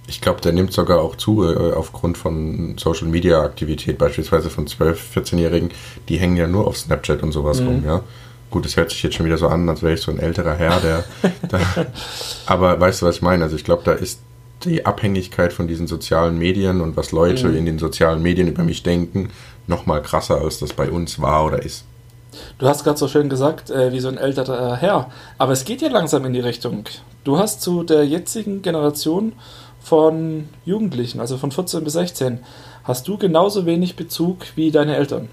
Ich 0.09 0.21
glaube, 0.21 0.41
der 0.41 0.53
nimmt 0.53 0.73
sogar 0.73 1.01
auch 1.01 1.17
zu 1.17 1.45
äh, 1.45 1.73
aufgrund 1.75 2.17
von 2.17 2.77
Social 2.79 3.09
Media 3.09 3.43
Aktivität, 3.43 3.99
beispielsweise 3.99 4.51
von 4.51 4.67
12-, 4.67 4.97
14-Jährigen, 5.15 5.71
die 6.09 6.17
hängen 6.17 6.37
ja 6.37 6.47
nur 6.47 6.67
auf 6.67 6.79
Snapchat 6.79 7.23
und 7.23 7.33
sowas 7.33 7.61
mhm. 7.61 7.67
rum, 7.67 7.83
ja. 7.85 8.01
Gut, 8.51 8.65
es 8.65 8.77
hört 8.79 8.91
sich 8.91 9.03
jetzt 9.03 9.15
schon 9.15 9.27
wieder 9.27 9.37
so 9.37 9.49
an, 9.49 9.69
als 9.69 9.83
wäre 9.83 9.93
ich 9.93 10.01
so 10.01 10.11
ein 10.11 10.19
älterer 10.19 10.55
Herr, 10.55 10.81
der. 10.81 11.05
da, 11.49 11.61
aber 12.47 12.81
weißt 12.81 13.03
du, 13.03 13.07
was 13.07 13.17
ich 13.17 13.23
meine? 13.23 13.45
Also 13.45 13.57
ich 13.57 13.65
glaube, 13.65 13.83
da 13.85 13.93
ist 13.93 14.21
die 14.65 14.87
Abhängigkeit 14.87 15.53
von 15.53 15.69
diesen 15.69 15.87
sozialen 15.87 16.39
Medien 16.39 16.81
und 16.81 16.97
was 16.97 17.13
Leute 17.13 17.49
mhm. 17.49 17.57
in 17.57 17.67
den 17.67 17.79
sozialen 17.79 18.23
Medien 18.23 18.49
über 18.49 18.65
mich 18.65 18.83
denken, 18.83 19.31
noch 19.69 19.87
mal 19.87 20.03
krasser, 20.03 20.41
als 20.41 20.59
das 20.59 20.73
bei 20.73 20.91
uns 20.91 21.21
war 21.21 21.45
oder 21.45 21.63
ist. 21.63 21.85
Du 22.59 22.67
hast 22.67 22.85
gerade 22.85 22.99
so 22.99 23.09
schön 23.09 23.29
gesagt, 23.29 23.71
äh, 23.71 23.93
wie 23.93 24.01
so 24.01 24.09
ein 24.09 24.19
älterer 24.19 24.77
Herr, 24.77 25.11
aber 25.39 25.53
es 25.53 25.65
geht 25.65 25.83
ja 25.83 25.89
langsam 25.89 26.25
in 26.25 26.33
die 26.33 26.41
Richtung. 26.41 26.85
Du 27.25 27.39
hast 27.39 27.63
zu 27.63 27.83
der 27.83 28.07
jetzigen 28.07 28.63
Generation 28.63 29.33
von 29.81 30.49
Jugendlichen, 30.65 31.21
also 31.21 31.39
von 31.39 31.51
14 31.51 31.85
bis 31.85 31.95
16, 31.95 32.41
hast 32.85 33.09
du 33.09 33.19
genauso 33.19 33.67
wenig 33.67 33.97
Bezug 33.97 34.47
wie 34.57 34.71
deine 34.71 34.97
Eltern. 34.97 35.29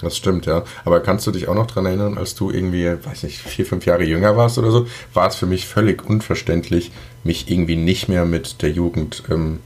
Das 0.00 0.16
stimmt, 0.16 0.46
ja. 0.46 0.64
Aber 0.84 1.00
kannst 1.00 1.26
du 1.26 1.30
dich 1.30 1.48
auch 1.48 1.54
noch 1.54 1.66
daran 1.66 1.86
erinnern, 1.86 2.16
als 2.16 2.34
du 2.34 2.50
irgendwie, 2.50 2.86
weiß 2.86 3.24
nicht, 3.24 3.38
vier, 3.38 3.66
fünf 3.66 3.84
Jahre 3.84 4.04
jünger 4.04 4.36
warst 4.36 4.58
oder 4.58 4.70
so, 4.70 4.86
war 5.12 5.28
es 5.28 5.36
für 5.36 5.46
mich 5.46 5.66
völlig 5.66 6.08
unverständlich, 6.08 6.90
mich 7.22 7.50
irgendwie 7.50 7.76
nicht 7.76 8.08
mehr 8.08 8.24
mit 8.24 8.62
der 8.62 8.70
Jugend 8.70 9.24
ähm, 9.30 9.60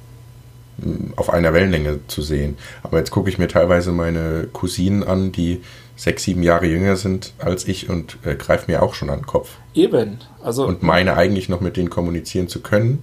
auf 1.16 1.30
einer 1.30 1.52
Wellenlänge 1.54 2.00
zu 2.08 2.22
sehen. 2.22 2.56
Aber 2.82 2.98
jetzt 2.98 3.10
gucke 3.10 3.28
ich 3.30 3.38
mir 3.38 3.48
teilweise 3.48 3.92
meine 3.92 4.48
Cousinen 4.52 5.02
an, 5.04 5.32
die 5.32 5.62
sechs, 5.96 6.24
sieben 6.24 6.42
Jahre 6.42 6.66
jünger 6.66 6.96
sind 6.96 7.32
als 7.38 7.68
ich 7.68 7.88
und 7.88 8.18
äh, 8.24 8.34
greife 8.34 8.70
mir 8.70 8.82
auch 8.82 8.94
schon 8.94 9.10
an 9.10 9.20
den 9.20 9.26
Kopf. 9.26 9.50
Eben. 9.74 10.18
Also 10.42 10.66
und 10.66 10.82
meine 10.82 11.16
eigentlich 11.16 11.48
noch 11.48 11.60
mit 11.60 11.76
denen 11.76 11.90
kommunizieren 11.90 12.48
zu 12.48 12.60
können, 12.60 13.02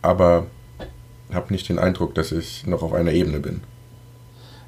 aber 0.00 0.46
habe 1.32 1.52
nicht 1.52 1.68
den 1.68 1.78
Eindruck, 1.78 2.14
dass 2.14 2.32
ich 2.32 2.66
noch 2.66 2.82
auf 2.82 2.92
einer 2.92 3.12
Ebene 3.12 3.40
bin. 3.40 3.60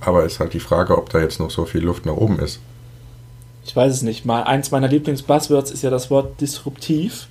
Aber 0.00 0.24
ist 0.24 0.40
halt 0.40 0.52
die 0.52 0.60
Frage, 0.60 0.96
ob 0.96 1.10
da 1.10 1.20
jetzt 1.20 1.40
noch 1.40 1.50
so 1.50 1.64
viel 1.64 1.82
Luft 1.82 2.06
nach 2.06 2.14
oben 2.14 2.38
ist. 2.38 2.60
Ich 3.64 3.74
weiß 3.74 3.92
es 3.92 4.02
nicht. 4.02 4.24
Mal 4.24 4.44
eins 4.44 4.70
meiner 4.70 4.88
Lieblingsbuzzwords 4.88 5.70
ist 5.70 5.82
ja 5.82 5.90
das 5.90 6.10
Wort 6.10 6.40
disruptiv. 6.40 7.26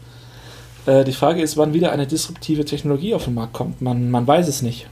Äh, 0.86 1.04
die 1.06 1.14
Frage 1.14 1.42
ist, 1.42 1.58
wann 1.58 1.74
wieder 1.74 1.92
eine 1.92 2.08
disruptive 2.08 2.66
Technologie 2.66 3.14
auf 3.14 3.26
den 3.26 3.36
Markt 3.36 3.54
kommt. 3.54 3.82
Man, 3.82 4.12
man 4.12 4.28
weiß 4.28 4.48
es 4.48 4.62
nicht. 4.62 4.88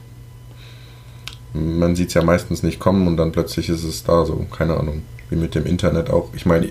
Man 1.52 1.94
sieht 1.94 2.08
es 2.08 2.14
ja 2.14 2.22
meistens 2.22 2.62
nicht 2.62 2.80
kommen 2.80 3.06
und 3.06 3.16
dann 3.16 3.32
plötzlich 3.32 3.68
ist 3.68 3.84
es 3.84 4.02
da 4.04 4.24
so. 4.24 4.46
Keine 4.56 4.76
Ahnung. 4.76 5.02
Wie 5.28 5.36
mit 5.36 5.54
dem 5.54 5.66
Internet 5.66 6.10
auch. 6.10 6.30
Ich 6.34 6.46
meine, 6.46 6.70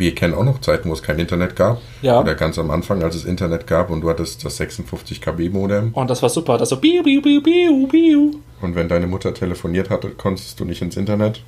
wir 0.00 0.14
kennen 0.14 0.34
auch 0.34 0.44
noch 0.44 0.60
Zeiten, 0.60 0.88
wo 0.88 0.94
es 0.94 1.02
kein 1.02 1.18
Internet 1.18 1.54
gab. 1.54 1.80
Ja. 2.02 2.20
Oder 2.20 2.34
ganz 2.34 2.58
am 2.58 2.70
Anfang, 2.70 3.02
als 3.04 3.14
es 3.14 3.24
Internet 3.24 3.66
gab 3.68 3.90
und 3.90 4.00
du 4.00 4.10
hattest 4.10 4.44
das 4.44 4.56
56 4.56 5.20
KB 5.20 5.50
Modem. 5.50 5.92
Und 5.92 6.10
das 6.10 6.22
war 6.22 6.30
super. 6.30 6.58
Das 6.58 6.70
so 6.70 6.78
biu, 6.78 7.02
biu, 7.02 7.22
biu, 7.22 7.40
biu, 7.40 7.86
biu. 7.86 8.30
Und 8.60 8.74
wenn 8.74 8.88
deine 8.88 9.06
Mutter 9.06 9.32
telefoniert 9.32 9.90
hatte, 9.90 10.10
konntest 10.10 10.58
du 10.58 10.64
nicht 10.64 10.82
ins 10.82 10.96
Internet. 10.96 11.42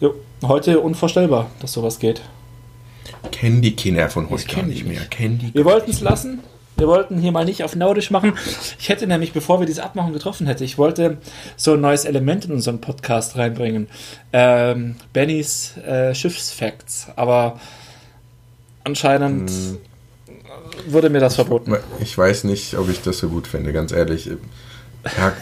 Jo, 0.00 0.14
heute 0.42 0.80
unvorstellbar, 0.80 1.50
dass 1.60 1.72
sowas 1.72 1.98
geht. 1.98 2.22
Kennen 3.30 3.62
die 3.62 3.74
Kinder 3.76 4.10
von 4.10 4.28
heute 4.28 4.46
gar 4.46 4.64
nicht 4.64 4.86
mehr. 4.86 5.00
Kennen 5.02 5.38
die 5.38 5.54
wir 5.54 5.64
wollten 5.64 5.90
es 5.90 6.00
lassen. 6.00 6.40
Wir 6.76 6.88
wollten 6.88 7.20
hier 7.20 7.30
mal 7.30 7.44
nicht 7.44 7.62
auf 7.62 7.76
Nordisch 7.76 8.10
machen. 8.10 8.32
Ich 8.80 8.88
hätte 8.88 9.06
nämlich, 9.06 9.32
bevor 9.32 9.60
wir 9.60 9.66
diese 9.66 9.84
Abmachung 9.84 10.12
getroffen 10.12 10.48
hätten, 10.48 10.64
ich 10.64 10.78
wollte 10.78 11.18
so 11.56 11.74
ein 11.74 11.80
neues 11.80 12.04
Element 12.04 12.46
in 12.46 12.52
unseren 12.52 12.80
Podcast 12.80 13.36
reinbringen. 13.36 13.88
Ähm, 14.32 14.96
Bennys 15.12 15.76
äh, 15.76 16.14
Schiffsfacts. 16.14 17.08
Aber 17.14 17.60
Anscheinend 18.84 19.50
hm. 19.50 19.78
wurde 20.88 21.10
mir 21.10 21.20
das 21.20 21.36
verboten. 21.36 21.76
Ich 22.00 22.16
weiß 22.16 22.44
nicht, 22.44 22.76
ob 22.76 22.88
ich 22.88 23.02
das 23.02 23.18
so 23.18 23.28
gut 23.28 23.46
finde, 23.46 23.72
ganz 23.72 23.92
ehrlich. 23.92 24.30
Ja, 25.16 25.32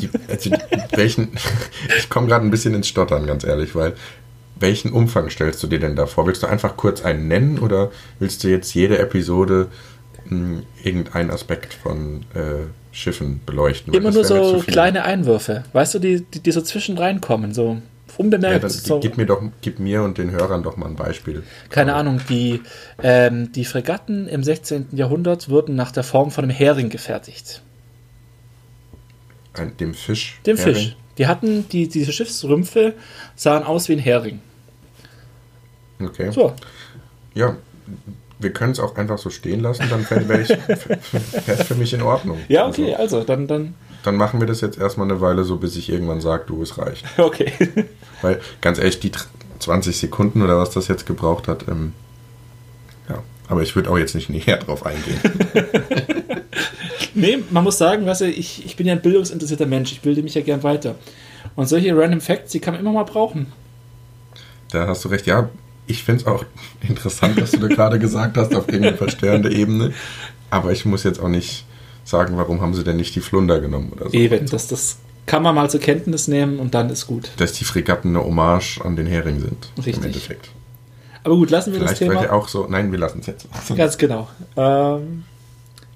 die, 0.00 0.10
also 0.28 0.50
welchen, 0.94 1.28
ich 1.98 2.10
komme 2.10 2.26
gerade 2.26 2.44
ein 2.44 2.50
bisschen 2.50 2.74
ins 2.74 2.88
Stottern, 2.88 3.26
ganz 3.26 3.44
ehrlich, 3.44 3.74
weil 3.74 3.94
welchen 4.60 4.92
Umfang 4.92 5.30
stellst 5.30 5.62
du 5.62 5.66
dir 5.66 5.80
denn 5.80 5.96
da 5.96 6.06
vor? 6.06 6.26
Willst 6.26 6.42
du 6.42 6.46
einfach 6.46 6.76
kurz 6.76 7.02
einen 7.02 7.28
nennen 7.28 7.58
oder 7.58 7.90
willst 8.18 8.44
du 8.44 8.48
jetzt 8.48 8.74
jede 8.74 8.98
Episode 8.98 9.68
mh, 10.26 10.30
hm, 10.30 10.62
irgendeinen 10.84 11.30
Aspekt 11.30 11.74
von 11.74 12.26
äh, 12.34 12.66
Schiffen 12.92 13.40
beleuchten? 13.46 13.94
Immer 13.94 14.10
nur 14.10 14.24
so 14.24 14.62
kleine 14.66 15.04
Einwürfe, 15.04 15.64
weißt 15.72 15.94
du, 15.94 15.98
die, 15.98 16.22
die, 16.22 16.40
die 16.40 16.52
so 16.52 16.60
zwischen 16.60 16.98
reinkommen, 16.98 17.54
so 17.54 17.80
unbemerkt. 18.18 18.62
Ja, 18.62 18.68
so. 18.68 19.00
gib, 19.00 19.16
mir 19.16 19.26
doch, 19.26 19.42
gib 19.60 19.78
mir 19.78 20.02
und 20.02 20.18
den 20.18 20.30
Hörern 20.30 20.62
doch 20.62 20.76
mal 20.76 20.86
ein 20.86 20.96
Beispiel. 20.96 21.42
Keine 21.68 21.94
Ahnung, 21.94 22.20
die, 22.28 22.60
ähm, 23.02 23.52
die 23.52 23.64
Fregatten 23.64 24.28
im 24.28 24.42
16. 24.42 24.88
Jahrhundert 24.92 25.48
wurden 25.48 25.74
nach 25.74 25.92
der 25.92 26.02
Form 26.02 26.30
von 26.30 26.44
einem 26.44 26.54
Hering 26.54 26.88
gefertigt. 26.88 27.62
Ein, 29.54 29.76
dem 29.76 29.94
Fisch? 29.94 30.40
Dem 30.46 30.56
Hering? 30.56 30.74
Fisch. 30.74 30.96
Die 31.18 31.26
hatten, 31.26 31.68
die, 31.68 31.88
diese 31.88 32.12
Schiffsrümpfe 32.12 32.94
sahen 33.36 33.62
aus 33.64 33.88
wie 33.88 33.94
ein 33.94 33.98
Hering. 33.98 34.40
Okay. 36.00 36.30
So. 36.30 36.54
Ja, 37.34 37.56
wir 38.38 38.52
können 38.52 38.72
es 38.72 38.80
auch 38.80 38.96
einfach 38.96 39.18
so 39.18 39.30
stehen 39.30 39.60
lassen, 39.60 39.84
dann 39.90 40.08
wäre 40.28 40.40
es 40.40 41.66
für 41.66 41.74
mich 41.74 41.92
in 41.92 42.02
Ordnung. 42.02 42.38
Ja, 42.48 42.66
okay, 42.66 42.94
also, 42.94 43.18
also 43.18 43.26
dann, 43.26 43.46
dann. 43.46 43.74
Dann 44.02 44.16
machen 44.16 44.40
wir 44.40 44.46
das 44.46 44.60
jetzt 44.60 44.78
erstmal 44.78 45.10
eine 45.10 45.20
Weile 45.20 45.44
so, 45.44 45.56
bis 45.56 45.76
ich 45.76 45.90
irgendwann 45.90 46.20
sage, 46.20 46.44
du, 46.46 46.62
es 46.62 46.78
reicht. 46.78 47.04
Okay. 47.18 47.52
Weil, 48.22 48.40
ganz 48.60 48.78
ehrlich, 48.78 49.00
die 49.00 49.12
20 49.58 49.96
Sekunden 49.96 50.42
oder 50.42 50.58
was 50.58 50.70
das 50.70 50.88
jetzt 50.88 51.06
gebraucht 51.06 51.48
hat, 51.48 51.68
ähm, 51.68 51.92
ja. 53.08 53.22
Aber 53.48 53.62
ich 53.62 53.74
würde 53.76 53.90
auch 53.90 53.98
jetzt 53.98 54.14
nicht 54.14 54.30
näher 54.30 54.58
drauf 54.58 54.86
eingehen. 54.86 55.20
nee, 57.14 57.38
man 57.50 57.64
muss 57.64 57.78
sagen, 57.78 58.06
weißt 58.06 58.22
du, 58.22 58.26
ich, 58.26 58.64
ich 58.64 58.76
bin 58.76 58.86
ja 58.86 58.94
ein 58.94 59.02
bildungsinteressierter 59.02 59.66
Mensch, 59.66 59.92
ich 59.92 60.00
bilde 60.00 60.22
mich 60.22 60.34
ja 60.34 60.42
gern 60.42 60.62
weiter. 60.62 60.94
Und 61.56 61.68
solche 61.68 61.96
Random 61.96 62.20
Facts, 62.20 62.52
die 62.52 62.60
kann 62.60 62.74
man 62.74 62.80
immer 62.80 62.92
mal 62.92 63.04
brauchen. 63.04 63.52
Da 64.70 64.86
hast 64.86 65.04
du 65.04 65.08
recht, 65.08 65.26
ja, 65.26 65.50
ich 65.86 66.04
finde 66.04 66.22
es 66.22 66.26
auch 66.26 66.44
interessant, 66.88 67.40
was 67.40 67.52
du 67.52 67.58
da 67.58 67.68
gerade 67.68 67.98
gesagt 67.98 68.36
hast, 68.36 68.54
auf 68.54 68.68
irgendeiner 68.68 68.96
verstörende 68.96 69.52
Ebene. 69.52 69.92
Aber 70.50 70.72
ich 70.72 70.84
muss 70.84 71.04
jetzt 71.04 71.20
auch 71.20 71.28
nicht 71.28 71.64
sagen, 72.04 72.36
warum 72.36 72.60
haben 72.60 72.74
sie 72.74 72.84
denn 72.84 72.96
nicht 72.96 73.14
die 73.14 73.20
Flunder 73.20 73.60
genommen 73.60 73.92
oder 73.94 74.10
so. 74.10 74.12
Eben, 74.12 74.46
das, 74.46 74.68
das 74.68 74.98
kann 75.26 75.42
man 75.42 75.54
mal 75.54 75.70
zur 75.70 75.80
Kenntnis 75.80 76.28
nehmen 76.28 76.58
und 76.58 76.74
dann 76.74 76.90
ist 76.90 77.06
gut. 77.06 77.30
Dass 77.36 77.52
die 77.52 77.64
Fregatten 77.64 78.16
eine 78.16 78.24
Hommage 78.24 78.80
an 78.82 78.96
den 78.96 79.06
Hering 79.06 79.40
sind. 79.40 79.70
Richtig. 79.78 79.98
Im 79.98 80.04
Endeffekt. 80.04 80.50
Aber 81.22 81.36
gut, 81.36 81.50
lassen 81.50 81.72
wir 81.72 81.78
Vielleicht 81.78 81.92
das 81.92 81.98
Thema. 81.98 82.12
Vielleicht 82.12 82.30
auch 82.30 82.48
so. 82.48 82.66
Nein, 82.68 82.90
wir 82.90 82.98
lassen 82.98 83.20
es 83.20 83.26
jetzt. 83.26 83.46
Ganz 83.76 83.98
genau. 83.98 84.28
Ähm, 84.56 85.24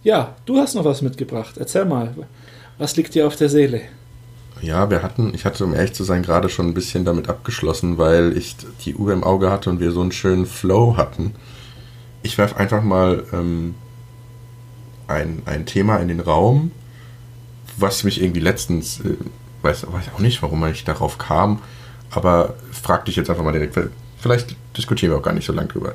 ja, 0.03 0.37
du 0.47 0.59
hast 0.59 0.75
noch 0.75 0.85
was 0.85 1.03
mitgebracht. 1.03 1.57
Erzähl 1.59 1.85
mal. 1.85 2.15
Was 2.79 2.97
liegt 2.97 3.15
dir 3.15 3.27
auf 3.27 3.37
der 3.37 3.49
Seele? 3.49 3.83
Ja, 4.61 4.91
wir 4.91 5.03
hatten, 5.03 5.33
ich 5.35 5.45
hatte, 5.45 5.65
um 5.65 5.75
ehrlich 5.75 5.95
zu 5.95 6.05
sein, 6.05 6.23
gerade 6.23 6.49
schon 6.49 6.69
ein 6.69 6.75
bisschen 6.75 7.05
damit 7.05 7.29
abgeschlossen, 7.29 7.99
weil 7.99 8.37
ich 8.37 8.57
die 8.85 8.95
Uhr 8.95 9.13
im 9.13 9.25
Auge 9.25 9.51
hatte 9.51 9.71
und 9.71 9.81
wir 9.81 9.91
so 9.91 10.01
einen 10.01 10.13
schönen 10.13 10.47
Flow 10.47 10.97
hatten. 10.97 11.35
Ich 12.23 12.39
werfe 12.39 12.57
einfach 12.57 12.83
mal 12.83 13.25
ähm, 13.33 13.75
ein, 15.09 15.43
ein 15.47 15.67
Thema 15.67 15.97
in 15.99 16.09
den 16.09 16.21
Raum, 16.21 16.71
was 17.77 18.05
mich 18.05 18.23
irgendwie 18.23 18.41
letztens, 18.41 19.01
äh, 19.01 19.17
weiß, 19.63 19.87
weiß 19.91 20.05
auch 20.15 20.21
nicht, 20.21 20.43
warum 20.43 20.65
ich 20.67 20.85
darauf 20.85 21.19
kam, 21.19 21.61
aber 22.11 22.55
frag 22.71 23.05
dich 23.07 23.17
jetzt 23.17 23.31
einfach 23.31 23.45
mal 23.45 23.53
direkt, 23.53 23.79
vielleicht 24.19 24.57
diskutieren 24.77 25.13
wir 25.13 25.19
auch 25.19 25.23
gar 25.23 25.35
nicht 25.35 25.47
so 25.47 25.53
lange 25.53 25.69
drüber. 25.69 25.95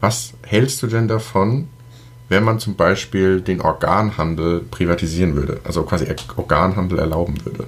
Was 0.00 0.32
hältst 0.42 0.82
du 0.82 0.86
denn 0.86 1.08
davon, 1.08 1.68
wenn 2.28 2.44
man 2.44 2.58
zum 2.58 2.76
Beispiel 2.76 3.40
den 3.40 3.60
Organhandel 3.60 4.60
privatisieren 4.60 5.34
würde, 5.34 5.60
also 5.64 5.82
quasi 5.82 6.06
Organhandel 6.36 6.98
erlauben 6.98 7.34
würde? 7.44 7.64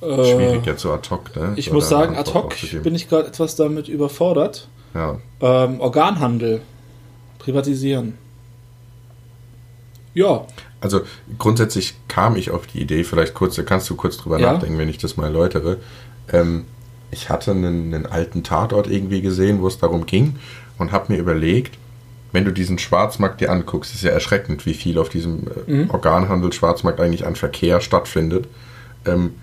Äh, 0.00 0.32
Schwierig 0.32 0.66
jetzt 0.66 0.82
so 0.82 0.92
ad 0.92 1.08
hoc, 1.10 1.34
ne? 1.34 1.54
Ich 1.56 1.66
so 1.66 1.74
muss 1.74 1.88
sagen, 1.88 2.16
ad 2.16 2.32
hoc 2.32 2.54
bin 2.82 2.94
ich 2.94 3.08
gerade 3.08 3.26
etwas 3.26 3.56
damit 3.56 3.88
überfordert. 3.88 4.68
Ja. 4.94 5.18
Ähm, 5.40 5.80
Organhandel 5.80 6.60
privatisieren. 7.38 8.14
Ja. 10.18 10.46
Also 10.80 11.02
grundsätzlich 11.38 11.94
kam 12.08 12.34
ich 12.34 12.50
auf 12.50 12.66
die 12.66 12.80
Idee, 12.80 13.04
vielleicht 13.04 13.34
kurz, 13.34 13.54
da 13.54 13.62
kannst 13.62 13.88
du 13.88 13.94
kurz 13.94 14.16
drüber 14.16 14.38
ja. 14.40 14.52
nachdenken, 14.52 14.76
wenn 14.76 14.88
ich 14.88 14.98
das 14.98 15.16
mal 15.16 15.24
erläutere. 15.24 15.76
Ähm, 16.32 16.64
ich 17.12 17.30
hatte 17.30 17.52
einen, 17.52 17.94
einen, 17.94 18.06
alten 18.06 18.42
Tatort 18.42 18.88
irgendwie 18.88 19.22
gesehen, 19.22 19.62
wo 19.62 19.68
es 19.68 19.78
darum 19.78 20.06
ging 20.06 20.36
und 20.76 20.90
habe 20.90 21.12
mir 21.12 21.20
überlegt, 21.20 21.78
wenn 22.32 22.44
du 22.44 22.52
diesen 22.52 22.78
Schwarzmarkt 22.78 23.40
dir 23.40 23.50
anguckst, 23.50 23.94
ist 23.94 24.02
ja 24.02 24.10
erschreckend, 24.10 24.66
wie 24.66 24.74
viel 24.74 24.98
auf 24.98 25.08
diesem 25.08 25.46
äh, 25.68 25.70
mhm. 25.70 25.90
Organhandel 25.90 26.52
Schwarzmarkt 26.52 27.00
eigentlich 27.00 27.24
an 27.24 27.36
Verkehr 27.36 27.80
stattfindet. 27.80 28.48
Ähm, 29.06 29.34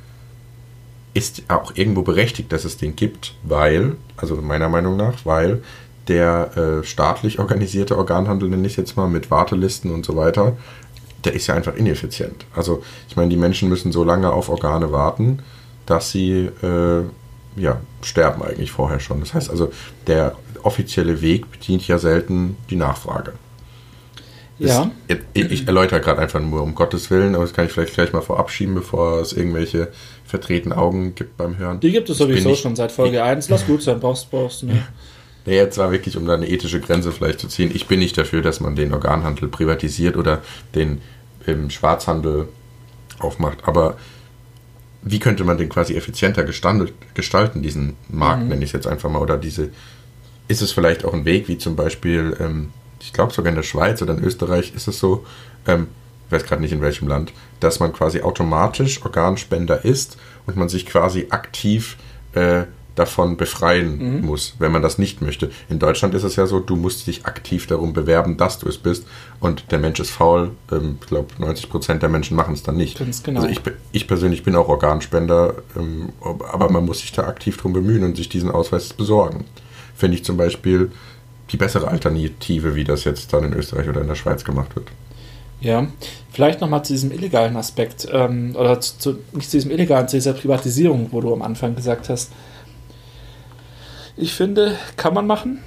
ist 1.13 1.43
auch 1.47 1.71
irgendwo 1.75 2.01
berechtigt, 2.01 2.51
dass 2.51 2.65
es 2.65 2.75
den 2.75 2.97
gibt, 2.97 3.35
weil, 3.43 3.95
also 4.17 4.35
meiner 4.35 4.67
Meinung 4.67 4.97
nach, 4.97 5.25
weil 5.25 5.63
der 6.07 6.57
äh, 6.57 6.83
staatlich 6.83 7.39
organisierte 7.39 7.97
Organhandel, 7.97 8.49
nenne 8.49 8.67
ich 8.67 8.77
jetzt 8.77 8.95
mal, 8.95 9.07
mit 9.07 9.31
Wartelisten 9.31 9.91
und 9.91 10.05
so 10.05 10.15
weiter, 10.15 10.55
der 11.23 11.33
ist 11.33 11.47
ja 11.47 11.55
einfach 11.55 11.75
ineffizient. 11.75 12.45
Also 12.55 12.83
ich 13.09 13.15
meine, 13.15 13.29
die 13.29 13.37
Menschen 13.37 13.69
müssen 13.69 13.91
so 13.91 14.03
lange 14.03 14.31
auf 14.31 14.49
Organe 14.49 14.91
warten, 14.91 15.39
dass 15.85 16.11
sie 16.11 16.49
äh, 16.61 17.03
ja, 17.55 17.79
sterben 18.03 18.43
eigentlich 18.43 18.71
vorher 18.71 18.99
schon. 18.99 19.19
Das 19.19 19.33
heißt 19.33 19.49
also, 19.49 19.71
der 20.07 20.35
offizielle 20.63 21.21
Weg 21.21 21.51
bedient 21.51 21.87
ja 21.87 21.97
selten 21.97 22.57
die 22.69 22.75
Nachfrage. 22.75 23.33
Ja. 24.57 24.89
Ist, 25.07 25.19
ich, 25.33 25.51
ich 25.51 25.67
erläutere 25.67 25.99
gerade 25.99 26.21
einfach 26.21 26.39
nur 26.39 26.63
um 26.63 26.75
Gottes 26.75 27.11
Willen, 27.11 27.35
aber 27.35 27.43
das 27.43 27.53
kann 27.53 27.65
ich 27.65 27.71
vielleicht 27.71 27.93
gleich 27.93 28.13
mal 28.13 28.21
vorabschieben, 28.21 28.73
bevor 28.73 29.19
es 29.19 29.33
irgendwelche 29.33 29.89
vertreten 30.25 30.71
Augen 30.71 31.13
gibt 31.13 31.37
beim 31.37 31.57
Hören. 31.57 31.79
Die 31.81 31.91
gibt 31.91 32.09
es 32.09 32.17
sowieso 32.17 32.55
schon 32.55 32.75
seit 32.75 32.91
Folge 32.91 33.17
ich, 33.17 33.21
1. 33.21 33.49
Lass 33.49 33.65
gut 33.65 33.81
sein, 33.81 33.99
brauchst 33.99 34.31
du. 34.31 34.67
Ne? 34.67 34.87
Nee, 35.45 35.55
jetzt 35.55 35.77
war 35.77 35.91
wirklich, 35.91 36.17
um 36.17 36.25
da 36.25 36.33
eine 36.33 36.49
ethische 36.49 36.79
Grenze 36.79 37.11
vielleicht 37.11 37.39
zu 37.39 37.47
ziehen. 37.47 37.71
Ich 37.73 37.87
bin 37.87 37.99
nicht 37.99 38.17
dafür, 38.17 38.41
dass 38.41 38.59
man 38.59 38.75
den 38.75 38.93
Organhandel 38.93 39.47
privatisiert 39.47 40.17
oder 40.17 40.41
den 40.73 41.01
im 41.45 41.69
Schwarzhandel 41.69 42.47
aufmacht. 43.19 43.59
Aber 43.67 43.97
wie 45.03 45.19
könnte 45.19 45.43
man 45.43 45.57
den 45.57 45.69
quasi 45.69 45.95
effizienter 45.95 46.43
gestalten, 46.43 47.61
diesen 47.61 47.95
Markt, 48.09 48.43
mhm. 48.43 48.49
nenne 48.49 48.63
ich 48.63 48.69
es 48.69 48.73
jetzt 48.73 48.87
einfach 48.87 49.09
mal, 49.09 49.21
oder 49.21 49.37
diese, 49.37 49.69
ist 50.47 50.63
es 50.63 50.71
vielleicht 50.71 51.05
auch 51.05 51.13
ein 51.13 51.25
Weg, 51.25 51.47
wie 51.47 51.59
zum 51.59 51.75
Beispiel, 51.75 52.35
ähm, 52.39 52.71
ich 52.99 53.13
glaube 53.13 53.31
sogar 53.31 53.49
in 53.49 53.55
der 53.55 53.63
Schweiz 53.63 54.01
oder 54.01 54.17
in 54.17 54.23
Österreich 54.23 54.73
ist 54.75 54.87
es 54.87 54.99
so, 54.99 55.25
ähm, 55.67 55.87
ich 56.25 56.31
weiß 56.31 56.43
gerade 56.43 56.61
nicht 56.63 56.71
in 56.71 56.81
welchem 56.81 57.07
Land, 57.07 57.33
dass 57.59 57.79
man 57.79 57.93
quasi 57.93 58.21
automatisch 58.21 59.05
Organspender 59.05 59.85
ist 59.85 60.17
und 60.47 60.57
man 60.57 60.69
sich 60.69 60.87
quasi 60.87 61.27
aktiv 61.29 61.97
äh, 62.33 62.63
davon 62.95 63.37
befreien 63.37 64.19
mhm. 64.19 64.25
muss, 64.25 64.55
wenn 64.59 64.71
man 64.71 64.81
das 64.81 64.97
nicht 64.97 65.21
möchte. 65.21 65.51
In 65.69 65.79
Deutschland 65.79 66.13
ist 66.13 66.23
es 66.23 66.37
ja 66.37 66.47
so, 66.47 66.59
du 66.59 66.75
musst 66.75 67.05
dich 67.07 67.25
aktiv 67.25 67.67
darum 67.67 67.93
bewerben, 67.93 68.37
dass 68.37 68.59
du 68.59 68.67
es 68.67 68.77
bist 68.77 69.05
und 69.39 69.71
der 69.71 69.79
Mensch 69.79 69.99
ist 69.99 70.11
faul. 70.11 70.51
Ähm, 70.71 70.97
ich 71.01 71.07
glaube, 71.07 71.27
90 71.37 71.69
Prozent 71.69 72.01
der 72.01 72.09
Menschen 72.09 72.35
machen 72.35 72.53
es 72.53 72.63
dann 72.63 72.77
nicht. 72.77 72.97
Ganz 72.97 73.21
genau. 73.21 73.41
Also 73.41 73.51
ich, 73.51 73.61
ich 73.91 74.07
persönlich 74.07 74.43
bin 74.43 74.55
auch 74.55 74.69
Organspender, 74.69 75.55
ähm, 75.75 76.09
aber 76.21 76.71
man 76.71 76.85
muss 76.85 76.99
sich 76.99 77.11
da 77.11 77.27
aktiv 77.27 77.57
darum 77.57 77.73
bemühen 77.73 78.03
und 78.03 78.15
sich 78.15 78.29
diesen 78.29 78.49
Ausweis 78.49 78.93
besorgen. 78.93 79.45
Finde 79.95 80.15
ich 80.15 80.23
zum 80.23 80.37
Beispiel 80.37 80.91
die 81.51 81.57
bessere 81.57 81.89
Alternative, 81.89 82.75
wie 82.75 82.85
das 82.85 83.03
jetzt 83.03 83.33
dann 83.33 83.43
in 83.43 83.53
Österreich 83.53 83.87
oder 83.89 84.01
in 84.01 84.07
der 84.07 84.15
Schweiz 84.15 84.43
gemacht 84.43 84.75
wird. 84.75 84.87
Ja, 85.61 85.87
vielleicht 86.31 86.61
nochmal 86.61 86.83
zu 86.83 86.93
diesem 86.93 87.11
illegalen 87.11 87.55
Aspekt, 87.55 88.07
ähm, 88.11 88.55
oder 88.57 88.79
zu, 88.81 88.97
zu, 88.97 89.19
nicht 89.31 89.49
zu 89.49 89.57
diesem 89.57 89.71
illegalen, 89.71 90.07
zu 90.07 90.17
dieser 90.17 90.33
Privatisierung, 90.33 91.09
wo 91.11 91.21
du 91.21 91.33
am 91.33 91.41
Anfang 91.41 91.75
gesagt 91.75 92.09
hast. 92.09 92.31
Ich 94.17 94.33
finde, 94.33 94.77
kann 94.95 95.13
man 95.13 95.27
machen. 95.27 95.59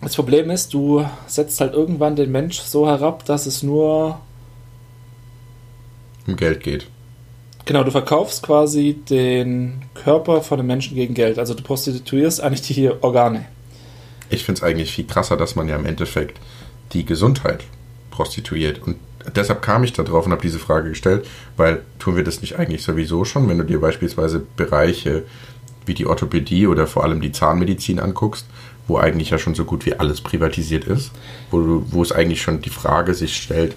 Das 0.00 0.14
Problem 0.14 0.50
ist, 0.50 0.72
du 0.72 1.04
setzt 1.26 1.60
halt 1.60 1.74
irgendwann 1.74 2.16
den 2.16 2.32
Mensch 2.32 2.60
so 2.60 2.86
herab, 2.86 3.24
dass 3.26 3.46
es 3.46 3.62
nur 3.62 4.20
um 6.26 6.36
Geld 6.36 6.62
geht. 6.62 6.86
Genau, 7.66 7.84
du 7.84 7.90
verkaufst 7.90 8.42
quasi 8.42 8.94
den 9.08 9.82
Körper 9.94 10.42
von 10.42 10.58
dem 10.58 10.66
Menschen 10.66 10.94
gegen 10.94 11.14
Geld. 11.14 11.38
Also 11.38 11.54
du 11.54 11.62
prostituierst 11.62 12.40
eigentlich 12.40 12.62
die 12.62 12.90
Organe. 12.90 13.46
Ich 14.30 14.44
finde 14.44 14.60
es 14.60 14.62
eigentlich 14.62 14.92
viel 14.92 15.06
krasser, 15.06 15.36
dass 15.36 15.54
man 15.54 15.68
ja 15.68 15.76
im 15.76 15.84
Endeffekt 15.84 16.38
die 16.92 17.04
Gesundheit 17.04 17.64
prostituiert. 18.10 18.82
Und 18.82 18.96
deshalb 19.36 19.60
kam 19.60 19.84
ich 19.84 19.92
da 19.92 20.02
drauf 20.02 20.24
und 20.24 20.32
habe 20.32 20.42
diese 20.42 20.58
Frage 20.58 20.90
gestellt, 20.90 21.26
weil 21.56 21.82
tun 21.98 22.16
wir 22.16 22.24
das 22.24 22.40
nicht 22.40 22.58
eigentlich 22.58 22.82
sowieso 22.82 23.24
schon, 23.24 23.48
wenn 23.48 23.58
du 23.58 23.64
dir 23.64 23.80
beispielsweise 23.80 24.40
Bereiche 24.56 25.24
wie 25.90 25.94
die 25.94 26.06
Orthopädie 26.06 26.68
oder 26.68 26.86
vor 26.86 27.02
allem 27.02 27.20
die 27.20 27.32
Zahnmedizin 27.32 27.98
anguckst, 27.98 28.46
wo 28.86 28.96
eigentlich 28.96 29.30
ja 29.30 29.38
schon 29.38 29.56
so 29.56 29.64
gut 29.64 29.84
wie 29.86 29.94
alles 29.94 30.20
privatisiert 30.20 30.84
ist, 30.84 31.10
wo, 31.50 31.82
wo 31.90 32.00
es 32.02 32.12
eigentlich 32.12 32.40
schon 32.40 32.62
die 32.62 32.70
Frage 32.70 33.12
sich 33.14 33.36
stellt, 33.36 33.74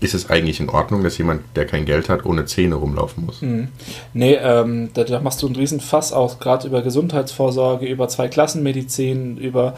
ist 0.00 0.14
es 0.14 0.28
eigentlich 0.28 0.60
in 0.60 0.68
Ordnung, 0.68 1.02
dass 1.02 1.16
jemand, 1.16 1.40
der 1.56 1.66
kein 1.66 1.86
Geld 1.86 2.10
hat, 2.10 2.26
ohne 2.26 2.44
Zähne 2.44 2.76
rumlaufen 2.76 3.24
muss? 3.24 3.40
Mhm. 3.40 3.68
Nee, 4.12 4.34
ähm, 4.34 4.90
da, 4.92 5.04
da, 5.04 5.20
machst 5.20 5.42
du 5.42 5.46
einen 5.46 5.56
riesen 5.56 5.80
Fass 5.80 6.12
aus, 6.12 6.38
gerade 6.38 6.68
über 6.68 6.82
Gesundheitsvorsorge, 6.82 7.86
über 7.86 8.08
Zweiklassenmedizin, 8.08 9.38
über 9.38 9.74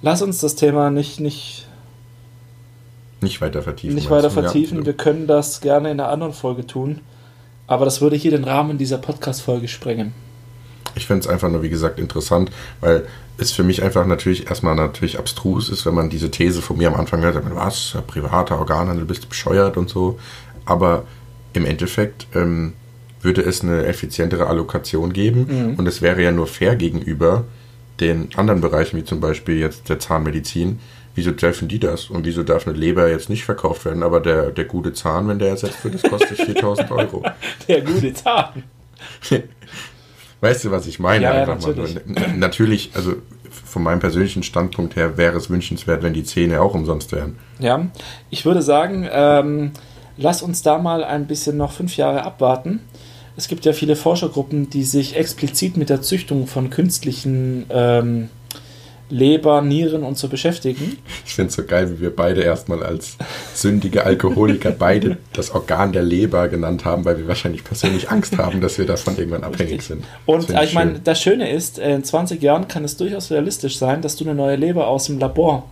lass 0.00 0.22
uns 0.22 0.38
das 0.38 0.54
Thema 0.54 0.90
nicht, 0.90 1.18
nicht, 1.18 1.66
nicht 3.20 3.40
weiter 3.40 3.62
vertiefen. 3.62 3.96
Nicht 3.96 4.10
weiter 4.10 4.30
vertiefen. 4.30 4.78
Ja. 4.78 4.86
Wir 4.86 4.92
können 4.94 5.26
das 5.26 5.60
gerne 5.60 5.90
in 5.90 6.00
einer 6.00 6.10
anderen 6.10 6.32
Folge 6.32 6.66
tun. 6.66 7.00
Aber 7.68 7.84
das 7.84 8.00
würde 8.00 8.16
hier 8.16 8.30
den 8.30 8.44
Rahmen 8.44 8.78
dieser 8.78 8.96
Podcast-Folge 8.96 9.68
sprengen. 9.68 10.14
Ich 10.98 11.06
finde 11.06 11.20
es 11.20 11.26
einfach 11.26 11.48
nur, 11.48 11.62
wie 11.62 11.70
gesagt, 11.70 11.98
interessant, 11.98 12.50
weil 12.80 13.06
es 13.38 13.52
für 13.52 13.62
mich 13.62 13.82
einfach 13.82 14.04
natürlich 14.04 14.48
erstmal 14.48 14.74
natürlich 14.74 15.18
abstrus 15.18 15.70
ist, 15.70 15.86
wenn 15.86 15.94
man 15.94 16.10
diese 16.10 16.30
These 16.30 16.60
von 16.60 16.76
mir 16.76 16.88
am 16.88 16.94
Anfang 16.94 17.22
hört, 17.22 17.38
was, 17.54 17.96
privater 18.06 18.58
Organhandel, 18.58 19.04
bist 19.04 19.24
du 19.24 19.28
bescheuert 19.28 19.76
und 19.76 19.88
so. 19.88 20.18
Aber 20.66 21.04
im 21.52 21.64
Endeffekt 21.64 22.26
ähm, 22.34 22.74
würde 23.22 23.42
es 23.42 23.62
eine 23.62 23.86
effizientere 23.86 24.48
Allokation 24.48 25.12
geben 25.12 25.46
mhm. 25.48 25.74
und 25.76 25.86
es 25.86 26.02
wäre 26.02 26.22
ja 26.22 26.32
nur 26.32 26.46
fair 26.46 26.76
gegenüber 26.76 27.44
den 28.00 28.28
anderen 28.36 28.60
Bereichen, 28.60 28.96
wie 28.96 29.04
zum 29.04 29.20
Beispiel 29.20 29.58
jetzt 29.58 29.88
der 29.88 29.98
Zahnmedizin. 29.98 30.78
Wieso 31.14 31.32
dürfen 31.32 31.66
die 31.66 31.80
das? 31.80 32.10
Und 32.10 32.26
wieso 32.26 32.44
darf 32.44 32.68
eine 32.68 32.76
Leber 32.76 33.10
jetzt 33.10 33.28
nicht 33.28 33.44
verkauft 33.44 33.84
werden? 33.84 34.04
Aber 34.04 34.20
der, 34.20 34.52
der 34.52 34.66
gute 34.66 34.92
Zahn, 34.92 35.26
wenn 35.26 35.40
der 35.40 35.48
ersetzt 35.48 35.82
wird, 35.82 35.94
das 35.94 36.02
kostet 36.02 36.36
4000 36.44 36.90
Euro. 36.92 37.24
Der 37.66 37.80
gute 37.80 38.12
Zahn. 38.14 38.62
Weißt 40.40 40.64
du, 40.64 40.70
was 40.70 40.86
ich 40.86 40.98
meine? 40.98 41.24
Ja, 41.24 41.34
ja 41.34 41.46
natürlich. 41.46 41.96
natürlich, 42.36 42.90
also 42.94 43.14
von 43.50 43.82
meinem 43.82 44.00
persönlichen 44.00 44.42
Standpunkt 44.42 44.96
her 44.96 45.16
wäre 45.16 45.36
es 45.36 45.50
wünschenswert, 45.50 46.02
wenn 46.02 46.12
die 46.12 46.24
Zähne 46.24 46.60
auch 46.60 46.74
umsonst 46.74 47.12
wären. 47.12 47.36
Ja, 47.58 47.86
ich 48.30 48.44
würde 48.44 48.62
sagen, 48.62 49.08
ähm, 49.10 49.72
lass 50.16 50.42
uns 50.42 50.62
da 50.62 50.78
mal 50.78 51.04
ein 51.04 51.26
bisschen 51.26 51.56
noch 51.56 51.72
fünf 51.72 51.96
Jahre 51.96 52.22
abwarten. 52.22 52.80
Es 53.36 53.48
gibt 53.48 53.64
ja 53.64 53.72
viele 53.72 53.94
Forschergruppen, 53.94 54.68
die 54.68 54.82
sich 54.82 55.16
explizit 55.16 55.76
mit 55.76 55.90
der 55.90 56.02
Züchtung 56.02 56.46
von 56.46 56.70
künstlichen 56.70 57.66
ähm, 57.70 58.30
Leber, 59.10 59.62
Nieren 59.62 60.02
und 60.02 60.18
so 60.18 60.28
beschäftigen. 60.28 60.98
Ich 61.24 61.34
finde 61.34 61.48
es 61.48 61.54
so 61.54 61.64
geil, 61.64 61.90
wie 61.90 62.00
wir 62.02 62.14
beide 62.14 62.42
erstmal 62.42 62.82
als 62.82 63.16
sündige 63.54 64.04
Alkoholiker 64.04 64.70
beide 64.70 65.16
das 65.32 65.50
Organ 65.50 65.92
der 65.92 66.02
Leber 66.02 66.48
genannt 66.48 66.84
haben, 66.84 67.04
weil 67.04 67.18
wir 67.18 67.26
wahrscheinlich 67.26 67.64
persönlich 67.64 68.10
Angst 68.10 68.36
haben, 68.36 68.60
dass 68.60 68.78
wir 68.78 68.86
davon 68.86 69.16
irgendwann 69.16 69.44
abhängig 69.44 69.80
Richtig. 69.80 69.86
sind. 69.86 70.04
Und 70.26 70.50
ich 70.50 70.74
meine, 70.74 71.00
das 71.00 71.22
Schöne 71.22 71.50
ist, 71.50 71.78
in 71.78 72.04
20 72.04 72.42
Jahren 72.42 72.68
kann 72.68 72.84
es 72.84 72.96
durchaus 72.96 73.30
realistisch 73.30 73.78
sein, 73.78 74.02
dass 74.02 74.16
du 74.16 74.24
eine 74.24 74.34
neue 74.34 74.56
Leber 74.56 74.86
aus 74.88 75.06
dem 75.06 75.18
Labor 75.18 75.70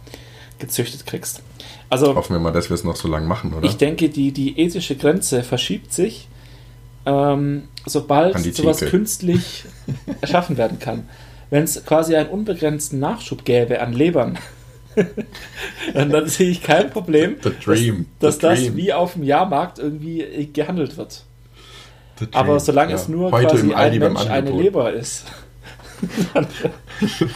gezüchtet 0.58 1.04
kriegst. 1.06 1.42
Also, 1.90 2.14
Hoffen 2.14 2.34
wir 2.34 2.40
mal, 2.40 2.52
dass 2.52 2.70
wir 2.70 2.74
es 2.74 2.84
noch 2.84 2.96
so 2.96 3.06
lange 3.06 3.26
machen, 3.26 3.52
oder? 3.52 3.64
Ich 3.66 3.76
denke, 3.76 4.08
die, 4.08 4.32
die 4.32 4.58
ethische 4.58 4.96
Grenze 4.96 5.42
verschiebt 5.42 5.92
sich, 5.92 6.26
ähm, 7.04 7.64
sobald 7.84 8.38
sowas 8.54 8.80
künstlich 8.80 9.64
erschaffen 10.20 10.56
werden 10.56 10.78
kann 10.78 11.04
wenn 11.50 11.64
es 11.64 11.84
quasi 11.84 12.16
einen 12.16 12.28
unbegrenzten 12.28 12.98
Nachschub 12.98 13.44
gäbe 13.44 13.80
an 13.80 13.92
Lebern, 13.92 14.38
dann, 15.94 16.10
dann, 16.10 16.26
sehe 16.26 16.50
ich 16.50 16.62
kein 16.62 16.90
Problem, 16.90 17.36
dream, 17.64 18.06
dass, 18.18 18.38
dass 18.38 18.58
das 18.58 18.76
wie 18.76 18.92
auf 18.92 19.12
dem 19.12 19.22
Jahrmarkt 19.22 19.78
irgendwie 19.78 20.50
gehandelt 20.52 20.96
wird. 20.96 21.24
Aber 22.32 22.60
solange 22.60 22.92
ja. 22.92 22.96
es 22.96 23.08
nur 23.08 23.30
Heute 23.30 23.48
quasi 23.48 23.74
ein 23.74 23.98
Mensch 23.98 24.26
eine 24.26 24.50
Leber 24.50 24.92
ist. 24.92 25.26
ich 27.00 27.26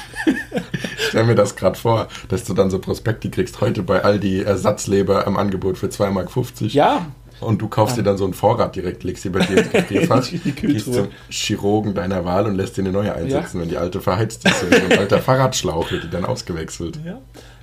stell 1.09 1.25
mir 1.25 1.35
das 1.35 1.57
gerade 1.57 1.79
vor, 1.79 2.09
dass 2.29 2.45
du 2.45 2.55
dann 2.55 2.71
so 2.71 2.79
Prospekte 2.79 3.31
kriegst, 3.31 3.61
heute 3.61 3.83
bei 3.83 4.03
Aldi 4.03 4.43
Ersatzleber 4.43 5.27
am 5.27 5.37
Angebot 5.37 5.79
für 5.79 5.87
2,50 5.87 6.11
Mark. 6.11 6.31
Ja, 6.73 7.07
und 7.41 7.61
du 7.61 7.69
kaufst 7.69 7.97
dir 7.97 8.03
dann 8.03 8.17
so 8.17 8.25
einen 8.25 8.35
Vorrat 8.35 8.77
direkt, 8.77 9.05
legst 9.05 9.23
sie 9.23 9.31
bei 9.31 9.41
dir 9.41 9.59
ins 9.59 9.71
Gefrierfach, 9.73 10.29
gehst 10.31 10.93
zum 10.93 11.09
Chirurgen 11.29 11.95
deiner 11.95 12.25
Wahl 12.25 12.47
und 12.47 12.55
lässt 12.55 12.77
dir 12.77 12.83
eine 12.83 12.93
neue 12.93 13.15
einsetzen, 13.15 13.57
ja. 13.57 13.63
wenn 13.63 13.69
die 13.69 13.79
alte 13.79 14.01
verheizt 14.01 14.45
ist. 14.45 14.63
Und 14.63 14.73
ein 14.73 14.99
alter 14.99 15.19
Fahrradschlauch 15.19 15.91
wird 15.91 16.05
die 16.05 16.11
dann 16.11 16.25
ausgewechselt. 16.25 16.99
Ja. 17.05 17.21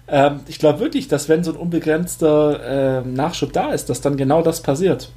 Ähm, 0.08 0.40
ich 0.48 0.60
glaube 0.60 0.80
wirklich, 0.80 1.08
dass 1.08 1.30
wenn 1.30 1.44
so 1.44 1.52
ein 1.52 1.58
unbegrenzter 1.58 3.04
äh, 3.04 3.08
Nachschub 3.08 3.54
da 3.54 3.72
ist, 3.72 3.90
dass 3.90 4.02
dann 4.02 4.18
genau 4.18 4.42
das 4.42 4.62
passiert. 4.62 5.12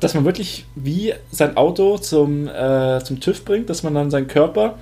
Dass 0.00 0.14
man 0.14 0.24
wirklich 0.24 0.66
wie 0.74 1.14
sein 1.30 1.56
Auto 1.56 1.98
zum, 1.98 2.48
äh, 2.48 3.02
zum 3.04 3.20
TÜV 3.20 3.44
bringt, 3.44 3.70
dass 3.70 3.82
man 3.82 3.94
dann 3.94 4.10
seinen 4.10 4.28
Körper 4.28 4.78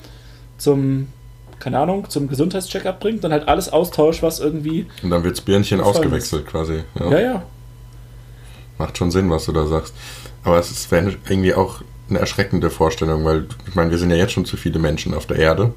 zum 0.58 1.08
keine 1.62 1.78
Ahnung, 1.78 2.10
zum 2.10 2.26
Gesundheitscheckup 2.26 2.98
bringt, 2.98 3.22
dann 3.22 3.30
halt 3.30 3.46
alles 3.46 3.72
austauscht, 3.72 4.20
was 4.20 4.40
irgendwie. 4.40 4.86
Und 5.00 5.10
dann 5.10 5.22
wird 5.22 5.36
das 5.36 5.44
Birnchen 5.44 5.80
ausgewechselt 5.80 6.42
ist. 6.42 6.50
quasi. 6.50 6.82
Ja. 6.98 7.10
ja, 7.10 7.20
ja. 7.20 7.42
Macht 8.82 8.98
schon 8.98 9.12
Sinn, 9.12 9.30
was 9.30 9.44
du 9.44 9.52
da 9.52 9.64
sagst. 9.68 9.94
Aber 10.42 10.58
es 10.58 10.90
wäre 10.90 11.14
irgendwie 11.28 11.54
auch 11.54 11.82
eine 12.10 12.18
erschreckende 12.18 12.68
Vorstellung, 12.68 13.24
weil 13.24 13.46
ich 13.68 13.76
meine, 13.76 13.92
wir 13.92 13.98
sind 13.98 14.10
ja 14.10 14.16
jetzt 14.16 14.32
schon 14.32 14.44
zu 14.44 14.56
viele 14.56 14.80
Menschen 14.80 15.14
auf 15.14 15.24
der 15.24 15.36
Erde. 15.36 15.72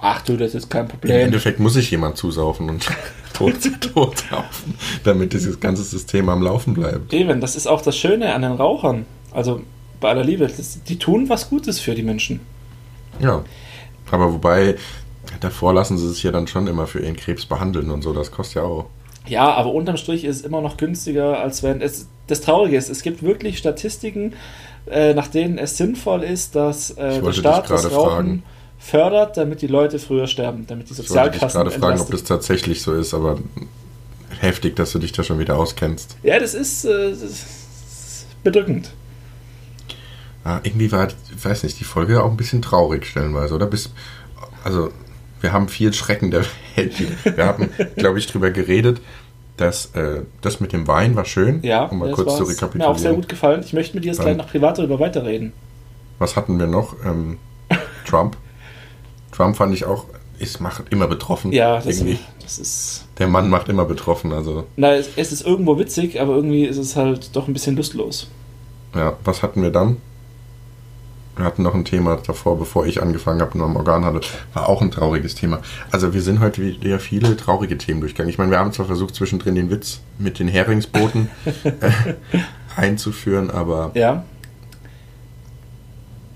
Ach 0.00 0.22
du, 0.22 0.38
das 0.38 0.54
ist 0.54 0.70
kein 0.70 0.88
Problem. 0.88 1.14
Im 1.14 1.26
Endeffekt 1.26 1.60
muss 1.60 1.76
ich 1.76 1.90
jemand 1.90 2.16
zusaufen 2.16 2.70
und 2.70 2.86
tot, 3.34 3.56
tot 3.92 4.24
saufen, 4.30 4.78
damit 5.04 5.34
dieses 5.34 5.60
ganze 5.60 5.82
System 5.82 6.30
am 6.30 6.40
Laufen 6.40 6.72
bleibt. 6.72 7.12
Eben, 7.12 7.42
das 7.42 7.54
ist 7.54 7.66
auch 7.66 7.82
das 7.82 7.94
Schöne 7.94 8.32
an 8.32 8.40
den 8.40 8.52
Rauchern. 8.52 9.04
Also 9.30 9.60
bei 10.00 10.08
aller 10.08 10.24
Liebe, 10.24 10.46
das, 10.46 10.82
die 10.84 10.98
tun 10.98 11.28
was 11.28 11.50
Gutes 11.50 11.80
für 11.80 11.94
die 11.94 12.02
Menschen. 12.02 12.40
Ja, 13.20 13.44
aber 14.10 14.32
wobei, 14.32 14.76
davor 15.40 15.74
lassen 15.74 15.98
sie 15.98 16.08
sich 16.08 16.22
ja 16.22 16.32
dann 16.32 16.46
schon 16.46 16.66
immer 16.66 16.86
für 16.86 17.00
ihren 17.00 17.16
Krebs 17.16 17.44
behandeln 17.44 17.90
und 17.90 18.00
so, 18.00 18.14
das 18.14 18.30
kostet 18.30 18.56
ja 18.56 18.62
auch. 18.62 18.86
Ja, 19.28 19.52
aber 19.52 19.72
unterm 19.72 19.96
Strich 19.96 20.24
ist 20.24 20.36
es 20.36 20.42
immer 20.42 20.60
noch 20.60 20.76
günstiger, 20.76 21.40
als 21.40 21.62
wenn 21.62 21.80
es. 21.80 22.08
Das 22.26 22.40
Traurige 22.40 22.76
ist, 22.76 22.90
es 22.90 23.02
gibt 23.02 23.22
wirklich 23.22 23.58
Statistiken, 23.58 24.34
äh, 24.90 25.14
nach 25.14 25.28
denen 25.28 25.58
es 25.58 25.76
sinnvoll 25.76 26.22
ist, 26.22 26.54
dass 26.54 26.90
äh, 26.90 27.20
der 27.20 27.32
Staat 27.32 27.70
das 27.70 27.90
Rauchen 27.90 28.08
fragen. 28.10 28.42
fördert, 28.78 29.36
damit 29.36 29.62
die 29.62 29.66
Leute 29.66 29.98
früher 29.98 30.26
sterben, 30.26 30.66
damit 30.66 30.90
die 30.90 30.94
Sozialkassen. 30.94 31.36
Ich 31.36 31.54
wollte 31.54 31.70
dich 31.70 31.80
gerade 31.80 31.96
fragen, 31.96 32.00
ob 32.00 32.10
das 32.10 32.24
tatsächlich 32.24 32.82
so 32.82 32.94
ist, 32.94 33.14
aber 33.14 33.38
heftig, 34.40 34.76
dass 34.76 34.92
du 34.92 34.98
dich 34.98 35.12
da 35.12 35.22
schon 35.22 35.38
wieder 35.38 35.56
auskennst. 35.56 36.16
Ja, 36.22 36.38
das 36.38 36.54
ist, 36.54 36.84
äh, 36.84 37.10
das 37.10 37.22
ist 37.22 38.26
bedrückend. 38.42 38.92
Ja, 40.44 40.60
irgendwie 40.62 40.90
war, 40.92 41.08
ich 41.08 41.44
weiß 41.44 41.62
nicht, 41.64 41.80
die 41.80 41.84
Folge 41.84 42.22
auch 42.22 42.30
ein 42.30 42.36
bisschen 42.36 42.62
traurig 42.62 43.06
stellenweise, 43.06 43.54
oder? 43.54 43.66
Bis, 43.66 43.90
also 44.64 44.90
wir 45.40 45.52
haben 45.52 45.68
viel 45.68 45.92
Schrecken 45.92 46.30
der 46.30 46.44
Welt. 46.76 46.94
Wir 47.36 47.46
haben, 47.46 47.70
glaube 47.96 48.18
ich, 48.18 48.26
drüber 48.26 48.50
geredet, 48.50 49.00
dass 49.56 49.86
äh, 49.94 50.22
das 50.40 50.60
mit 50.60 50.72
dem 50.72 50.86
Wein 50.86 51.16
war 51.16 51.24
schön. 51.24 51.62
Ja, 51.62 51.84
um 51.84 51.98
mal 51.98 52.12
kurz 52.12 52.36
zu 52.36 52.44
rekapitulieren. 52.44 52.90
Mir 52.90 52.94
auch 52.94 52.98
sehr 52.98 53.12
gut 53.12 53.28
gefallen. 53.28 53.62
Ich 53.64 53.72
möchte 53.72 53.94
mit 53.94 54.04
dir 54.04 54.08
jetzt 54.08 54.20
gleich 54.20 54.36
noch 54.36 54.48
privat 54.48 54.78
darüber 54.78 55.00
weiterreden. 55.00 55.52
Was 56.18 56.36
hatten 56.36 56.58
wir 56.58 56.66
noch? 56.66 56.96
Ähm, 57.04 57.38
Trump. 58.06 58.36
Trump 59.32 59.56
fand 59.56 59.74
ich 59.74 59.84
auch, 59.84 60.06
es 60.40 60.60
macht 60.60 60.84
immer 60.90 61.06
betroffen. 61.06 61.52
Ja, 61.52 61.76
das, 61.76 61.98
irgendwie. 61.98 62.18
das 62.42 62.58
ist. 62.58 63.06
Der 63.18 63.28
Mann 63.28 63.50
macht 63.50 63.68
immer 63.68 63.84
betroffen, 63.84 64.32
also. 64.32 64.64
Na, 64.76 64.94
es, 64.94 65.10
es 65.16 65.32
ist 65.32 65.46
irgendwo 65.46 65.78
witzig, 65.78 66.20
aber 66.20 66.34
irgendwie 66.34 66.64
ist 66.64 66.78
es 66.78 66.96
halt 66.96 67.34
doch 67.34 67.48
ein 67.48 67.52
bisschen 67.52 67.76
lustlos. 67.76 68.28
Ja, 68.94 69.16
was 69.24 69.42
hatten 69.42 69.62
wir 69.62 69.70
dann? 69.70 69.98
Wir 71.38 71.44
hatten 71.44 71.62
noch 71.62 71.74
ein 71.74 71.84
Thema 71.84 72.16
davor, 72.16 72.58
bevor 72.58 72.84
ich 72.86 73.00
angefangen 73.00 73.40
habe, 73.40 73.56
nur 73.56 73.68
am 73.68 73.76
Organhandel. 73.76 74.22
War 74.54 74.68
auch 74.68 74.82
ein 74.82 74.90
trauriges 74.90 75.36
Thema. 75.36 75.60
Also 75.92 76.12
wir 76.12 76.20
sind 76.20 76.40
heute 76.40 76.60
wieder 76.60 76.98
viele 76.98 77.36
traurige 77.36 77.78
Themen 77.78 78.00
durchgegangen. 78.00 78.30
Ich 78.30 78.38
meine, 78.38 78.50
wir 78.50 78.58
haben 78.58 78.72
zwar 78.72 78.86
versucht, 78.86 79.14
zwischendrin 79.14 79.54
den 79.54 79.70
Witz 79.70 80.00
mit 80.18 80.40
den 80.40 80.48
Heringsbooten 80.48 81.30
äh, 81.64 82.40
einzuführen, 82.76 83.50
aber... 83.50 83.92
Ja. 83.94 84.24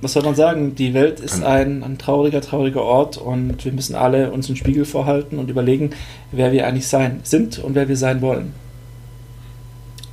Was 0.01 0.13
soll 0.13 0.23
man 0.23 0.35
sagen? 0.35 0.75
Die 0.77 0.95
Welt 0.95 1.21
ist 1.21 1.45
ein, 1.45 1.83
ein 1.83 1.99
trauriger, 1.99 2.41
trauriger 2.41 2.83
Ort 2.83 3.19
und 3.19 3.65
wir 3.65 3.73
müssen 3.73 3.95
alle 3.95 4.31
uns 4.33 4.49
einen 4.49 4.57
Spiegel 4.57 4.85
vorhalten 4.85 5.39
und 5.39 5.49
überlegen, 5.49 5.91
wer 6.33 6.51
wir 6.53 6.67
eigentlich 6.67 6.89
sein 6.89 7.21
sind 7.23 7.59
und 7.59 7.75
wer 7.75 7.89
wir 7.89 7.97
sein 7.97 8.21
wollen. 8.21 8.53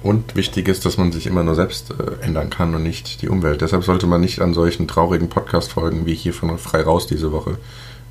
Und 0.01 0.35
wichtig 0.35 0.69
ist, 0.69 0.85
dass 0.85 0.97
man 0.97 1.11
sich 1.11 1.27
immer 1.27 1.43
nur 1.43 1.55
selbst 1.55 1.91
äh, 1.91 2.23
ändern 2.25 2.49
kann 2.49 2.73
und 2.73 2.83
nicht 2.83 3.21
die 3.21 3.27
Umwelt. 3.27 3.61
Deshalb 3.61 3.83
sollte 3.83 4.07
man 4.07 4.21
nicht 4.21 4.39
an 4.39 4.53
solchen 4.53 4.87
traurigen 4.87 5.27
Podcast-Folgen 5.27 6.05
wie 6.05 6.15
hier 6.15 6.33
von 6.33 6.57
Frei 6.57 6.81
Raus 6.81 7.05
diese 7.05 7.33
Woche 7.33 7.57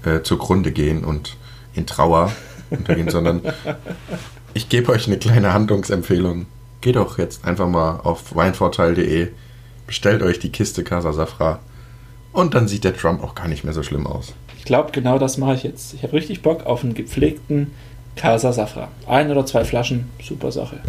äh, 0.05 0.21
zugrunde 0.23 0.71
gehen 0.71 1.05
und 1.05 1.37
in 1.75 1.87
Trauer 1.87 2.31
untergehen, 2.71 3.09
sondern 3.09 3.41
ich 4.53 4.69
gebe 4.69 4.93
euch 4.93 5.07
eine 5.07 5.17
kleine 5.17 5.55
Handlungsempfehlung. 5.55 6.47
Geht 6.83 6.97
doch 6.97 7.19
jetzt 7.19 7.45
einfach 7.47 7.69
mal 7.69 8.01
auf 8.01 8.37
weinvorteil.de, 8.37 9.29
bestellt 9.87 10.23
euch 10.23 10.39
die 10.39 10.53
Kiste 10.53 10.85
Casa 10.85 11.13
Safra 11.15 11.61
und 12.33 12.55
dann 12.55 12.69
sieht 12.69 12.85
der 12.85 12.97
Trump 12.97 13.25
auch 13.25 13.35
gar 13.35 13.49
nicht 13.49 13.65
mehr 13.65 13.73
so 13.73 13.83
schlimm 13.83 14.07
aus. 14.07 14.35
Ich 14.59 14.65
glaube, 14.65 14.93
genau 14.93 15.19
das 15.19 15.39
mache 15.39 15.55
ich 15.55 15.63
jetzt. 15.63 15.95
Ich 15.95 16.03
habe 16.03 16.13
richtig 16.13 16.43
Bock 16.43 16.67
auf 16.67 16.85
einen 16.85 16.93
gepflegten 16.93 17.73
Casa 18.15 18.53
Safra. 18.53 18.89
Ein 19.07 19.31
oder 19.31 19.47
zwei 19.47 19.65
Flaschen, 19.65 20.11
super 20.23 20.53
Sache 20.53 20.81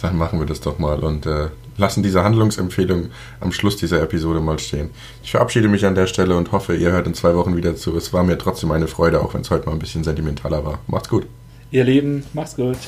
dann 0.00 0.16
machen 0.16 0.38
wir 0.38 0.46
das 0.46 0.60
doch 0.60 0.78
mal 0.78 1.00
und 1.00 1.26
äh, 1.26 1.48
lassen 1.76 2.02
diese 2.02 2.22
Handlungsempfehlung 2.22 3.10
am 3.40 3.52
Schluss 3.52 3.76
dieser 3.76 4.00
Episode 4.02 4.40
mal 4.40 4.58
stehen. 4.58 4.90
Ich 5.22 5.32
verabschiede 5.32 5.68
mich 5.68 5.84
an 5.86 5.94
der 5.94 6.06
Stelle 6.06 6.36
und 6.36 6.52
hoffe, 6.52 6.76
ihr 6.76 6.92
hört 6.92 7.06
in 7.06 7.14
zwei 7.14 7.34
Wochen 7.34 7.56
wieder 7.56 7.74
zu. 7.76 7.96
Es 7.96 8.12
war 8.12 8.22
mir 8.22 8.38
trotzdem 8.38 8.70
eine 8.70 8.86
Freude, 8.86 9.20
auch 9.20 9.34
wenn 9.34 9.40
es 9.40 9.50
heute 9.50 9.66
mal 9.66 9.72
ein 9.72 9.78
bisschen 9.78 10.04
sentimentaler 10.04 10.64
war. 10.64 10.78
Macht's 10.86 11.08
gut. 11.08 11.26
Ihr 11.70 11.84
Lieben, 11.84 12.24
macht's 12.32 12.56
gut. 12.56 12.78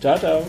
Ciao, 0.00 0.18
ciao. 0.18 0.42